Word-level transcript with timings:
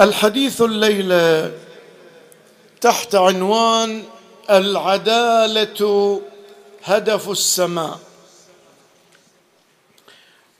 الحديث 0.00 0.62
الليلة 0.62 1.52
تحت 2.80 3.14
عنوان 3.14 4.04
العدالة 4.50 6.20
هدف 6.84 7.28
السماء. 7.30 7.98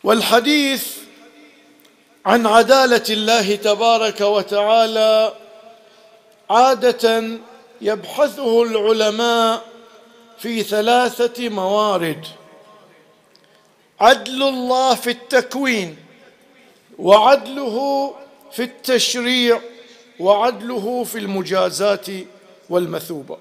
والحديث 0.05 0.87
عن 2.27 2.47
عدالة 2.47 3.05
الله 3.11 3.57
تبارك 3.57 4.21
وتعالى 4.21 5.33
عادة 6.51 7.23
يبحثه 7.81 8.63
العلماء 8.63 9.65
في 10.39 10.63
ثلاثة 10.63 11.49
موارد. 11.49 12.27
عدل 14.01 14.43
الله 14.43 14.95
في 14.95 15.11
التكوين 15.11 15.97
وعدله 16.99 18.15
في 18.55 18.63
التشريع 18.63 19.61
وعدله 20.21 21.05
في 21.05 21.19
المجازات 21.19 22.07
والمثوبة. 22.71 23.39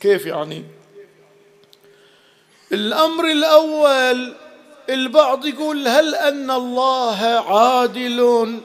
كيف 0.00 0.26
يعني؟ 0.26 0.64
الأمر 2.72 3.24
الأول 3.24 4.34
البعض 4.90 5.46
يقول 5.46 5.88
هل 5.88 6.14
أن 6.14 6.50
الله 6.50 7.24
عادل 7.24 8.60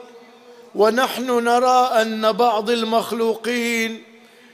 ونحن 0.75 1.43
نرى 1.43 1.89
أن 2.01 2.31
بعض 2.31 2.69
المخلوقين 2.69 4.03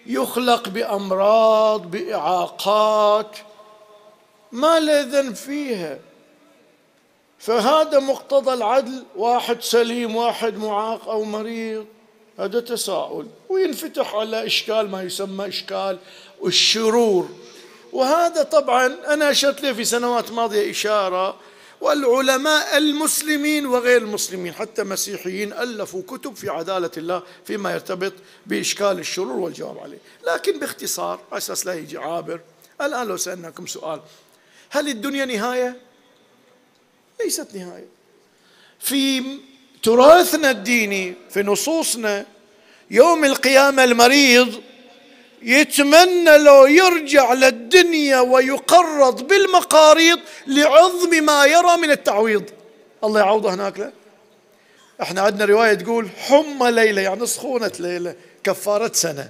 يخلق 0.05 0.69
بأمراض 0.69 1.91
بإعاقات 1.91 3.37
ما 4.51 4.79
له 4.79 5.01
ذنب 5.01 5.35
فيها. 5.35 5.99
فهذا 7.45 7.99
مقتضى 7.99 8.53
العدل 8.53 9.03
واحد 9.15 9.61
سليم 9.61 10.15
واحد 10.15 10.57
معاق 10.57 11.09
أو 11.09 11.23
مريض. 11.23 11.85
هذا 12.39 12.59
تساؤل 12.59 13.27
وينفتح 13.49 14.15
على 14.15 14.45
إشكال 14.45 14.91
ما 14.91 15.03
يسمى 15.03 15.47
إشكال 15.47 15.99
الشرور. 16.45 17.29
وهذا 17.93 18.43
طبعا 18.43 18.85
أنا 19.07 19.31
أشرت 19.31 19.61
له 19.61 19.73
في 19.73 19.83
سنوات 19.83 20.31
ماضية 20.31 20.71
إشارة 20.71 21.35
والعلماء 21.81 22.77
المسلمين 22.77 23.65
وغير 23.65 24.01
المسلمين 24.01 24.53
حتى 24.53 24.83
مسيحيين 24.83 25.53
ألفوا 25.53 26.01
كتب 26.07 26.35
في 26.35 26.49
عدالة 26.49 26.91
الله 26.97 27.23
فيما 27.45 27.73
يرتبط 27.73 28.13
بإشكال 28.45 28.99
الشرور 28.99 29.35
والجواب 29.37 29.77
عليه، 29.77 29.97
لكن 30.27 30.59
باختصار 30.59 31.19
أساس 31.31 31.65
لا 31.65 31.73
يجي 31.73 31.97
عابر، 31.97 32.39
الآن 32.81 33.07
لو 33.07 33.17
سألناكم 33.17 33.67
سؤال 33.67 33.99
هل 34.69 34.87
الدنيا 34.87 35.25
نهاية؟ 35.25 35.92
ليست 37.23 37.55
نهاية. 37.55 37.87
في 38.79 39.23
تراثنا 39.83 40.51
الديني 40.51 41.13
في 41.29 41.43
نصوصنا 41.43 42.25
يوم 42.91 43.25
القيامة 43.25 43.83
المريض 43.83 44.61
يتمنى 45.41 46.37
لو 46.37 46.65
يرجع 46.65 47.33
للدنيا 47.33 48.19
ويقرض 48.19 49.27
بالمقاريض 49.27 50.19
لعظم 50.47 51.09
ما 51.09 51.45
يرى 51.45 51.77
من 51.77 51.91
التعويض. 51.91 52.43
الله 53.03 53.19
يعوضه 53.19 53.53
هناك 53.53 53.79
له 53.79 53.91
إحنا 55.01 55.21
عندنا 55.21 55.45
رواية 55.45 55.73
تقول 55.73 56.09
حمى 56.17 56.71
ليلة 56.71 57.01
يعني 57.01 57.25
سخونة 57.25 57.71
ليلة 57.79 58.15
كفارة 58.43 58.91
سنة. 58.93 59.29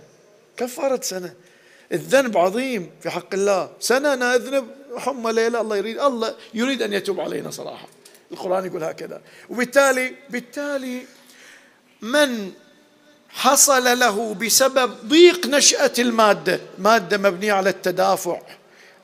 كفارة 0.57 1.01
سنة. 1.01 1.33
الذنب 1.91 2.37
عظيم 2.37 2.91
في 3.01 3.09
حق 3.09 3.33
الله. 3.33 3.69
سنة 3.79 4.13
أنا 4.13 4.35
أذنب 4.35 4.67
حمى 4.97 5.33
ليلة 5.33 5.61
الله 5.61 5.77
يريد 5.77 5.99
الله 5.99 6.35
يريد 6.53 6.81
أن 6.81 6.93
يتوب 6.93 7.19
علينا 7.19 7.51
صراحة. 7.51 7.87
القرآن 8.31 8.65
يقول 8.65 8.83
هكذا. 8.83 9.21
وبالتالي 9.49 10.15
بالتالي 10.29 11.05
من 12.01 12.51
حصل 13.29 13.99
له 13.99 14.33
بسبب 14.33 14.91
ضيق 15.05 15.47
نشأة 15.47 15.93
المادة 15.99 16.59
مادة 16.77 17.17
مبنية 17.17 17.53
على 17.53 17.69
التدافع 17.69 18.41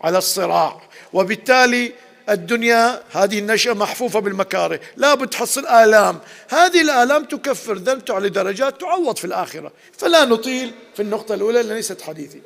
على 0.02 0.18
الصراع. 0.18 0.82
وبالتالي 1.14 1.94
الدنيا 2.30 3.04
هذه 3.12 3.40
النشأة 3.40 3.74
محفوفة 3.74 4.20
بالمكاره. 4.20 4.80
لا 4.98 5.14
بتحصل 5.14 5.68
آلام. 5.68 6.20
هذه 6.50 6.82
الآلام 6.82 7.26
تكفر 7.26 7.74
ذنب 7.74 8.06
تعلي 8.06 8.30
درجات 8.30 8.82
تعوض 8.82 9.18
في 9.18 9.26
الآخرة. 9.26 9.72
فلا 9.98 10.26
نطيل 10.26 10.74
في 10.96 11.02
النقطة 11.02 11.36
الأولى 11.36 11.64
ليست 11.64 12.02
حديثي. 12.02 12.42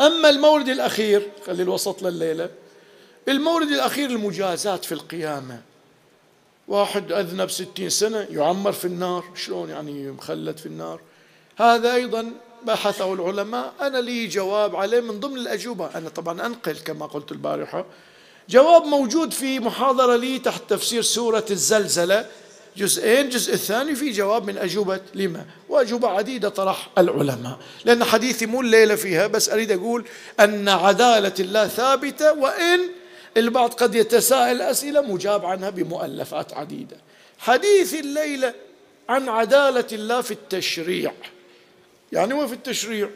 أما 0.00 0.28
المورد 0.28 0.68
الأخير 0.68 1.30
خلي 1.46 1.62
الوسط 1.62 2.02
لليلة 2.02 2.50
المورد 3.28 3.68
الأخير 3.68 4.10
المجازات 4.10 4.84
في 4.84 4.92
القيامة. 4.92 5.60
واحد 6.68 7.12
أذنب 7.12 7.50
ستين 7.50 7.90
سنة 7.90 8.26
يعمر 8.30 8.72
في 8.72 8.84
النار 8.84 9.24
شلون 9.34 9.70
يعني 9.70 10.10
مخلد 10.10 10.56
في 10.56 10.66
النار؟ 10.66 11.00
هذا 11.56 11.94
أيضا 11.94 12.32
بحثه 12.64 13.12
العلماء. 13.12 13.72
أنا 13.80 13.98
لي 13.98 14.26
جواب 14.26 14.76
عليه 14.76 15.00
من 15.00 15.20
ضمن 15.20 15.36
الأجوبة. 15.36 15.86
أنا 15.94 16.08
طبعا 16.08 16.46
أنقل 16.46 16.76
كما 16.76 17.06
قلت 17.06 17.32
البارحة. 17.32 17.84
جواب 18.48 18.84
موجود 18.84 19.32
في 19.32 19.60
محاضرة 19.60 20.16
لي 20.16 20.38
تحت 20.38 20.62
تفسير 20.68 21.02
سورة 21.02 21.44
الزلزلة. 21.50 22.26
جزئين 22.76 23.24
الجزء 23.24 23.54
الثاني 23.54 23.94
في 23.94 24.10
جواب 24.10 24.46
من 24.46 24.58
أجوبة 24.58 25.00
لما؟ 25.14 25.46
وأجوبة 25.68 26.08
عديدة 26.08 26.48
طرح 26.48 26.88
العلماء. 26.98 27.58
لأن 27.84 28.04
حديثي 28.04 28.46
مو 28.46 28.60
الليلة 28.60 28.94
فيها 28.94 29.26
بس 29.26 29.50
أريد 29.50 29.72
أقول 29.72 30.04
أن 30.40 30.68
عدالة 30.68 31.34
الله 31.40 31.66
ثابتة 31.66 32.32
وإن 32.32 32.80
البعض 33.36 33.74
قد 33.74 33.94
يتساءل 33.94 34.62
أسئلة 34.62 35.00
مجاب 35.00 35.44
عنها 35.46 35.70
بمؤلفات 35.70 36.54
عديدة. 36.54 36.96
حديث 37.38 37.94
الليلة 37.94 38.54
عن 39.08 39.28
عدالة 39.28 39.86
الله 39.92 40.20
في 40.20 40.30
التشريع. 40.30 41.12
يعني 42.12 42.34
هو 42.34 42.46
في 42.46 42.52
التشريع؟ 42.52 43.08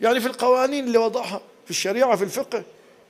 يعني 0.00 0.20
في 0.20 0.26
القوانين 0.26 0.84
اللي 0.84 0.98
وضعها. 0.98 1.40
في 1.64 1.70
الشريعة 1.70 2.16
في 2.16 2.24
الفقه. 2.24 2.64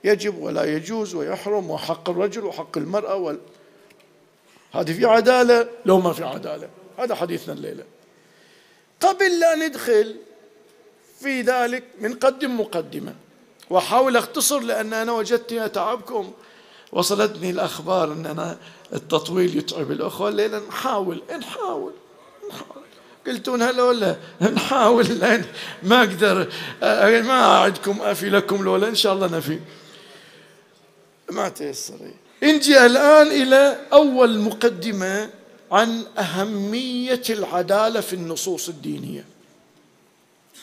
يجب 0.05 0.39
ولا 0.39 0.65
يجوز 0.65 1.15
ويحرم 1.15 1.71
وحق 1.71 2.11
الرجل 2.11 2.45
وحق 2.45 2.79
المرأة 2.79 3.15
وال... 3.15 3.39
هذه 4.75 4.93
في 4.93 5.05
عدالة 5.05 5.69
لو 5.87 6.01
ما 6.01 6.12
في 6.12 6.25
عدالة. 6.25 6.69
هذا 6.99 7.15
حديثنا 7.15 7.55
الليلة. 7.55 7.85
قبل 9.01 9.41
لا 9.41 9.55
ندخل 9.55 10.17
في 11.21 11.43
ذلك 11.43 11.85
بنقدم 11.99 12.61
مقدمة. 12.61 13.15
واحاول 13.71 14.17
اختصر 14.17 14.61
لأن 14.61 14.93
أنا 14.93 15.12
وجدتني 15.12 15.65
اتعبكم 15.65 16.33
وصلتني 16.93 17.51
الأخبار 17.51 18.12
أن 18.12 18.27
أنا 18.27 18.59
التطويل 18.93 19.59
يتعب 19.59 19.91
الأخوة. 19.91 20.29
الليلة 20.29 20.59
نحاول 20.69 21.23
نحاول 21.39 21.93
نحاول. 22.49 22.85
قلتون 23.27 23.62
هلا 23.62 23.83
ولا؟ 23.83 24.17
نحاول 24.41 25.05
لأن 25.05 25.45
ما 25.83 25.99
أقدر 25.99 26.53
ما 27.23 27.56
أعدكم 27.56 28.03
أفي 28.03 28.31
لكم 28.31 28.65
لولا 28.65 28.89
إن 28.89 28.95
شاء 28.95 29.12
الله 29.12 29.27
نفي. 29.27 29.61
ما 31.31 31.49
تيسر 31.49 31.95
نجي 32.44 32.87
الآن 32.87 33.27
إلى 33.27 33.81
أول 33.93 34.38
مقدمة 34.38 35.31
عن 35.72 36.05
أهمية 36.19 37.22
العدالة 37.31 38.00
في 38.00 38.12
النصوص 38.12 38.69
الدينية. 38.69 39.25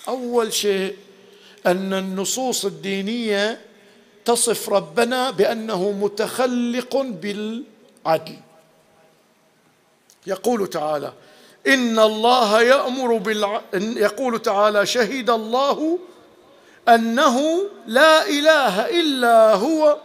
أول 0.07 0.53
شيء 0.53 0.95
أن 1.65 1.93
النصوص 1.93 2.65
الدينية 2.65 3.61
تصف 4.25 4.69
ربنا 4.69 5.31
بأنه 5.31 5.91
متخلق 5.91 6.97
بالعدل. 6.97 8.35
يقول 10.27 10.67
تعالى 10.69 11.13
إن 11.67 11.99
الله 11.99 12.61
يأمر 12.61 13.17
بالع... 13.17 13.61
يقول 13.73 14.41
تعالى 14.41 14.85
شهد 14.85 15.29
الله 15.29 15.99
أنه 16.89 17.61
لا 17.87 18.29
إله 18.29 18.99
إلا 18.99 19.53
هو 19.55 19.97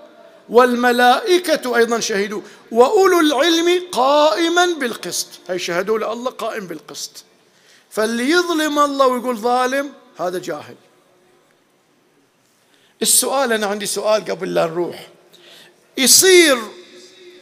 والملائكة 0.49 1.77
أيضا 1.77 2.01
شهدوا. 2.01 2.41
وأولو 2.71 3.21
العلم 3.21 3.83
قائما 3.93 4.67
بالقسط. 4.67 5.29
هي 5.49 5.59
شهدوا 5.59 5.99
لله 5.99 6.31
قائم 6.31 6.67
بالقسط. 6.67 7.25
فاللي 7.91 8.31
يظلم 8.31 8.79
الله 8.79 9.07
ويقول 9.07 9.37
ظالم 9.37 9.93
هذا 10.19 10.39
جاهل. 10.39 10.75
السؤال 13.03 13.53
أنا 13.53 13.67
عندي 13.67 13.87
سؤال 13.87 14.25
قبل 14.25 14.55
لا 14.55 14.67
نروح. 14.67 15.09
يصير 15.99 16.59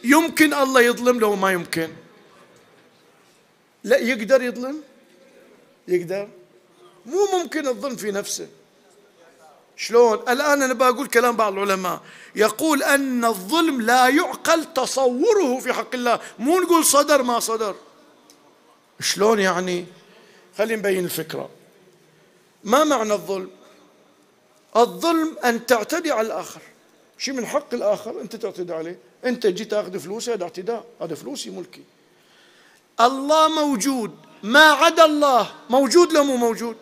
يمكن 0.03 0.53
الله 0.53 0.81
يظلم 0.81 1.19
لو 1.19 1.35
ما 1.35 1.51
يمكن؟ 1.51 1.89
لا 3.83 3.97
يقدر 3.97 4.41
يظلم؟ 4.41 4.81
يقدر. 5.87 6.29
مو 7.05 7.27
ممكن 7.33 7.67
الظلم 7.67 7.95
في 7.95 8.11
نفسه. 8.11 8.47
شلون؟ 9.77 10.19
الآن 10.29 10.61
أنا 10.61 10.73
بقول 10.73 11.07
كلام 11.07 11.35
بعض 11.35 11.53
العلماء. 11.53 12.01
يقول 12.35 12.83
أن 12.83 13.25
الظلم 13.25 13.81
لا 13.81 14.07
يعقل 14.07 14.73
تصوره 14.73 15.59
في 15.59 15.73
حق 15.73 15.93
الله. 15.93 16.19
مو 16.39 16.59
نقول 16.59 16.85
صدر 16.85 17.23
ما 17.23 17.39
صدر. 17.39 17.75
شلون 18.99 19.39
يعني؟ 19.39 19.85
خلينا 20.57 20.75
نبين 20.75 21.05
الفكرة. 21.05 21.49
ما 22.63 22.83
معنى 22.83 23.13
الظلم؟ 23.13 23.49
الظلم 24.77 25.37
أن 25.45 25.65
تعتدي 25.65 26.11
على 26.11 26.27
الآخر. 26.27 26.61
شيء 27.17 27.33
من 27.33 27.45
حق 27.45 27.73
الآخر 27.73 28.21
أنت 28.21 28.35
تعتدي 28.35 28.73
عليه. 28.73 28.99
أنت 29.25 29.47
جيت 29.47 29.71
تأخذ 29.71 29.99
فلوسه 29.99 30.33
هذا 30.33 30.43
اعتداء. 30.43 30.85
هذا 31.01 31.15
فلوسي 31.15 31.49
ملكي. 31.49 31.83
الله 32.99 33.47
موجود. 33.47 34.11
ما 34.43 34.71
عدا 34.71 35.05
الله. 35.05 35.53
موجود 35.69 36.13
لو 36.13 36.23
مو 36.23 36.37
موجود؟ 36.37 36.75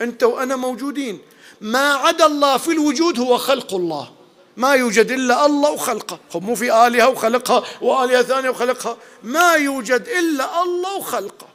أنت 0.00 0.22
وأنا 0.22 0.56
موجودين. 0.56 1.18
ما 1.60 1.92
عدا 1.94 2.26
الله 2.26 2.56
في 2.56 2.72
الوجود 2.72 3.20
هو 3.20 3.38
خلق 3.38 3.74
الله. 3.74 4.12
ما 4.56 4.74
يوجد 4.74 5.10
إلا 5.10 5.46
الله 5.46 5.70
وخلقه 5.70 6.18
مو 6.34 6.54
في 6.54 6.86
آلهة 6.86 7.08
وخلقها 7.08 7.64
وآلهة 7.82 8.22
ثانية 8.22 8.50
وخلقها. 8.50 8.96
ما 9.22 9.54
يوجد 9.54 10.08
إلا 10.08 10.62
الله 10.62 10.96
وخلقه 10.96 11.46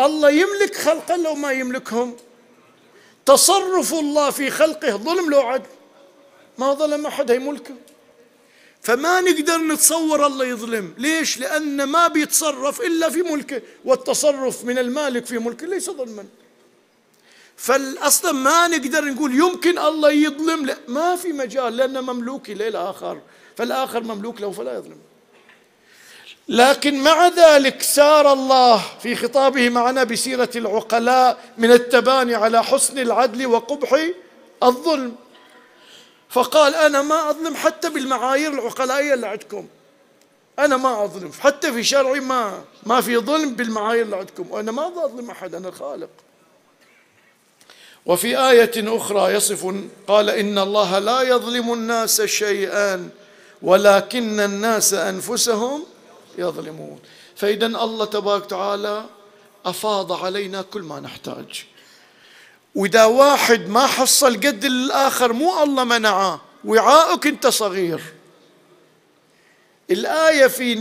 الله 0.00 0.30
يملك 0.30 0.76
خلقه 0.76 1.16
لو 1.16 1.34
ما 1.34 1.52
يملكهم. 1.52 2.16
تصرف 3.26 3.94
الله 3.94 4.30
في 4.30 4.50
خلقه 4.50 4.96
ظلم 4.96 5.30
لو 5.30 5.40
عدل 5.40 5.66
ما 6.58 6.74
ظلم 6.74 7.06
أحد 7.06 7.30
هي 7.30 7.38
ملكه. 7.38 7.74
فما 8.82 9.20
نقدر 9.20 9.56
نتصور 9.56 10.26
الله 10.26 10.44
يظلم. 10.44 10.94
ليش؟ 10.98 11.38
لأن 11.38 11.84
ما 11.84 12.08
بيتصرف 12.08 12.80
إلا 12.80 13.10
في 13.10 13.22
ملكه. 13.22 13.62
والتصرف 13.84 14.64
من 14.64 14.78
المالك 14.78 15.26
في 15.26 15.38
ملكه 15.38 15.66
ليس 15.66 15.90
ظلما. 15.90 16.24
فالاصلا 17.56 18.32
ما 18.32 18.68
نقدر 18.68 19.04
نقول 19.04 19.34
يمكن 19.34 19.78
الله 19.78 20.10
يظلم 20.10 20.66
لا 20.66 20.76
ما 20.88 21.16
في 21.16 21.32
مجال 21.32 21.76
لأنه 21.76 22.00
مملوك 22.00 22.50
للآخر 22.50 23.20
فالآخر 23.56 24.02
مملوك 24.02 24.40
له 24.40 24.50
فلا 24.50 24.74
يظلم. 24.74 24.98
لكن 26.48 27.02
مع 27.02 27.28
ذلك 27.28 27.82
سار 27.82 28.32
الله 28.32 28.82
في 29.02 29.16
خطابه 29.16 29.68
معنا 29.68 30.04
بسيرة 30.04 30.50
العقلاء 30.56 31.44
من 31.58 31.72
التباني 31.72 32.34
على 32.34 32.64
حسن 32.64 32.98
العدل 32.98 33.46
وقبح 33.46 34.06
الظلم. 34.62 35.14
فقال 36.28 36.74
أنا 36.74 37.02
ما 37.02 37.30
أظلم 37.30 37.54
حتى 37.54 37.90
بالمعايير 37.90 38.52
العقلائية 38.52 39.14
اللي 39.14 39.26
عندكم. 39.26 39.66
أنا 40.58 40.76
ما 40.76 41.04
أظلم 41.04 41.32
حتى 41.40 41.72
في 41.72 41.84
شرعي 41.84 42.20
ما 42.20 42.64
ما 42.86 43.00
في 43.00 43.18
ظلم 43.18 43.54
بالمعايير 43.54 44.04
اللي 44.04 44.16
عندكم. 44.16 44.46
وأنا 44.50 44.72
ما 44.72 45.04
أظلم 45.04 45.30
أحد 45.30 45.54
أنا 45.54 45.68
الخالق. 45.68 46.10
وفي 48.06 48.38
آية 48.38 48.72
أخرى 48.76 49.34
يصف 49.34 49.74
قال 50.08 50.30
إن 50.30 50.58
الله 50.58 50.98
لا 50.98 51.22
يظلم 51.22 51.72
الناس 51.72 52.22
شيئا 52.22 53.08
ولكن 53.62 54.40
الناس 54.40 54.94
أنفسهم 54.94 55.84
يظلمون. 56.38 56.98
فإذا 57.36 57.66
الله 57.66 58.04
تبارك 58.04 58.44
وتعالى 58.44 59.04
أفاض 59.66 60.12
علينا 60.12 60.62
كل 60.62 60.82
ما 60.82 61.00
نحتاج. 61.00 61.64
وإذا 62.74 63.04
واحد 63.04 63.68
ما 63.68 63.86
حصل 63.86 64.36
قد 64.36 64.64
الآخر 64.64 65.32
مو 65.32 65.62
الله 65.62 65.84
منعه 65.84 66.40
وعاءك 66.64 67.26
أنت 67.26 67.46
صغير. 67.46 68.00
الآية 69.90 70.46
في 70.46 70.74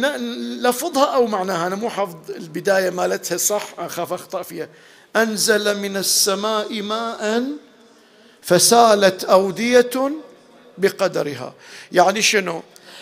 لفظها 0.61 1.05
أو 1.05 1.27
معناها 1.27 1.67
أنا 1.67 1.75
مو 1.75 1.89
حافظ 1.89 2.31
البداية 2.31 2.89
مالتها 2.89 3.37
صح 3.37 3.67
أخاف 3.77 4.13
أخطأ 4.13 4.41
فيها. 4.41 4.69
أنزل 5.15 5.77
من 5.77 5.97
السماء 5.97 6.81
ماء 6.81 7.43
فسالت 8.41 9.23
أودية 9.23 10.11
بقدرها. 10.77 11.53
يعني 11.91 12.21
شنو؟ 12.21 12.61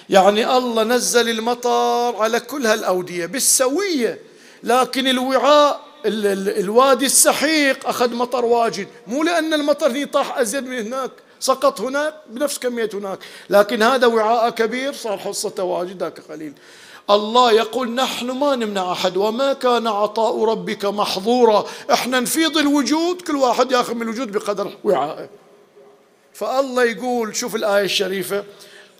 يعني 0.10 0.57
الله 0.57 0.83
نزل 0.83 1.30
المطر 1.30 2.15
على 2.15 2.39
كل 2.39 2.68
هالأودية 2.68 3.25
بالسوية 3.25 4.19
لكن 4.63 5.07
الوعاء 5.07 5.81
الوادي 6.06 7.06
السحيق 7.06 7.88
أخذ 7.88 8.13
مطر 8.13 8.45
واجد. 8.45 8.88
مو 9.07 9.24
لأن 9.24 9.54
المطر 9.54 10.06
طاح 10.06 10.38
أزيد 10.38 10.63
من 10.63 10.80
هناك 10.80 11.12
سقط 11.39 11.81
هناك 11.81 12.13
بنفس 12.30 12.60
كمية 12.60 12.89
هناك 12.94 13.19
لكن 13.50 13.83
هذا 13.83 14.07
وعاء 14.07 14.50
كبير 14.50 14.94
صار 14.94 15.18
حصته 15.18 15.63
واجد 15.63 16.04
ذاك 16.04 16.19
قليل. 16.19 16.54
الله 17.09 17.51
يقول 17.51 17.91
نحن 17.91 18.31
ما 18.31 18.55
نمنع 18.55 18.91
أحد 18.91 19.17
وما 19.17 19.53
كان 19.53 19.88
عطاء 19.88 20.44
ربك 20.44 20.85
محظورا. 20.85 21.65
إحنا 21.91 22.19
نفيض 22.19 22.57
الوجود 22.57 23.21
كل 23.21 23.35
واحد 23.35 23.71
ياخذ 23.71 23.94
من 23.94 24.01
الوجود 24.01 24.31
بقدر 24.31 24.71
وعائه. 24.83 25.29
فالله 26.33 26.83
يقول 26.83 27.35
شوف 27.35 27.55
الآية 27.55 27.85
الشريفة 27.85 28.44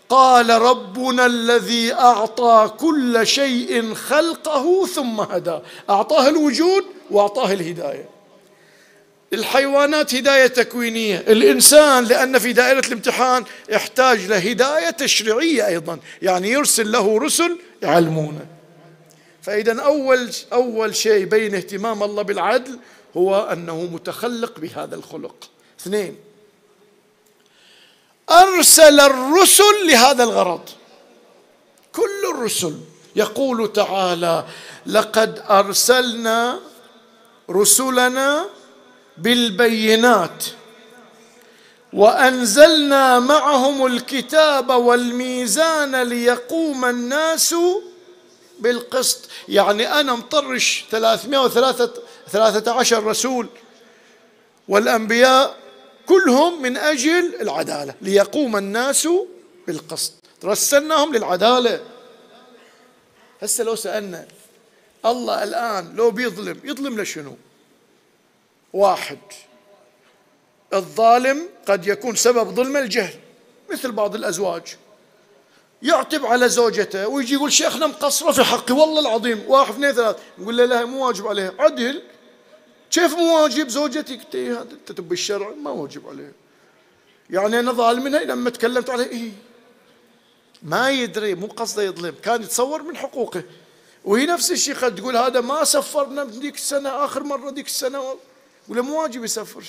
قال 0.08 0.50
ربنا 0.50 1.26
الذي 1.26 1.94
أعطى 1.94 2.70
كل 2.78 3.26
شيء 3.26 3.94
خلقه 3.94 4.86
ثم 4.86 5.20
هدى. 5.20 5.58
أعطاه 5.90 6.28
الوجود 6.28 6.84
وأعطاه 7.10 7.52
الهداية. 7.52 8.08
الحيوانات 9.32 10.14
هداية 10.14 10.46
تكوينية. 10.46 11.16
الإنسان 11.16 12.04
لأن 12.04 12.38
في 12.38 12.52
دائرة 12.52 12.86
الامتحان 12.86 13.44
يحتاج 13.68 14.26
لهداية 14.26 14.90
تشريعية 14.90 15.66
أيضا. 15.66 15.98
يعني 16.22 16.50
يرسل 16.50 16.92
له 16.92 17.18
رسل 17.18 17.58
يعلمونه 17.84 18.46
فاذا 19.42 19.80
أول 19.82 20.30
أول 20.52 20.96
شيء 20.96 21.24
بين 21.24 21.54
اهتمام 21.54 22.02
الله 22.02 22.22
بالعدل 22.22 22.78
هو 23.16 23.48
أنه 23.52 23.82
متخلق 23.82 24.58
بهذا 24.58 24.94
الخلق. 24.94 25.34
اثنين. 25.80 26.16
أرسل 28.30 29.00
الرسل 29.00 29.86
لهذا 29.86 30.24
الغرض. 30.24 30.68
كل 31.92 32.34
الرسل 32.34 32.80
يقول 33.16 33.72
تعالى 33.72 34.44
لقد 34.86 35.42
أرسلنا 35.50 36.60
رسلنا 37.50 38.46
بالبينات 39.18 40.44
وأنزلنا 41.94 43.20
معهم 43.20 43.86
الكتاب 43.86 44.70
والميزان 44.70 46.02
ليقوم 46.02 46.84
الناس 46.84 47.54
بالقسط. 48.58 49.28
يعني 49.48 50.00
أنا 50.00 50.14
مطرش 50.14 50.84
313 50.90 53.04
رسول 53.04 53.48
والأنبياء 54.68 55.56
كلهم 56.06 56.62
من 56.62 56.76
أجل 56.76 57.34
العدالة 57.40 57.94
ليقوم 58.00 58.56
الناس 58.56 59.08
بالقسط. 59.66 60.12
رسلناهم 60.44 61.14
للعدالة. 61.14 61.80
هسه 63.42 63.64
لو 63.64 63.76
سألنا 63.76 64.26
الله 65.06 65.42
الآن 65.42 65.96
لو 65.96 66.10
بيظلم 66.10 66.60
يظلم 66.64 67.00
لشنو؟ 67.00 67.36
واحد. 68.72 69.18
الظالم 70.74 71.48
قد 71.68 71.86
يكون 71.86 72.16
سبب 72.16 72.54
ظلم 72.54 72.76
الجهل 72.76 73.14
مثل 73.70 73.92
بعض 73.92 74.14
الأزواج. 74.14 74.62
يعتب 75.82 76.26
على 76.26 76.48
زوجته 76.48 77.08
ويجي 77.08 77.34
يقول 77.34 77.52
شيخنا 77.52 77.86
مقصرة 77.86 78.32
في 78.32 78.44
حقي 78.44 78.74
والله 78.74 79.00
العظيم 79.00 79.44
واحد 79.48 79.72
اثنين 79.72 79.92
ثلاث. 79.92 80.16
يقول 80.38 80.56
له 80.56 80.64
لا 80.64 80.84
مو 80.84 81.06
واجب 81.06 81.26
عليها 81.26 81.52
عدل. 81.58 82.02
كيف 82.90 83.14
مو 83.14 83.42
واجب؟ 83.42 83.68
زوجتك. 83.68 84.36
هذا 84.36 84.68
انت 84.72 84.92
تب 84.92 85.12
الشرع 85.12 85.50
ما 85.50 85.70
واجب 85.70 86.08
عليه. 86.08 86.32
يعني 87.30 87.60
أنا 87.60 87.72
ظالم 87.72 88.04
منها 88.04 88.24
لما 88.24 88.50
تكلمت 88.50 88.90
عليه 88.90 89.06
إيه؟ 89.06 89.30
ما 90.62 90.90
يدري 90.90 91.34
مو 91.34 91.46
قصده 91.46 91.82
يظلم 91.82 92.14
كان 92.22 92.42
يتصور 92.42 92.82
من 92.82 92.96
حقوقه. 92.96 93.42
وهي 94.04 94.26
نفس 94.26 94.52
الشيء 94.52 94.74
قد 94.74 94.94
تقول 94.94 95.16
هذا 95.16 95.40
ما 95.40 95.64
سفرنا 95.64 96.24
ذيك 96.24 96.54
السنة 96.54 97.04
آخر 97.04 97.22
مرة 97.22 97.50
ذيك 97.50 97.66
السنة 97.66 98.16
ولا 98.68 98.82
مو 98.82 99.02
واجب 99.02 99.24
يسفر 99.24 99.64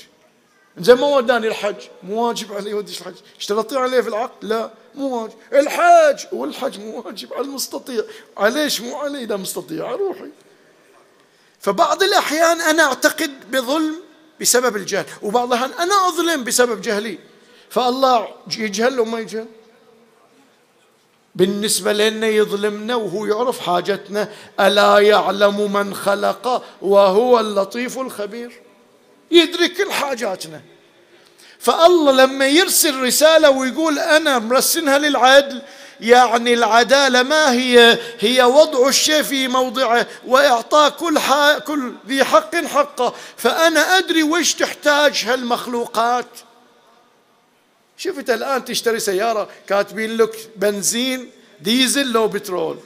زي 0.77 0.95
ما 0.95 1.07
وداني 1.07 1.47
الحج. 1.47 1.75
مو 2.03 2.27
واجب 2.27 2.53
عليه 2.53 2.71
يوديش 2.71 3.01
الحج. 3.01 3.15
اشترطي 3.39 3.77
عليه 3.77 4.01
في 4.01 4.07
العقد؟ 4.07 4.45
لا 4.45 4.71
مو 4.95 5.21
واجب. 5.21 5.33
الحج 5.53 6.25
والحج 6.31 6.79
مو 6.79 7.01
واجب 7.05 7.33
على 7.33 7.45
المستطيع. 7.45 8.03
عليش 8.37 8.81
مو 8.81 8.95
علي؟ 8.95 9.23
إذا 9.23 9.35
مستطيع 9.35 9.91
روحي 9.91 10.29
فبعض 11.59 12.03
الأحيان 12.03 12.61
أنا 12.61 12.83
أعتقد 12.83 13.51
بظلم 13.51 13.95
بسبب 14.41 14.75
الجهل 14.75 15.05
وبعض 15.21 15.53
الأحيان 15.53 15.71
أنا 15.79 16.07
أظلم 16.07 16.43
بسبب 16.43 16.81
جهلي. 16.81 17.19
فالله 17.69 18.27
يجهل 18.57 18.99
وما 18.99 19.19
يجهل. 19.19 19.45
بالنسبة 21.35 21.93
لنا 21.93 22.27
يظلمنا 22.27 22.95
وهو 22.95 23.25
يعرف 23.25 23.59
حاجتنا. 23.59 24.31
ألا 24.59 24.99
يعلم 24.99 25.73
من 25.73 25.93
خلق 25.93 26.63
وهو 26.81 27.39
اللطيف 27.39 27.99
الخبير. 27.99 28.64
يدرك 29.31 29.73
كل 29.73 29.91
حاجاتنا 29.91 30.61
فالله 31.59 32.11
لما 32.11 32.47
يرسل 32.47 33.01
رسالة 33.03 33.49
ويقول 33.49 33.99
أنا 33.99 34.39
مرسلها 34.39 34.97
للعدل 34.97 35.61
يعني 36.01 36.53
العدالة 36.53 37.23
ما 37.23 37.51
هي 37.51 37.99
هي 38.19 38.43
وضع 38.43 38.87
الشيء 38.87 39.21
في 39.21 39.47
موضعه 39.47 40.07
واعطاء 40.27 40.89
كل 40.89 41.19
كل 41.67 41.93
ذي 42.07 42.23
حق 42.23 42.55
حقه. 42.55 43.13
فأنا 43.37 43.97
أدري 43.97 44.23
وش 44.23 44.53
تحتاج 44.53 45.23
هالمخلوقات. 45.25 46.25
شفت 47.97 48.29
الآن 48.29 48.65
تشتري 48.65 48.99
سيارة 48.99 49.49
كاتبين 49.67 50.17
لك 50.17 50.49
بنزين 50.55 51.31
ديزل 51.61 52.11
لو 52.11 52.27
بترول. 52.27 52.77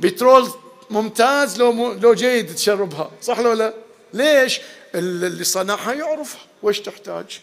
بترول 0.00 0.50
ممتاز 0.90 1.58
لو 1.58 1.92
لو 1.92 2.14
جيد 2.14 2.54
تشربها 2.54 3.10
صح 3.22 3.38
لو 3.38 3.52
لا؟ 3.52 3.74
ليش؟ 4.12 4.60
اللي 4.94 5.44
صنعها 5.44 5.92
يعرف 5.92 6.36
وش 6.62 6.80
تحتاج؟ 6.80 7.40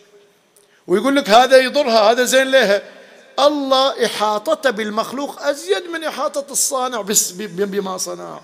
ويقول 0.88 1.16
لك 1.16 1.30
هذا 1.30 1.58
يضرها 1.58 2.12
هذا 2.12 2.24
زين 2.24 2.52
لها. 2.52 2.82
الله 3.40 4.06
إحاطته 4.06 4.70
بالمخلوق 4.70 5.42
أزيد 5.42 5.84
من 5.84 6.04
إحاطة 6.04 6.52
الصانع 6.52 7.06
بما 7.36 7.98
صنع. 7.98 8.42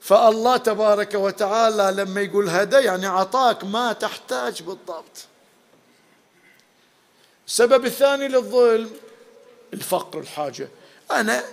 فالله 0.00 0.56
تبارك 0.56 1.14
وتعالى 1.14 2.02
لما 2.02 2.20
يقول 2.20 2.48
هذا 2.48 2.80
يعني 2.80 3.06
عطاك 3.06 3.64
ما 3.64 3.92
تحتاج 3.92 4.62
بالضبط. 4.62 5.26
السبب 7.46 7.86
الثاني 7.86 8.28
للظلم 8.28 8.90
الفقر 9.74 10.18
الحاجة. 10.18 10.68
أنا 11.10 11.44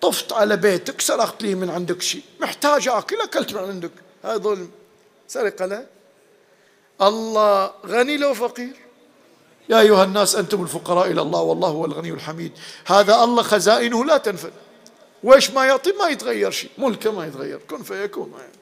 طفت 0.00 0.32
على 0.32 0.56
بيتك 0.56 1.00
سرقت 1.00 1.42
لي 1.42 1.54
من 1.54 1.70
عندك 1.70 2.02
شيء 2.02 2.22
محتاج 2.40 2.88
أكل 2.88 3.20
أكلت 3.20 3.52
من 3.52 3.60
عندك. 3.60 3.92
هذا 4.24 4.36
ظلم. 4.36 4.70
سرقة 5.34 5.66
لا 5.66 5.86
الله 7.02 7.70
غني 7.86 8.16
لو 8.16 8.34
فقير. 8.34 8.76
يا 9.68 9.80
أيها 9.80 10.04
الناس 10.04 10.36
أنتم 10.36 10.62
الفقراء 10.62 11.10
إلى 11.10 11.22
الله 11.22 11.40
والله 11.40 11.68
هو 11.68 11.84
الغني 11.84 12.10
الحميد. 12.10 12.52
هذا 12.86 13.24
الله 13.24 13.42
خزائنه 13.42 14.04
لا 14.04 14.16
تنفد. 14.16 14.52
وإيش 15.22 15.50
ما 15.50 15.64
يعطي 15.64 15.92
ما 15.92 16.08
يتغير 16.08 16.50
شيء. 16.50 16.70
ملكه 16.78 17.12
ما 17.12 17.26
يتغير. 17.26 17.60
كن 17.70 17.82
فيكون. 17.82 18.32
يعني. 18.38 18.52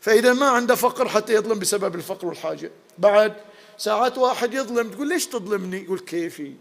فإذا 0.00 0.32
ما 0.32 0.46
عنده 0.48 0.74
فقر 0.74 1.08
حتى 1.08 1.34
يظلم 1.34 1.58
بسبب 1.58 1.94
الفقر 1.94 2.26
والحاجة. 2.26 2.70
بعد 2.98 3.34
ساعات 3.78 4.18
واحد 4.18 4.54
يظلم 4.54 4.90
تقول 4.90 5.08
ليش 5.08 5.26
تظلمني؟ 5.26 5.82
يقول 5.82 5.98
كيفي. 5.98 6.54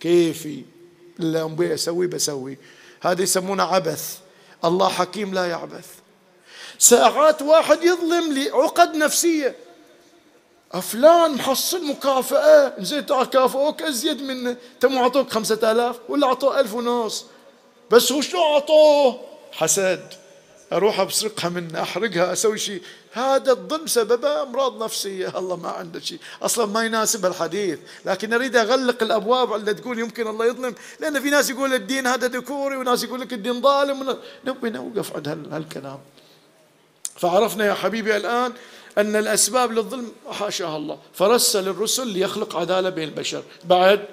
كيفي. 0.00 0.64
اللي 1.20 1.74
أسوي 1.74 2.06
بسوي. 2.06 2.58
هذا 3.00 3.22
يسمونه 3.22 3.62
عبث. 3.62 4.18
الله 4.64 4.88
حكيم 4.88 5.34
لا 5.34 5.46
يعبث. 5.46 6.01
ساعات 6.78 7.42
واحد 7.42 7.82
يظلم 7.82 8.32
لعقد 8.32 8.96
نفسية. 8.96 9.56
فلان 10.82 11.34
محصل 11.34 11.84
مكافأة. 11.84 12.72
زين 12.78 13.02
كافئوك 13.04 13.82
أزيد 13.82 14.22
منه. 14.22 14.56
تم 14.80 14.98
أعطوك 14.98 15.30
خمسة 15.30 15.72
آلاف 15.72 15.96
ولا 16.08 16.26
أعطوه 16.26 16.60
ألف 16.60 16.74
ونص. 16.74 17.26
بس 17.90 18.12
هو 18.12 18.20
شو 18.20 18.38
أعطوه؟ 18.38 19.20
حسد. 19.52 20.06
أروح 20.72 21.00
أسرقها 21.00 21.48
منه 21.48 21.82
أحرقها 21.82 22.32
أسوي 22.32 22.58
شيء 22.58 22.82
هذا 23.12 23.52
الظلم 23.52 23.86
سببه 23.86 24.42
أمراض 24.42 24.82
نفسية. 24.82 25.38
الله 25.38 25.56
ما 25.56 25.68
عنده 25.68 26.00
شيء 26.00 26.18
أصلا 26.42 26.66
ما 26.66 26.84
يناسب 26.84 27.26
الحديث. 27.26 27.78
لكن 28.04 28.32
أريد 28.32 28.56
أغلق 28.56 29.02
الأبواب 29.02 29.52
اللي 29.54 29.74
تقول 29.74 29.98
يمكن 29.98 30.26
الله 30.26 30.46
يظلم. 30.46 30.74
لأن 31.00 31.20
في 31.20 31.30
ناس 31.30 31.50
يقول 31.50 31.74
الدين 31.74 32.06
هذا 32.06 32.28
ذكوري 32.28 32.76
وناس 32.76 33.04
يقول 33.04 33.20
لك 33.20 33.32
الدين 33.32 33.62
ظالم. 33.62 34.18
نبي 34.44 34.70
نوقف 34.70 35.16
عند 35.16 35.28
هالكلام. 35.52 35.98
فعرفنا 37.16 37.66
يا 37.66 37.74
حبيبي 37.74 38.16
الآن 38.16 38.52
أن 38.98 39.16
الأسباب 39.16 39.72
للظلم 39.72 40.12
حاشاها 40.30 40.76
الله. 40.76 40.98
فرسل 41.14 41.68
الرسل 41.68 42.08
ليخلق 42.08 42.56
عدالة 42.56 42.90
بين 42.90 43.08
البشر. 43.08 43.42
بعد 43.64 44.04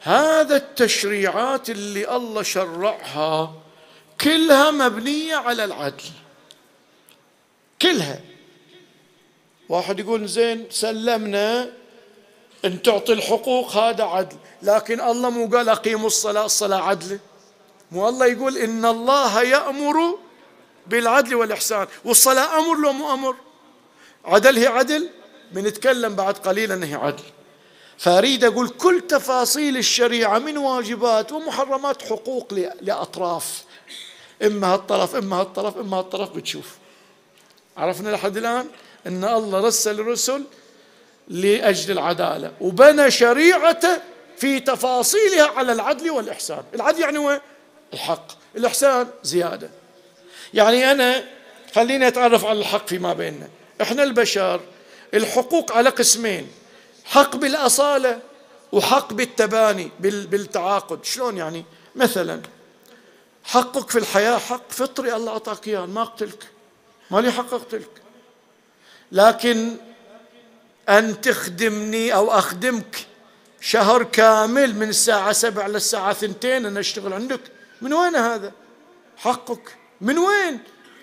هذا 0.00 0.56
التشريعات 0.56 1.70
اللي 1.70 2.16
الله 2.16 2.42
شرعها 2.42 3.54
كلها 4.20 4.70
مبنية 4.70 5.36
على 5.36 5.64
العدل. 5.64 6.04
كلها. 7.82 8.20
واحد 9.68 10.00
يقول 10.00 10.28
زين 10.28 10.66
سلمنا 10.70 11.72
إن 12.64 12.82
تعطي 12.82 13.12
الحقوق 13.12 13.76
هذا 13.76 14.04
عدل. 14.04 14.36
لكن 14.62 15.00
الله 15.00 15.30
مو 15.30 15.56
قال 15.56 15.68
أقيموا 15.68 16.06
الصلاة 16.06 16.44
الصلاة 16.44 16.82
عدل. 16.82 17.18
مو 17.92 18.08
الله 18.08 18.26
يقول 18.26 18.58
إن 18.58 18.84
الله 18.84 19.42
يأمر 19.42 20.18
بالعدل 20.86 21.34
والإحسان 21.34 21.86
والصلاة 22.04 22.58
أمر 22.58 22.78
لو 22.78 22.92
مو 22.92 23.14
أمر. 23.14 23.36
عدل 24.24 24.58
هي 24.58 24.66
عدل 24.66 25.10
بنتكلم 25.52 26.14
بعد 26.14 26.34
قليل 26.34 26.72
إنها 26.72 26.98
عدل. 26.98 27.22
فأريد 27.98 28.44
أقول 28.44 28.68
كل 28.68 29.00
تفاصيل 29.08 29.76
الشريعة 29.76 30.38
من 30.38 30.58
واجبات 30.58 31.32
ومحرمات 31.32 32.02
حقوق 32.02 32.54
لأطراف. 32.80 33.64
إما 34.42 34.74
هالطرف 34.74 35.16
إما 35.16 35.40
هالطرف 35.40 35.76
إما 35.76 35.96
هالطرف 35.96 36.36
بتشوف. 36.36 36.74
عرفنا 37.76 38.08
لحد 38.08 38.36
الآن 38.36 38.66
أن 39.06 39.24
الله 39.24 39.60
رسل 39.60 40.00
الرسل 40.00 40.44
لأجل 41.28 41.92
العدالة 41.92 42.52
وبنى 42.60 43.10
شريعته 43.10 44.00
في 44.36 44.60
تفاصيلها 44.60 45.46
على 45.46 45.72
العدل 45.72 46.10
والإحسان. 46.10 46.62
العدل 46.74 47.00
يعني 47.00 47.18
هو 47.18 47.40
الحق. 47.92 48.26
الإحسان 48.56 49.08
زيادة. 49.22 49.70
يعني 50.54 50.90
أنا 50.90 51.24
خليني 51.74 52.08
أتعرف 52.08 52.44
على 52.44 52.58
الحق 52.58 52.86
فيما 52.86 53.12
بيننا. 53.12 53.48
إحنا 53.82 54.02
البشر 54.02 54.60
الحقوق 55.14 55.72
على 55.72 55.90
قسمين 55.90 56.48
حق 57.04 57.36
بالأصالة 57.36 58.20
وحق 58.72 59.12
بالتباني 59.12 59.90
بالتعاقد. 60.00 61.04
شلون 61.04 61.36
يعني؟ 61.36 61.64
مثلا 61.96 62.40
حقك 63.44 63.90
في 63.90 63.98
الحياة 63.98 64.38
حق 64.38 64.72
فطري 64.72 65.14
الله 65.14 65.32
أعطاك 65.32 65.68
إياه 65.68 65.86
ما 65.86 66.02
أقتلك 66.02 66.44
ما 67.10 67.20
لي 67.20 67.32
حق 67.32 67.54
أقتلك. 67.54 67.90
لكن 69.12 69.76
أن 70.88 71.20
تخدمني 71.20 72.14
أو 72.14 72.30
أخدمك 72.30 73.06
شهر 73.60 74.02
كامل 74.02 74.76
من 74.76 74.88
الساعة 74.88 75.32
سبع 75.32 75.66
للساعة 75.66 76.12
ثنتين 76.12 76.66
أنا 76.66 76.80
أشتغل 76.80 77.12
عندك 77.12 77.40
من 77.80 77.92
وين 77.92 78.16
هذا؟ 78.16 78.52
حقك. 79.16 79.76
من 80.04 80.18
وين؟ 80.18 80.58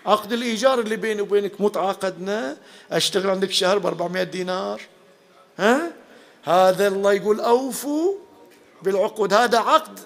عقد 0.06 0.34
الإيجار 0.34 0.80
اللي 0.80 0.96
بيني 0.96 1.22
وبينك 1.22 1.62
متعاقدنا 1.62 2.58
أشتغل 2.92 3.30
عندك 3.30 3.52
شهر 3.52 3.78
ب 3.78 3.86
400 3.86 4.24
دينار. 4.24 4.82
ها؟ 5.60 5.92
هذا 6.44 6.88
الله 6.88 7.14
يقول 7.14 7.40
أوفوا 7.40 8.14
بالعقود. 8.82 9.34
هذا 9.34 9.58
عقد 9.58 10.00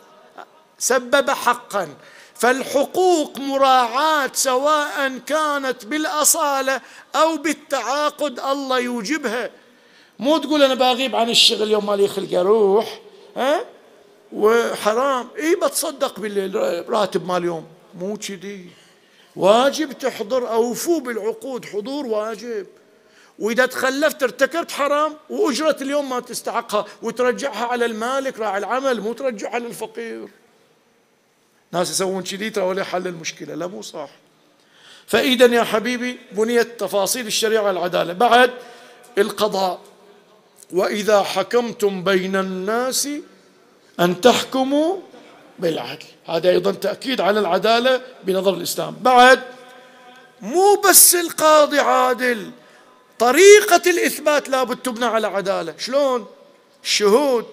سبب 0.79 1.29
حقا. 1.29 1.89
فالحقوق 2.35 3.37
مراعاة 3.39 4.31
سواء 4.33 5.17
كانت 5.17 5.85
بالأصالة 5.85 6.81
أو 7.15 7.37
بالتعاقد 7.37 8.39
الله 8.39 8.79
يوجبها. 8.79 9.49
مو 10.19 10.37
تقول 10.37 10.63
أنا 10.63 10.73
بغيب 10.73 11.15
عن 11.15 11.29
الشغل 11.29 11.71
يوم 11.71 11.85
ما 11.85 11.95
لي 11.95 12.07
خلق 12.07 12.39
أروح 12.39 12.99
ها؟ 13.37 13.65
وحرام. 14.33 15.27
إي 15.37 15.55
بتصدق 15.55 16.19
بالراتب 16.19 17.27
مال 17.27 17.37
اليوم 17.37 17.65
مو 17.99 18.17
كذي. 18.17 18.69
واجب 19.35 19.91
تحضر 19.91 20.49
اوفوا 20.49 20.99
بالعقود 20.99 21.65
حضور 21.65 22.05
واجب. 22.05 22.65
وإذا 23.39 23.65
تخلفت 23.65 24.23
ارتكبت 24.23 24.71
حرام 24.71 25.13
وأجرة 25.29 25.77
اليوم 25.81 26.09
ما 26.09 26.19
تستحقها. 26.19 26.85
وترجعها 27.01 27.65
على 27.65 27.85
المالك 27.85 28.39
راعي 28.39 28.57
العمل 28.57 29.01
مو 29.01 29.13
ترجعها 29.13 29.59
للفقير 29.59 30.27
ناس 31.71 31.91
يسوون 31.91 32.23
كذي 32.23 32.49
ترى 32.49 32.63
ولا 32.63 32.83
حل 32.83 33.07
المشكلة. 33.07 33.55
لا 33.55 33.67
مو 33.67 33.81
صح. 33.81 34.09
فإذا 35.07 35.45
يا 35.45 35.63
حبيبي 35.63 36.19
بنيت 36.31 36.79
تفاصيل 36.79 37.27
الشريعة 37.27 37.71
العدالة. 37.71 38.13
بعد 38.13 38.51
القضاء. 39.17 39.81
وإذا 40.73 41.23
حكمتم 41.23 42.03
بين 42.03 42.35
الناس 42.35 43.09
أن 43.99 44.21
تحكموا 44.21 44.97
بالعدل. 45.59 46.05
هذا 46.25 46.49
أيضا 46.49 46.71
تأكيد 46.71 47.21
على 47.21 47.39
العدالة 47.39 48.01
بنظر 48.23 48.53
الإسلام. 48.53 48.95
بعد 49.01 49.41
مو 50.41 50.75
بس 50.75 51.15
القاضي 51.15 51.79
عادل. 51.79 52.51
طريقة 53.19 53.81
الإثبات 53.89 54.49
لابد 54.49 54.77
تبنى 54.77 55.05
على 55.05 55.27
عدالة. 55.27 55.73
شلون؟ 55.77 56.25
الشهود. 56.83 57.45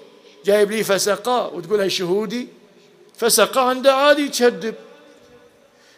جايب 0.44 0.70
لي 0.70 0.84
فسقاء 0.84 1.56
وتقول 1.56 1.80
هاي 1.80 1.90
شهودي. 1.90 2.48
فسقى 3.18 3.68
عنده 3.68 3.94
عادي 3.94 4.22
يتشدب 4.22 4.74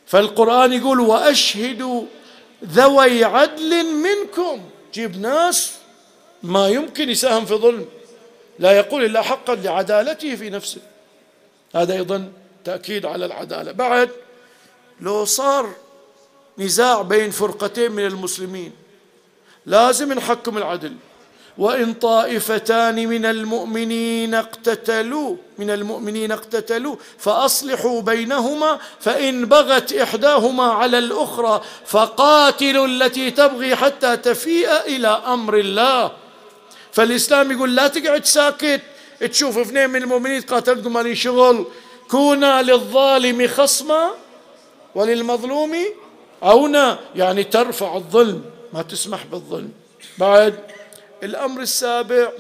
فالقرآن 0.07 0.73
يقول 0.73 1.01
وأشهدوا 1.01 2.05
ذوي 2.65 3.25
عدل 3.25 3.85
منكم. 3.85 4.61
جيب 4.95 5.21
ناس 5.21 5.73
ما 6.43 6.69
يمكن 6.69 7.11
يساهم 7.11 7.47
في 7.47 7.55
ظلم. 7.55 7.87
لا 8.59 8.73
يقول 8.73 9.05
إلا 9.05 9.23
حقا 9.23 9.55
لعدالته 9.55 10.37
في 10.37 10.51
نفسه. 10.51 10.81
هذا 11.75 11.95
أيضا 11.95 12.33
تأكيد 12.65 13.07
على 13.07 13.27
العدالة. 13.27 13.73
بعد 13.73 14.11
لو 15.01 15.25
صار 15.25 15.71
نزاع 16.59 17.03
بين 17.03 17.31
فرقتين 17.31 17.93
من 17.93 18.07
المسلمين 18.07 18.73
لازم 19.67 20.13
نحكم 20.13 20.59
العدل. 20.59 20.97
وإن 21.59 21.95
طائفتان 21.95 23.09
من 23.09 23.25
المؤمنين 23.25 24.35
اقتتلوا 24.35 25.37
من 25.59 25.71
المؤمنين 25.71 26.33
اقتتلوا 26.33 26.97
فأصلحوا 27.19 28.01
بينهما 28.01 28.79
فإن 29.01 29.45
بغت 29.45 29.93
إحداهما 29.93 30.65
على 30.65 30.99
الأخرى 30.99 31.63
فقاتلوا 31.87 32.87
التي 32.87 33.31
تبغي 33.31 33.77
حتى 33.77 34.17
تفيء 34.17 34.81
إلى 34.81 35.09
أمر 35.09 35.59
الله. 35.59 36.13
فالإسلام 36.93 37.53
يقول 37.53 37.77
لا 37.77 37.89
تقعد 37.89 38.25
ساكت. 38.25 38.81
تشوف 39.21 39.59
اثنين 39.59 39.91
من 39.91 40.03
المؤمنين 40.03 40.41
قاتلتكم 40.43 40.93
مالي 40.93 41.17
شغل 41.17 41.67
كونا 42.11 42.63
للظالم 42.63 43.49
خصما 43.49 44.11
وللمظلوم 44.95 45.77
عونا. 46.43 46.99
يعني 47.15 47.45
ترفع 47.45 47.97
الظلم 47.97 48.45
ما 48.73 48.83
تسمح 48.83 49.25
بالظلم. 49.25 49.73
بعد 50.19 50.55
الأمر 51.23 51.61
السابع 51.61 52.33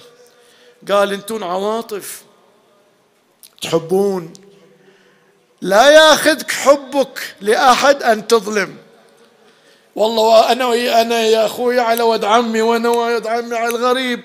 قال 0.90 1.12
أنتم 1.12 1.44
عواطف 1.44 2.22
تحبون. 3.62 4.32
لا 5.60 5.90
ياخذك 5.90 6.50
حبك 6.50 7.34
لأحد 7.40 8.02
أن 8.02 8.26
تظلم. 8.26 8.76
والله 9.96 10.52
أنا 10.52 11.00
أنا 11.00 11.22
يا 11.22 11.46
أخوي 11.46 11.80
على 11.80 12.02
ود 12.02 12.24
عمي 12.24 12.62
وأنا 12.62 12.88
ود 12.88 13.26
عمي 13.26 13.56
على 13.56 13.68
الغريب. 13.68 14.22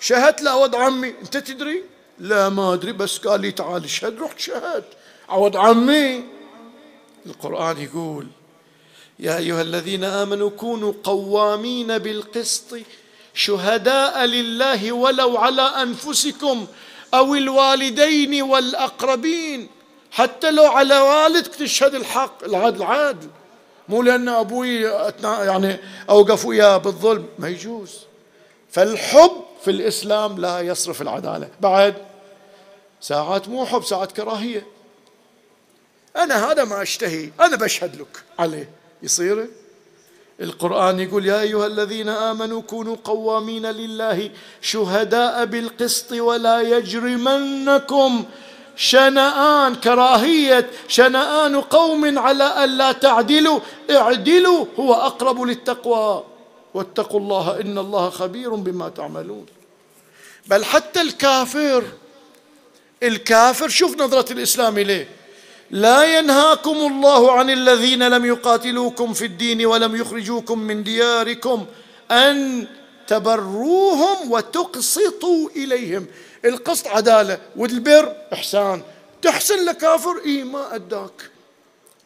شهدت 0.00 0.42
لا 0.42 0.54
ود 0.54 0.74
عمي. 0.74 1.14
انت 1.22 1.36
تدري؟ 1.36 1.84
لا 2.18 2.48
ما 2.48 2.74
ادري 2.74 2.92
بس 2.92 3.18
قال 3.18 3.40
لي 3.40 3.50
تعال 3.50 3.90
شهد. 3.90 4.20
رحت 4.20 4.38
شهدت 4.38 4.92
عود 5.28 5.56
عمي. 5.56 6.24
القرآن 7.26 7.78
يقول 7.78 8.26
يا 9.18 9.36
أيها 9.36 9.62
الذين 9.62 10.04
آمنوا 10.04 10.50
كونوا 10.50 10.92
قوامين 11.04 11.98
بالقسط 11.98 12.76
شهداء 13.34 14.24
لله 14.24 14.92
ولو 14.92 15.36
على 15.36 15.62
أنفسكم 15.62 16.66
أو 17.14 17.34
الوالدين 17.34 18.42
والأقربين. 18.42 19.68
حتى 20.10 20.50
لو 20.50 20.66
على 20.66 20.98
والدك 20.98 21.54
تشهد 21.54 21.94
الحق 21.94 22.44
العدل 22.44 22.82
عادل. 22.82 23.28
مو 23.88 24.02
لأن 24.02 24.28
أبوي 24.28 24.82
يعني 25.22 25.80
اوقف 26.10 26.46
وياه 26.46 26.76
بالظلم. 26.76 27.26
ما 27.38 27.48
يجوز. 27.48 27.90
فالحب 28.70 29.49
في 29.64 29.70
الإسلام 29.70 30.38
لا 30.38 30.60
يصرف 30.60 31.02
العدالة. 31.02 31.48
بعد 31.60 31.94
ساعات 33.00 33.48
مو 33.48 33.66
حب 33.66 33.84
ساعات 33.84 34.12
كراهية. 34.12 34.66
أنا 36.16 36.50
هذا 36.50 36.64
ما 36.64 36.82
أشتهي 36.82 37.30
أنا 37.40 37.56
بشهد 37.56 38.00
لك. 38.00 38.24
عليه. 38.38 38.70
يصير؟ 39.02 39.48
القرآن 40.40 41.00
يقول 41.00 41.26
يا 41.26 41.40
أيها 41.40 41.66
الذين 41.66 42.08
آمنوا 42.08 42.62
كونوا 42.62 42.96
قوامين 43.04 43.66
لله 43.66 44.30
شهداء 44.60 45.44
بالقسط 45.44 46.12
ولا 46.12 46.60
يجرمنكم 46.60 48.24
شنآن. 48.76 49.74
كراهية. 49.74 50.70
شنآن 50.88 51.60
قوم 51.60 52.18
على 52.18 52.64
ألا 52.64 52.92
تعدلوا 52.92 53.60
اعدلوا 53.90 54.66
هو 54.78 54.94
أقرب 54.94 55.42
للتقوى. 55.42 56.24
واتقوا 56.74 57.20
الله 57.20 57.60
إن 57.60 57.78
الله 57.78 58.10
خبير 58.10 58.54
بما 58.54 58.88
تعملون. 58.88 59.46
بل 60.46 60.64
حتى 60.64 61.00
الكافر 61.00 61.84
الكافر 63.02 63.68
شوف 63.68 63.96
نظرة 64.00 64.32
الإسلام 64.32 64.78
إليه. 64.78 65.08
لا 65.70 66.18
ينهاكم 66.18 66.76
الله 66.76 67.32
عن 67.32 67.50
الذين 67.50 68.08
لم 68.08 68.24
يقاتلوكم 68.24 69.12
في 69.12 69.24
الدين 69.24 69.66
ولم 69.66 69.96
يخرجوكم 69.96 70.58
من 70.58 70.82
دياركم 70.84 71.66
أن 72.10 72.66
تبروهم 73.06 74.30
وتقسطوا 74.30 75.48
إليهم. 75.56 76.06
القسط 76.44 76.86
عدالة 76.86 77.38
والبر 77.56 78.16
إحسان. 78.32 78.82
تحسن 79.22 79.64
لكافر 79.64 80.20
اي 80.26 80.44
ما 80.44 80.74
أداك. 80.74 81.30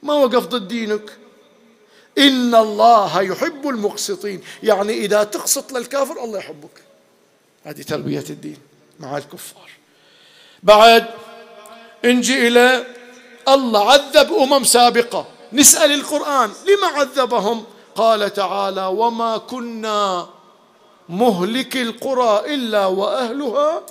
ما 0.02 0.14
وقف 0.14 0.46
ضد 0.46 0.68
دينك. 0.68 1.23
إن 2.18 2.54
الله 2.54 3.22
يحب 3.22 3.68
المقسطين. 3.68 4.42
يعني 4.62 4.92
إذا 4.92 5.24
تقسط 5.24 5.72
للكافر 5.72 6.24
الله 6.24 6.38
يحبك. 6.38 6.82
هذه 7.64 7.82
تربيه 7.82 8.24
الدين 8.30 8.58
مع 9.00 9.16
الكفار. 9.16 9.70
بعد 10.62 11.06
نجي 12.04 12.48
إلى 12.48 12.86
الله 13.48 13.92
عذب 13.92 14.32
أمم 14.32 14.64
سابقة. 14.64 15.26
نسأل 15.52 15.92
القرآن 15.92 16.50
لما 16.66 16.86
عذبهم؟ 16.86 17.64
قال 17.94 18.32
تعالى 18.32 18.86
وما 18.86 19.38
كنا 19.38 20.28
مهلك 21.08 21.76
القرى 21.76 22.54
إلا 22.54 22.86
وأهلها 22.86 23.82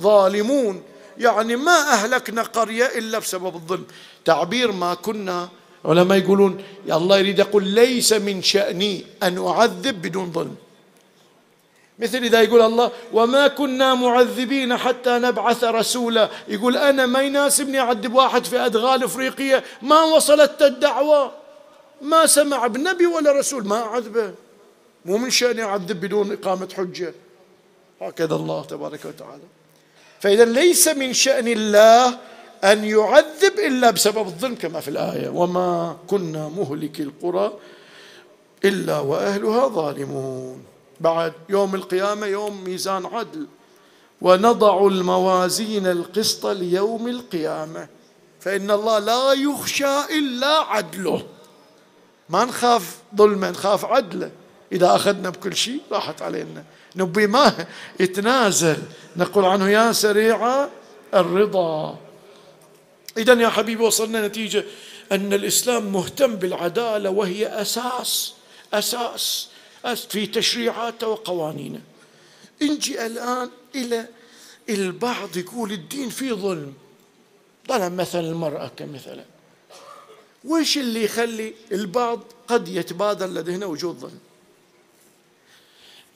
ظالمون. 0.00 0.82
يعني 1.18 1.56
ما 1.56 1.92
أهلكنا 1.92 2.42
قرية 2.42 2.86
إلا 2.86 3.18
بسبب 3.18 3.54
الظلم. 3.54 3.86
تعبير 4.24 4.72
ما 4.72 4.94
كنا 4.94 5.48
علماء 5.84 6.18
يقولون 6.18 6.62
يا 6.86 6.96
الله 6.96 7.18
يريد 7.18 7.38
يقول 7.38 7.64
ليس 7.64 8.12
من 8.12 8.42
شأني 8.42 9.04
أن 9.22 9.46
أعذب 9.46 10.02
بدون 10.02 10.32
ظلم. 10.32 10.56
مثل 11.98 12.18
إذا 12.18 12.42
يقول 12.42 12.60
الله 12.60 12.90
وما 13.12 13.48
كنا 13.48 13.94
معذبين 13.94 14.76
حتى 14.76 15.18
نبعث 15.18 15.64
رسولا. 15.64 16.30
يقول 16.48 16.76
أنا 16.76 17.06
ما 17.06 17.22
يناسبني 17.22 17.80
أعذب 17.80 18.14
واحد 18.14 18.44
في 18.44 18.58
أدغال 18.58 19.04
إفريقية 19.04 19.64
ما 19.82 20.02
وصلت 20.02 20.62
الدعوة 20.62 21.32
ما 22.02 22.26
سمع 22.26 22.66
بنبي 22.66 23.06
ولا 23.06 23.32
رسول 23.32 23.66
ما 23.66 23.82
أعذبه. 23.82 24.34
مو 25.04 25.16
من 25.18 25.30
شأني 25.30 25.62
أعذب 25.62 26.00
بدون 26.00 26.32
إقامة 26.32 26.68
حجة. 26.76 27.14
هكذا 28.00 28.34
الله 28.34 28.64
تبارك 28.64 29.04
وتعالى. 29.04 29.42
فإذا 30.20 30.44
ليس 30.44 30.88
من 30.88 31.12
شأن 31.12 31.48
الله 31.48 32.18
أن 32.64 32.84
يعذب 32.84 33.58
إلا 33.66 33.90
بسبب 33.90 34.26
الظلم 34.26 34.54
كما 34.54 34.80
في 34.80 34.88
الآية. 34.88 35.28
وما 35.28 35.96
كنا 36.06 36.48
مهلك 36.48 37.00
القرى 37.00 37.52
إلا 38.64 38.98
وأهلها 38.98 39.68
ظالمون. 39.68 40.64
بعد 41.00 41.32
يوم 41.48 41.74
القيامة 41.74 42.26
يوم 42.26 42.64
ميزان 42.64 43.06
عدل. 43.06 43.46
ونضع 44.20 44.86
الموازين 44.86 45.86
القسط 45.86 46.46
ليوم 46.46 47.08
القيامة. 47.08 47.88
فإن 48.40 48.70
الله 48.70 48.98
لا 48.98 49.32
يخشى 49.32 50.18
إلا 50.18 50.58
عدله. 50.58 51.22
ما 52.28 52.44
نخاف 52.44 52.96
ظلمه 53.16 53.50
نخاف 53.50 53.84
عدله. 53.84 54.30
إذا 54.72 54.96
أخذنا 54.96 55.30
بكل 55.30 55.56
شيء 55.56 55.80
راحت 55.92 56.22
علينا. 56.22 56.64
نبي 56.96 57.26
ما 57.26 57.52
يتنازل. 58.00 58.76
نقول 59.16 59.44
عنه 59.44 59.68
يا 59.68 59.92
سريع 59.92 60.68
الرضا. 61.14 61.96
إذا 63.16 63.32
يا 63.32 63.48
حبيبي 63.48 63.82
وصلنا 63.82 64.26
نتيجة 64.26 64.64
أن 65.12 65.32
الإسلام 65.32 65.92
مهتم 65.92 66.36
بالعدالة 66.36 67.10
وهي 67.10 67.46
أساس 67.46 68.34
أساس 68.72 69.48
في 70.08 70.26
تشريعاته 70.26 71.08
وقوانينه. 71.08 71.80
نجي 72.62 73.06
الآن 73.06 73.50
إلى 73.74 74.06
البعض 74.68 75.36
يقول 75.36 75.72
الدين 75.72 76.08
فيه 76.08 76.32
ظلم. 76.32 76.74
ظلم 77.68 77.96
مثلا 77.96 78.20
المرأة 78.20 78.70
كمثلا. 78.76 79.24
وش 80.44 80.78
اللي 80.78 81.04
يخلي 81.04 81.54
البعض 81.72 82.20
قد 82.48 82.68
يتبادر 82.68 83.26
لدينا 83.26 83.66
وجود 83.66 83.98
ظلم؟ 83.98 84.18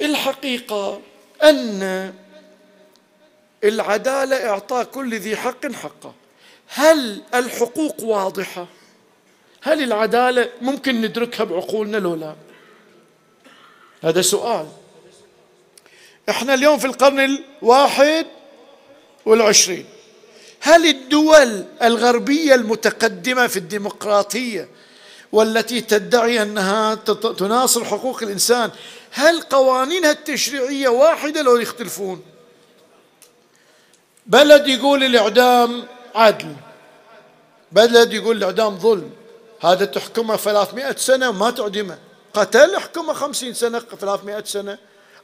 الحقيقة 0.01 1.01
أن 1.43 2.15
العدالة 3.65 4.49
إعطاء 4.49 4.85
كل 4.85 5.15
ذي 5.15 5.37
حق 5.37 5.73
حقه. 5.73 6.15
هل 6.69 7.23
الحقوق 7.35 8.03
واضحة؟ 8.03 8.67
هل 9.63 9.83
العدالة 9.83 10.51
ممكن 10.61 11.01
ندركها 11.01 11.45
بعقولنا 11.45 11.97
لو 11.97 12.15
لا؟ 12.15 12.35
هذا 14.03 14.23
سؤال. 14.23 14.67
إحنا 16.29 16.55
اليوم 16.55 16.79
في 16.79 16.85
القرن 16.85 17.39
الواحد 17.63 18.27
والعشرين. 19.27 19.87
هل 20.61 20.87
الدول 20.87 21.65
الغربية 21.83 22.55
المتقدمة 22.55 23.47
في 23.47 23.57
الديمقراطية 23.57 24.69
والتي 25.33 25.81
تدعي 25.81 26.43
أنها 26.43 26.95
تناصر 27.39 27.85
حقوق 27.85 28.23
الإنسان 28.23 28.71
هل 29.11 29.41
قوانينها 29.41 30.11
التشريعية 30.11 30.89
واحدة 30.89 31.43
لو 31.43 31.57
يختلفون؟ 31.57 32.23
بلد 34.27 34.69
يقول 34.69 35.05
الإعدام 35.05 35.87
عدل. 36.17 36.57
بلد 37.73 38.13
يقول 38.13 38.37
الإعدام 38.37 38.79
ظلم. 38.79 39.11
هذا 39.61 39.85
تحكمه 39.85 40.37
300 40.37 40.97
سنة 40.97 41.29
وما 41.29 41.51
تعدمه. 41.51 41.99
قتل 42.35 42.75
احكمه 42.75 43.13
خمسين 43.13 43.55
سنة 43.55 43.79
ثلاثمائة 44.01 44.45
سنة. 44.45 44.79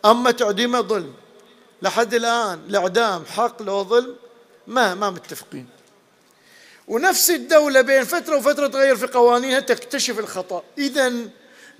أما 0.05 0.31
تعديمه 0.31 0.81
ظلم. 0.81 1.15
لحد 1.83 2.15
الآن 2.15 2.61
الإعدام 2.69 3.25
حق 3.25 3.63
لو 3.63 3.85
ظلم 3.85 4.17
ما 4.67 4.95
ما 4.95 5.11
متفقين. 5.11 5.67
ونفس 6.89 7.31
الدولة 7.31 7.81
بين 7.81 8.05
فترة 8.05 8.37
وفترة 8.37 8.67
تغير 8.67 8.97
في 8.97 9.07
قوانينها 9.07 9.61
تكتشف 9.61 10.19
الخطأ. 10.19 10.63
إذا 10.79 11.13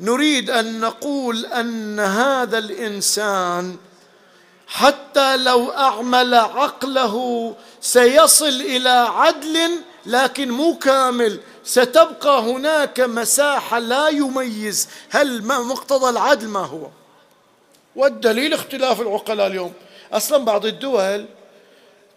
نريد 0.01 0.51
أن 0.51 0.81
نقول 0.81 1.47
أن 1.47 2.01
هذا 2.01 2.59
الإنسان 2.59 3.77
حتى 4.73 5.37
لو 5.37 5.71
أعمل 5.71 6.35
عقله 6.35 7.55
سيصل 7.81 8.61
إلى 8.61 8.89
عدل 8.89 9.71
لكن 10.07 10.51
مو 10.51 10.79
كامل. 10.79 11.41
ستبقى 11.65 12.41
هناك 12.41 13.01
مساحة 13.01 13.79
لا 13.79 14.09
يميز. 14.09 14.89
هل 15.11 15.43
ما 15.43 15.59
مقتضى 15.59 16.11
العدل 16.11 16.49
ما 16.49 16.61
هو؟ 16.61 16.89
والدليل 17.97 18.55
اختلاف 18.55 19.01
العقلاء 19.01 19.47
اليوم. 19.47 19.73
أصلا 20.13 20.45
بعض 20.45 20.67
الدول 20.67 21.27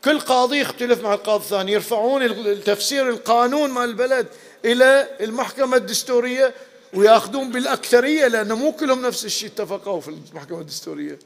كل 0.03 0.19
قاضي 0.19 0.59
يختلف 0.59 1.03
مع 1.03 1.13
القاضي 1.13 1.43
الثاني 1.43 1.71
يرفعون 1.71 2.23
التفسير 2.23 3.09
القانون 3.09 3.69
مال 3.69 3.83
البلد 3.83 4.27
إلى 4.65 5.07
المحكمة 5.21 5.77
الدستورية 5.77 6.53
ويأخذون 6.93 7.51
بالأكثرية 7.51 8.27
لأن 8.27 8.53
مو 8.53 8.71
كلهم 8.71 9.05
نفس 9.05 9.25
الشيء 9.25 9.49
اتفقوا 9.49 10.01
في 10.01 10.07
المحكمة 10.07 10.59
الدستورية. 10.59 11.19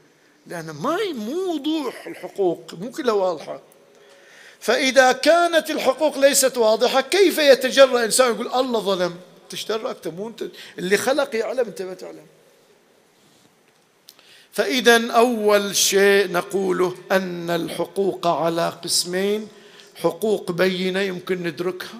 لأن 0.46 0.70
ما 0.70 0.98
مو 1.14 1.54
وضوح 1.54 2.06
الحقوق؟ 2.06 2.74
مو 2.80 2.90
كلها 2.90 3.14
واضحة. 3.14 3.60
فإذا 4.60 5.12
كانت 5.12 5.70
الحقوق 5.70 6.18
ليست 6.18 6.58
واضحة 6.58 7.00
كيف 7.00 7.38
يتجرأ 7.38 8.04
إنسان 8.04 8.34
يقول 8.34 8.48
الله 8.54 8.80
ظلم؟ 8.80 9.16
إيش 9.52 9.64
دراك 9.64 10.06
مو 10.06 10.32
اللي 10.78 10.96
خلق 10.96 11.36
يعلم 11.36 11.66
أنت 11.66 11.82
ما 11.82 11.94
تعلم. 11.94 12.26
فإذا 14.52 15.10
أول 15.12 15.76
شيء 15.76 16.32
نقوله 16.32 16.96
أن 17.12 17.50
الحقوق 17.50 18.26
على 18.26 18.68
قسمين 18.84 19.48
حقوق 19.94 20.52
بينة 20.52 21.00
يمكن 21.00 21.42
ندركها. 21.42 21.98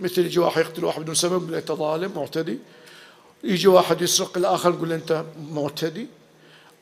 مثل 0.00 0.26
يجي 0.26 0.40
واحد 0.40 0.60
يقتل 0.60 0.84
واحد 0.84 1.02
بدون 1.02 1.14
سبب 1.14 1.42
يقول 1.42 1.54
انت 1.54 1.72
ظالم 1.72 2.12
معتدي. 2.16 2.58
يجي 3.44 3.68
واحد 3.68 4.02
يسرق 4.02 4.38
الآخر 4.38 4.70
يقول 4.70 4.92
أنت 4.92 5.24
معتدي. 5.50 6.06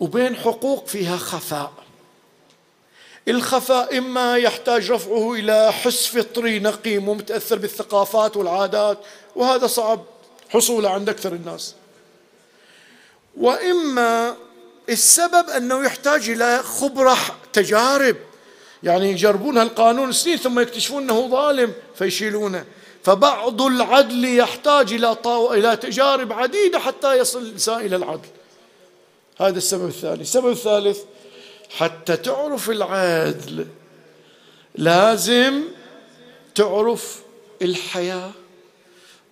وبين 0.00 0.37
حقوق 0.37 0.87
فيها 0.87 1.16
خفاء. 1.16 1.72
الخفاء 3.28 3.98
إما 3.98 4.37
يحتاج 4.37 4.90
رفعه 4.90 5.34
إلى 5.34 5.72
حس 5.72 6.06
فطري 6.06 6.58
نقي 6.58 6.98
مو 6.98 7.14
متأثر 7.14 7.58
بالثقافات 7.58 8.37
والعادات 8.37 8.98
وهذا 9.37 9.66
صعب 9.66 10.04
حصوله 10.48 10.90
عند 10.90 11.08
أكثر 11.08 11.32
الناس. 11.32 11.74
وإما 13.37 14.37
السبب 14.88 15.50
أنه 15.50 15.84
يحتاج 15.84 16.30
إلى 16.30 16.62
خبرة 16.62 17.16
تجارب 17.52 18.16
يعني 18.82 19.11
يجربون 19.11 19.58
هالقانون 19.58 20.12
سنين 20.12 20.37
ثم 20.37 20.61
يكتشفون 20.61 21.02
أنه 21.02 21.28
ظالم 21.28 21.72
فيشيلونه. 21.94 22.64
فبعض 23.04 23.62
العدل 23.62 24.24
يحتاج 24.24 24.92
إلى 24.92 25.14
طو... 25.14 25.52
إلى 25.52 25.76
تجارب 25.76 26.32
عديدة 26.32 26.78
حتى 26.78 27.18
يصل 27.18 27.42
الإنسان 27.42 27.80
إلى 27.80 27.96
العدل. 27.96 28.28
هذا 29.38 29.59
السبب 29.59 29.88
الثاني. 29.88 30.20
السبب 30.20 30.51
الثالث 30.51 30.98
حتى 31.77 32.16
تعرف 32.16 32.70
العدل 32.70 33.66
لازم 34.74 35.64
تعرف 36.55 37.22
الحياة 37.62 38.31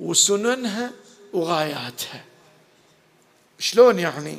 وسننها 0.00 0.92
وغاياتها. 1.32 2.24
شلون 3.58 3.98
يعني؟ 3.98 4.38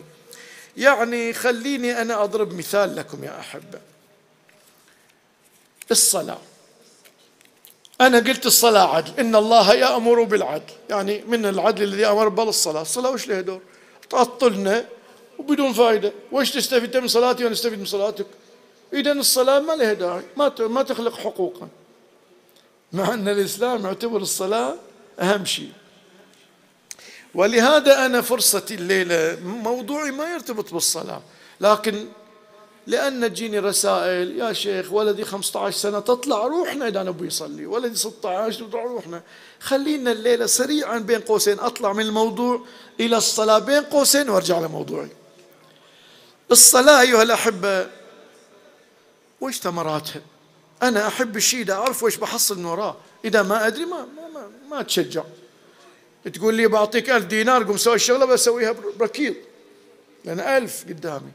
يعني 0.78 1.34
خليني 1.34 2.02
أنا 2.02 2.24
أضرب 2.24 2.54
مثال 2.54 2.96
لكم 2.96 3.24
يا 3.24 3.40
أحبة. 3.40 3.80
الصلاة. 5.92 6.40
أنا 8.02 8.18
قلت 8.20 8.46
الصلاة 8.46 8.96
عدل. 8.96 9.20
إن 9.20 9.36
الله 9.36 9.74
يأمر 9.74 10.24
بالعدل. 10.24 10.74
يعني 10.90 11.24
من 11.28 11.46
العدل 11.46 11.84
الذي 11.84 12.06
أمر 12.06 12.28
بالصلاة. 12.30 12.82
الصلاة 12.82 13.10
وش 13.10 13.28
لها 13.28 13.42
دور؟ 13.42 13.62
تعطلنا 14.10 14.86
وبدون 15.40 15.74
فائده 15.74 16.14
وش 16.32 16.52
تستفيد؟ 16.52 16.98
من 16.98 17.08
صلاتي 17.08 17.44
وأنا 17.44 17.56
أستفيد 17.56 17.80
من 17.80 17.86
صلاتك. 17.86 18.26
اذا 18.94 19.12
الصلاة 19.12 19.60
ما 19.60 19.74
لها 19.74 19.94
داعي. 19.94 20.24
ما 20.38 20.54
ما 20.60 20.84
تخلق 20.84 21.16
حقوقا. 21.16 21.68
مع 22.94 23.14
أن 23.14 23.28
الإسلام 23.28 23.86
يعتبر 23.86 24.18
الصلاة 24.18 24.76
أهم 25.20 25.46
شيء. 25.46 25.72
ولهذا 27.36 28.06
أنا 28.06 28.22
فرصتي 28.22 28.74
الليلة 28.74 29.38
موضوعي 29.44 30.12
ما 30.12 30.34
يرتبط 30.34 30.74
بالصلاة. 30.74 31.22
لكن 31.62 32.06
لأن 32.88 33.34
تجيني 33.34 33.60
رسائل 33.60 34.40
يا 34.40 34.54
شيخ 34.54 34.94
ولدي 34.94 35.26
15 35.26 35.78
سنة 35.78 36.00
تطلع 36.00 36.48
روحنا 36.48 36.88
إذا 36.88 37.04
نبي 37.04 37.28
يصلي. 37.28 37.66
ولدي 37.66 37.96
16 37.96 38.66
تطلع 38.66 38.84
روحنا. 38.84 39.22
خلينا 39.60 40.12
الليلة 40.12 40.46
سريعا 40.46 40.98
بين 40.98 41.20
قوسين. 41.20 41.60
أطلع 41.60 41.94
من 41.94 42.06
الموضوع 42.06 42.62
إلى 43.00 43.18
الصلاة 43.18 43.60
بين 43.60 43.84
قوسين 43.84 44.30
وأرجع 44.30 44.60
لموضوعي. 44.60 45.10
الصلاة 46.52 47.02
أيها 47.02 47.24
الأحبة. 47.24 47.88
وش 49.42 49.60
ثمراتها؟ 49.60 50.22
أنا 50.84 51.08
أحب 51.08 51.38
الشيء 51.38 51.62
إذا 51.62 51.74
أعرف 51.74 52.04
وش 52.04 52.16
بحصل 52.16 52.60
من 52.60 52.66
وراه. 52.66 52.96
إذا 53.26 53.42
ما 53.44 53.68
أدري 53.68 53.86
ما 53.86 53.98
ما, 53.98 54.28
ما, 54.34 54.48
ما 54.70 54.80
أتشجع. 54.80 55.24
تقول 56.34 56.56
لي 56.56 56.68
بعطيك 56.68 57.10
ألف 57.10 57.26
دينار 57.26 57.64
قم 57.64 57.78
سوي 57.78 57.96
الشغلة 57.96 58.26
بسويها 58.26 58.76
بركيض 59.00 59.36
لأن 60.26 60.40
ألف 60.40 60.86
قدامي. 60.90 61.32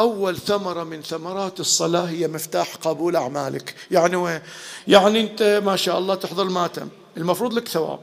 أول 0.00 0.38
ثمرة 0.38 0.84
من 0.84 1.02
ثمرات 1.02 1.60
الصلاة 1.60 2.04
هي 2.04 2.28
مفتاح 2.28 2.76
قبول 2.76 3.16
أعمالك. 3.16 3.74
يعني 3.90 4.16
وين؟ 4.16 4.40
يعني 4.88 5.20
أنت 5.20 5.60
ما 5.64 5.76
شاء 5.76 5.98
الله 5.98 6.14
تحضر 6.14 6.42
الماتم 6.42 6.88
المفروض 7.16 7.54
لك 7.54 7.68
ثواب. 7.68 8.00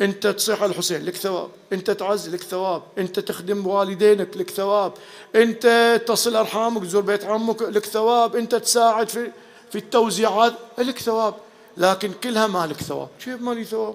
أنت 0.00 0.26
تصيح 0.26 0.62
على 0.62 0.70
الحسين 0.70 1.04
لك 1.04 1.16
ثواب. 1.16 1.48
أنت 1.72 1.90
تعز 1.90 2.28
لك 2.28 2.42
ثواب. 2.42 2.82
أنت 2.98 3.20
تخدم 3.20 3.66
والدينك 3.66 4.36
لك 4.36 4.50
ثواب. 4.50 4.92
أنت 5.34 6.00
تصل 6.06 6.36
أرحامك 6.36 6.82
تزور 6.82 7.02
بيت 7.02 7.24
عمك 7.24 7.62
لك 7.62 7.86
ثواب. 7.86 8.36
أنت 8.36 8.54
تساعد 8.54 9.08
في 9.08 9.30
في 9.70 9.78
التوزيعات 9.78 10.52
لك 10.78 10.98
ثواب. 10.98 11.34
لكن 11.76 12.12
كلها 12.24 12.46
ما 12.46 12.66
لك 12.66 12.76
ثواب. 12.76 13.08
كيف 13.24 13.40
ما 13.40 13.54
لي 13.54 13.64
ثواب؟ 13.64 13.94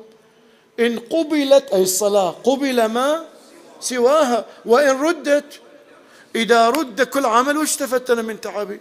إن 0.80 1.00
قبلت 1.00 1.74
أي 1.74 1.84
الصلاة 1.84 2.30
قبل 2.44 2.86
ما 2.86 3.26
سواها 3.80 4.46
وإن 4.65 5.02
ردت 5.02 5.60
إذا 6.36 6.70
رد 6.70 7.02
كل 7.02 7.26
عمل 7.26 7.58
وش 7.58 7.70
استفدت 7.70 8.10
أنا 8.10 8.22
من 8.22 8.41
تعبي؟ 8.41 8.80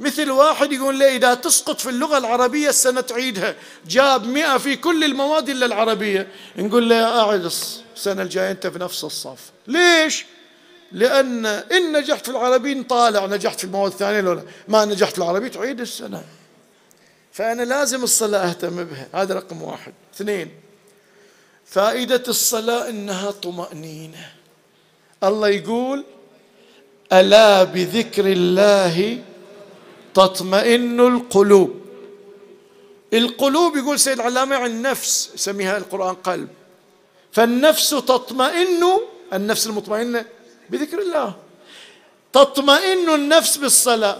مثل 0.00 0.30
واحد 0.30 0.72
يقول 0.72 0.98
لي 0.98 1.16
إذا 1.16 1.34
تسقط 1.34 1.80
في 1.80 1.88
اللغة 1.88 2.18
العربية 2.18 2.68
السنة 2.68 3.00
تعيدها 3.00 3.54
جاب 3.88 4.26
مئة 4.26 4.58
في 4.58 4.76
كل 4.76 5.04
المواد 5.04 5.48
إلا 5.48 5.66
العربية. 5.66 6.28
نقول 6.56 6.88
له 6.88 7.20
أعد 7.20 7.44
السنة 7.96 8.22
الجاية 8.22 8.50
أنت 8.50 8.66
في 8.66 8.78
نفس 8.78 9.04
الصف. 9.04 9.38
ليش؟ 9.66 10.26
لأن 10.92 11.46
إن 11.46 11.92
نجحت 11.92 12.24
في 12.24 12.30
العربي 12.30 12.82
طالع 12.82 13.26
نجحت 13.26 13.58
في 13.58 13.64
المواد 13.64 13.92
الثانية 13.92 14.20
لولا. 14.20 14.42
ما 14.68 14.84
نجحت 14.84 15.12
في 15.12 15.18
العربي 15.18 15.48
تعيد 15.48 15.80
السنة. 15.80 16.24
فأنا 17.32 17.62
لازم 17.62 18.02
الصلاة 18.02 18.48
أهتم 18.48 18.84
بها. 18.84 19.08
هذا 19.14 19.34
رقم 19.34 19.62
واحد. 19.62 19.92
اثنين 20.14 20.50
فائدة 21.66 22.22
الصلاة 22.28 22.88
إنها 22.88 23.30
طمأنينة. 23.30 24.30
الله 25.24 25.48
يقول 25.48 26.04
ألا 27.12 27.64
بذكر 27.64 28.26
الله 28.26 29.18
تطمئن 30.18 31.00
القلوب. 31.00 31.80
القلوب 33.12 33.76
يقول 33.76 34.00
سيد 34.00 34.20
العلامة 34.20 34.56
عن 34.56 34.70
النفس 34.70 35.30
يسميها 35.34 35.78
القرآن 35.78 36.14
قلب. 36.14 36.48
فالنفس 37.32 37.90
تطمئن 37.90 38.98
النفس 39.32 39.66
المطمئنة 39.66 40.24
بذكر 40.70 40.98
الله. 40.98 41.34
تطمئن 42.32 43.14
النفس 43.14 43.56
بالصلاة. 43.56 44.18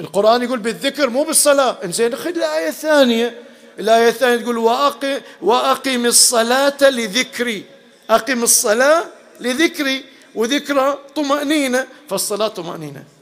القرآن 0.00 0.42
يقول 0.42 0.58
بالذكر 0.58 1.10
مو 1.10 1.24
بالصلاة. 1.24 1.78
إنزين 1.84 2.16
خذ 2.16 2.36
الآية 2.36 2.68
الثانية. 2.68 3.42
الآية 3.78 4.08
الثانية 4.08 4.42
تقول 4.42 4.58
وأقم, 4.58 5.20
وأقم 5.42 6.06
الصلاة 6.06 6.90
لذكري. 6.90 7.64
أقم 8.10 8.42
الصلاة 8.42 9.04
لذكري. 9.40 10.04
وذكرى 10.34 10.98
طمأنينة 11.16 11.86
فالصلاة 12.08 12.48
طمأنينة. 12.48 13.13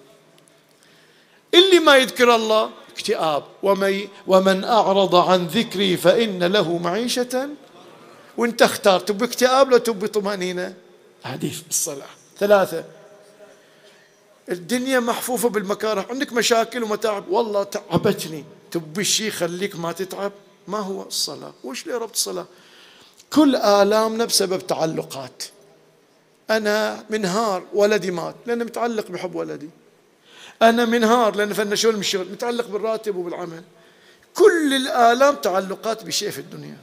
اللي 1.54 1.78
ما 1.78 1.96
يذكر 1.96 2.34
الله 2.34 2.70
اكتئاب. 2.92 3.44
ومن, 3.62 4.08
ومن 4.26 4.64
أعرض 4.64 5.14
عن 5.14 5.46
ذكري 5.46 5.96
فإن 5.96 6.44
له 6.44 6.78
معيشة. 6.78 7.48
وانت 8.36 8.62
اختار 8.62 9.00
تبي 9.00 9.24
اكتئاب 9.24 9.70
لو 9.70 9.78
تبي 9.78 10.08
طمأنينة. 10.08 10.74
حديث 11.24 11.60
بالصلاة. 11.60 12.08
ثلاثة. 12.38 12.84
الدنيا 14.50 15.00
محفوفة 15.00 15.48
بالمكاره. 15.48 16.06
عندك 16.10 16.32
مشاكل 16.32 16.82
ومتاعب. 16.82 17.28
والله 17.28 17.62
تعبتني. 17.62 18.44
تبي 18.70 19.04
شيء 19.04 19.30
خليك 19.30 19.76
ما 19.76 19.92
تتعب. 19.92 20.32
ما 20.68 20.78
هو 20.78 21.02
الصلاة؟ 21.02 21.52
وش 21.64 21.86
ليه 21.86 21.94
ربط 21.94 22.14
الصلاة؟ 22.14 22.46
كل 23.32 23.56
آلامنا 23.56 24.24
بسبب 24.24 24.66
تعلقات. 24.66 25.42
أنا 26.50 27.04
منهار. 27.10 27.62
ولدي 27.74 28.10
مات. 28.10 28.34
لأنه 28.46 28.64
متعلق 28.64 29.08
بحب 29.08 29.34
ولدي. 29.34 29.70
أنا 30.62 30.85
منهار 30.85 31.37
لأن 31.37 31.53
فنشون 31.53 31.94
من 31.94 32.01
الشغل 32.01 32.27
متعلق 32.33 32.66
بالراتب 32.66 33.16
وبالعمل. 33.16 33.62
كل 34.35 34.75
الآلام 34.75 35.35
تعلقات 35.35 36.05
بشيء 36.05 36.31
في 36.31 36.38
الدنيا. 36.38 36.77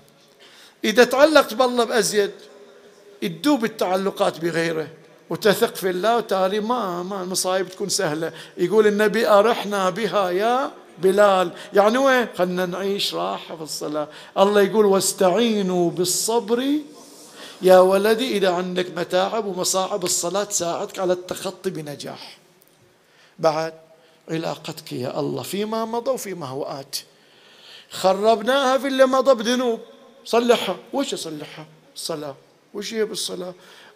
إذا 0.83 1.03
تعلقت 1.03 1.53
بالله 1.53 1.83
بأزيد 1.83 2.31
تدوب 3.21 3.65
التعلقات 3.65 4.39
بغيره. 4.39 4.87
وتثق 5.29 5.75
في 5.75 5.89
الله 5.89 6.17
وتالي 6.17 6.59
ما 6.59 7.03
ما 7.03 7.23
المصايب 7.23 7.69
تكون 7.69 7.89
سهلة. 7.89 8.33
يقول 8.57 8.87
النبي 8.87 9.27
أرحنا 9.27 9.89
بها 9.89 10.29
يا 10.29 10.71
بلال. 10.97 11.51
يعني 11.73 11.97
وين؟ 11.97 12.27
خلنا 12.37 12.65
نعيش 12.65 13.13
راحة 13.13 13.55
في 13.55 13.61
الصلاة. 13.61 14.07
الله 14.37 14.61
يقول 14.61 14.85
واستعينوا 14.85 15.91
بالصبر. 15.91 16.65
يا 17.61 17.79
ولدي 17.79 18.37
إذا 18.37 18.49
عندك 18.49 18.97
متاعب 18.97 19.45
ومصاعب 19.45 20.03
الصلاة 20.03 20.43
تساعدك 20.43 20.99
على 20.99 21.13
التخطي 21.13 21.69
بنجاح. 21.69 22.38
بعد 23.39 23.73
علاقتك 24.29 24.93
يا 24.93 25.19
الله 25.19 25.43
فيما 25.43 25.85
مضى 25.85 26.11
وفيما 26.11 26.45
هو 26.45 26.63
آت. 26.63 26.95
خربناها 27.91 28.77
في 28.77 28.87
اللي 28.87 29.05
مضى 29.05 29.33
بذنوب. 29.33 29.79
صلحها. 30.25 30.75
وش 30.93 31.13
أصلحها 31.13 31.65
الصلاة. 31.95 32.35
وش 32.73 32.93
هي 32.93 33.05
بالصلاة؟ 33.05 33.53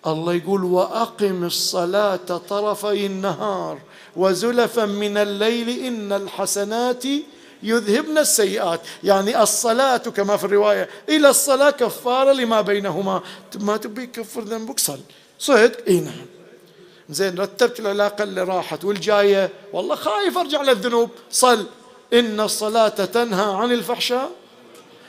الله 0.08 0.34
يقول 0.34 0.64
وأقم 0.64 1.44
الصلاة 1.44 2.16
طرفي 2.50 3.06
النهار 3.06 3.80
وزلفا 4.16 4.86
من 4.86 5.18
الليل 5.18 5.70
إن 5.86 6.14
الحسنات 6.14 7.04
يذهبن 7.64 8.18
السيئات. 8.18 8.82
يعني 9.04 9.42
الصلاة 9.42 9.98
كما 9.98 10.38
في 10.38 10.44
الرواية 10.44 10.90
إلى 11.10 11.30
الصلاة 11.30 11.70
كفارة 11.70 12.32
لما 12.32 12.62
بينهما. 12.62 13.22
ما 13.60 13.78
تبي 13.78 14.08
كفر 14.08 14.42
ذنبك؟ 14.42 14.80
صل. 14.80 15.00
صدق. 15.40 15.88
اي 15.88 16.00
نعم. 16.00 16.26
زين 17.14 17.40
رتبت 17.40 17.80
العلاقة 17.80 18.24
اللي 18.24 18.44
راحت 18.44 18.86
والجاية 18.86 19.50
والله 19.74 19.96
خايف 19.96 20.38
أرجع 20.38 20.62
للذنوب. 20.62 21.10
صل 21.32 21.66
إن 22.14 22.40
الصلاة 22.40 22.90
تنهى 22.90 23.56
عن 23.56 23.72
الفحشاء. 23.72 24.32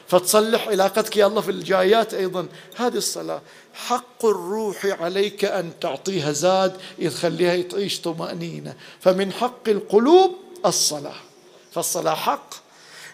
فتصلح 0.08 0.68
علاقتك 0.68 1.16
يا 1.16 1.26
الله 1.26 1.40
في 1.40 1.50
الجايات 1.50 2.14
أيضا. 2.14 2.46
هذه 2.76 2.96
الصلاة 2.96 3.42
حق 3.74 4.24
الروح 4.24 4.86
عليك 4.86 5.44
أن 5.44 5.70
تعطيها 5.80 6.32
زاد 6.32 6.76
يخليها 6.98 7.62
تعيش 7.62 8.00
طمأنينة. 8.00 8.74
فمن 9.00 9.32
حق 9.32 9.68
القلوب 9.68 10.36
الصلاة. 10.66 11.16
فالصلاة 11.72 12.14
حق. 12.14 12.54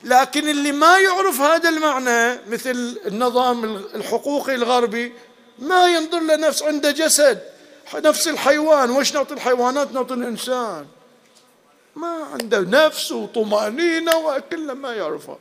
لكن 0.05 0.49
اللي 0.49 0.73
ما 0.73 0.99
يعرف 0.99 1.41
هذا 1.41 1.69
المعنى 1.69 2.41
مثل 2.49 2.99
النظام 3.07 3.65
الحقوقي 3.95 4.55
الغربي 4.55 5.13
ما 5.59 5.89
ينظر 5.89 6.21
لنفس 6.21 6.63
عنده 6.63 6.91
جسد. 6.91 7.41
نفس 7.95 8.29
الحيوان 8.29 8.91
وش 8.91 9.15
نعطي 9.15 9.35
الحيوانات؟ 9.35 9.93
نعطي 9.93 10.15
الإنسان. 10.15 10.87
ما 11.97 12.25
عنده 12.33 12.61
نفس 12.61 13.13
وطمأنينة 13.13 14.17
وكل 14.17 14.73
ما 14.73 14.95
يعرفها 14.95 15.39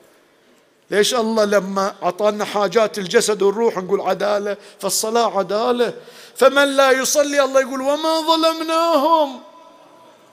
ليش 0.91 1.15
الله 1.15 1.45
لما 1.45 1.93
أعطانا 2.03 2.45
حاجات 2.45 2.97
الجسد 2.97 3.41
والروح 3.41 3.77
نقول 3.77 4.01
عدالة 4.01 4.57
فالصلاة 4.79 5.37
عدالة. 5.37 5.93
فمن 6.35 6.63
لا 6.75 6.91
يصلي 6.91 7.43
الله 7.43 7.61
يقول 7.61 7.81
وما 7.81 8.21
ظلمناهم. 8.21 9.41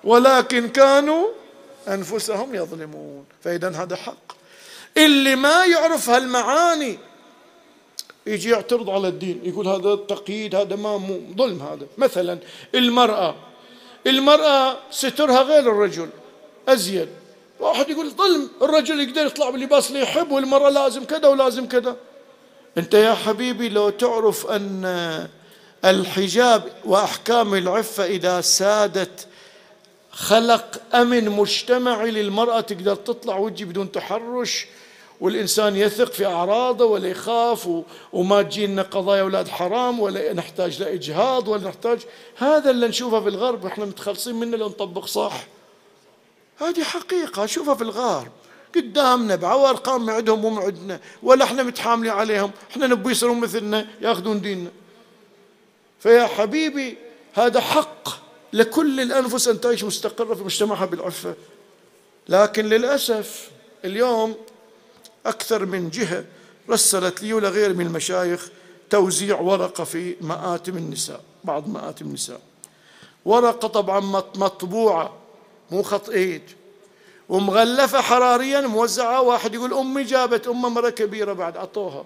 ولكن 0.04 0.68
كانوا 0.68 1.28
أنفسهم 1.88 2.54
يظلمون. 2.54 3.24
فإذا 3.44 3.68
هذا 3.68 3.96
حق. 3.96 4.36
اللي 4.96 5.36
ما 5.36 5.64
يعرف 5.64 6.10
هالمعاني 6.10 6.98
يجي 8.26 8.50
يعترض 8.50 8.90
على 8.90 9.08
الدين 9.08 9.40
يقول 9.44 9.68
هذا 9.68 9.92
التقييد 9.92 10.54
هذا 10.54 10.76
ما 10.76 11.20
ظلم 11.36 11.62
هذا. 11.62 11.86
مثلا 11.98 12.38
المرأة 12.74 13.34
المرأة 14.06 14.76
سترها 14.90 15.42
غير 15.42 15.58
الرجل 15.58 16.08
أزيد. 16.68 17.08
واحد 17.60 17.90
يقول 17.90 18.10
ظلم 18.10 18.48
الرجل 18.62 19.00
يقدر 19.00 19.26
يطلع 19.26 19.50
باللباس 19.50 19.88
اللي 19.88 20.02
يحب 20.02 20.30
والمرأة 20.30 20.70
لازم 20.70 21.04
كذا 21.04 21.28
ولازم 21.28 21.68
كذا. 21.68 21.96
أنت 22.78 22.94
يا 22.94 23.14
حبيبي 23.14 23.68
لو 23.68 23.90
تعرف 23.90 24.46
أن 24.46 25.28
الحجاب 25.84 26.62
وأحكام 26.84 27.54
العفة 27.54 28.04
إذا 28.04 28.40
سادت 28.40 29.26
خلق 30.10 30.80
أمن 30.94 31.28
مجتمعي 31.28 32.10
للمرأة 32.10 32.60
تقدر 32.60 32.94
تطلع 32.94 33.36
وجهي 33.36 33.64
بدون 33.64 33.92
تحرش 33.92 34.66
والإنسان 35.20 35.76
يثق 35.76 36.12
في 36.12 36.26
أعراضه 36.26 36.84
ولا 36.84 37.08
يخاف 37.08 37.68
وما 38.12 38.42
تجينا 38.42 38.82
قضايا 38.82 39.22
أولاد 39.22 39.48
حرام 39.48 40.00
ولا 40.00 40.32
نحتاج 40.32 40.82
لإجهاض 40.82 41.48
ولا 41.48 41.68
نحتاج. 41.68 42.00
هذا 42.36 42.70
اللي 42.70 42.88
نشوفه 42.88 43.20
في 43.20 43.28
الغرب 43.28 43.66
إحنا 43.66 43.84
متخلصين 43.84 44.34
منه 44.34 44.56
لو 44.56 44.68
نطبق 44.68 45.06
صح. 45.06 45.46
هذه 46.58 46.82
حقيقة 46.82 47.46
شوفها 47.46 47.74
في 47.74 47.82
الغرب. 47.82 48.32
قدامنا 48.76 49.36
بعوا 49.36 49.68
أرقام 49.68 50.10
عندهم 50.10 50.44
وما 50.44 50.60
عندنا 50.60 51.00
ولا 51.22 51.44
إحنا 51.44 51.62
متحاملين 51.62 52.12
عليهم. 52.12 52.50
إحنا 52.70 52.86
نبي 52.86 53.10
يصيرون 53.10 53.40
مثلنا 53.40 53.86
ياخذون 54.00 54.40
ديننا. 54.40 54.70
فيا 56.00 56.26
حبيبي 56.26 56.96
هذا 57.34 57.60
حق 57.60 58.08
لكل 58.52 59.00
الأنفس 59.00 59.48
أن 59.48 59.60
تعيش 59.60 59.84
مستقرة 59.84 60.34
في 60.34 60.42
مجتمعها 60.42 60.86
بالعفة. 60.86 61.34
لكن 62.28 62.66
للأسف 62.66 63.50
اليوم 63.84 64.36
أكثر 65.28 65.66
من 65.66 65.90
جهة 65.90 66.24
رسلت 66.70 67.22
لي 67.22 67.32
ولغير 67.32 67.74
من 67.74 67.86
المشايخ 67.86 68.48
توزيع 68.90 69.40
ورقة 69.40 69.84
في 69.84 70.16
مآتم 70.20 70.76
النساء 70.76 71.20
بعض 71.44 71.68
مآتم 71.68 72.06
النساء. 72.06 72.40
ورقة 73.24 73.68
طبعا 73.68 74.00
مطبوعة 74.36 75.16
مو 75.70 75.82
خط 75.82 76.10
إيد. 76.10 76.42
ومغلفة 77.28 78.00
حراريا 78.00 78.60
موزعة 78.60 79.20
واحد 79.20 79.54
يقول 79.54 79.74
أمي 79.74 80.02
جابت 80.02 80.46
أمه 80.46 80.68
مرة 80.68 80.90
كبيرة 80.90 81.32
بعد 81.32 81.56
أعطوها. 81.56 82.04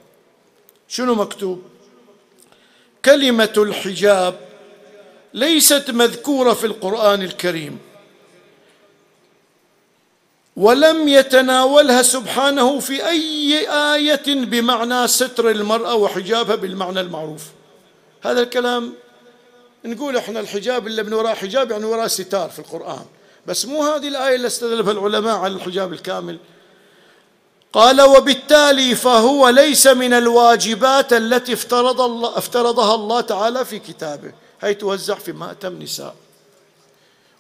شنو 0.89 1.15
مكتوب؟ 1.15 1.63
كلمة 3.05 3.53
الحجاب 3.57 4.41
ليست 5.35 5.91
مذكورة 5.91 6.53
في 6.53 6.67
القرآن 6.67 7.23
الكريم. 7.23 7.79
ولم 10.57 11.09
يتناولها 11.09 12.03
سبحانه 12.03 12.81
في 12.81 13.09
أي 13.09 13.69
آية 13.95 14.23
بمعنى 14.27 15.09
ستر 15.09 15.51
المرأة 15.51 15.95
وحجابها 15.95 16.57
بالمعنى 16.57 17.01
المعروف. 17.01 17.43
هذا 18.23 18.41
الكلام 18.41 18.93
نقول 19.85 20.17
إحنا 20.17 20.41
الحجاب 20.41 20.87
اللي 20.87 21.03
من 21.03 21.13
وراء 21.13 21.35
حجاب 21.35 21.71
يعني 21.71 21.85
وراء 21.85 22.07
ستار 22.07 22.51
في 22.51 22.59
القرآن. 22.59 23.05
بس 23.47 23.67
مو 23.67 23.83
هذه 23.83 24.09
الآية 24.09 24.35
اللي 24.35 24.47
استدل 24.47 24.83
بها 24.83 24.93
العلماء 24.93 25.37
على 25.37 25.55
الحجاب 25.55 25.93
الكامل. 25.93 26.39
قال 27.73 28.03
وبالتالي 28.03 28.95
فهو 28.95 29.49
ليس 29.49 29.87
من 29.87 30.13
الواجبات 30.13 31.13
التي 31.13 31.53
افترض 31.53 32.01
الله 32.01 32.39
افترضها 32.39 32.95
الله 32.95 33.21
تعالى 33.21 33.65
في 33.65 33.79
كتابه 33.79 34.33
هي 34.61 34.75
توزع 34.75 35.15
في 35.15 35.33
مأتم 35.33 35.83
نساء. 35.83 36.15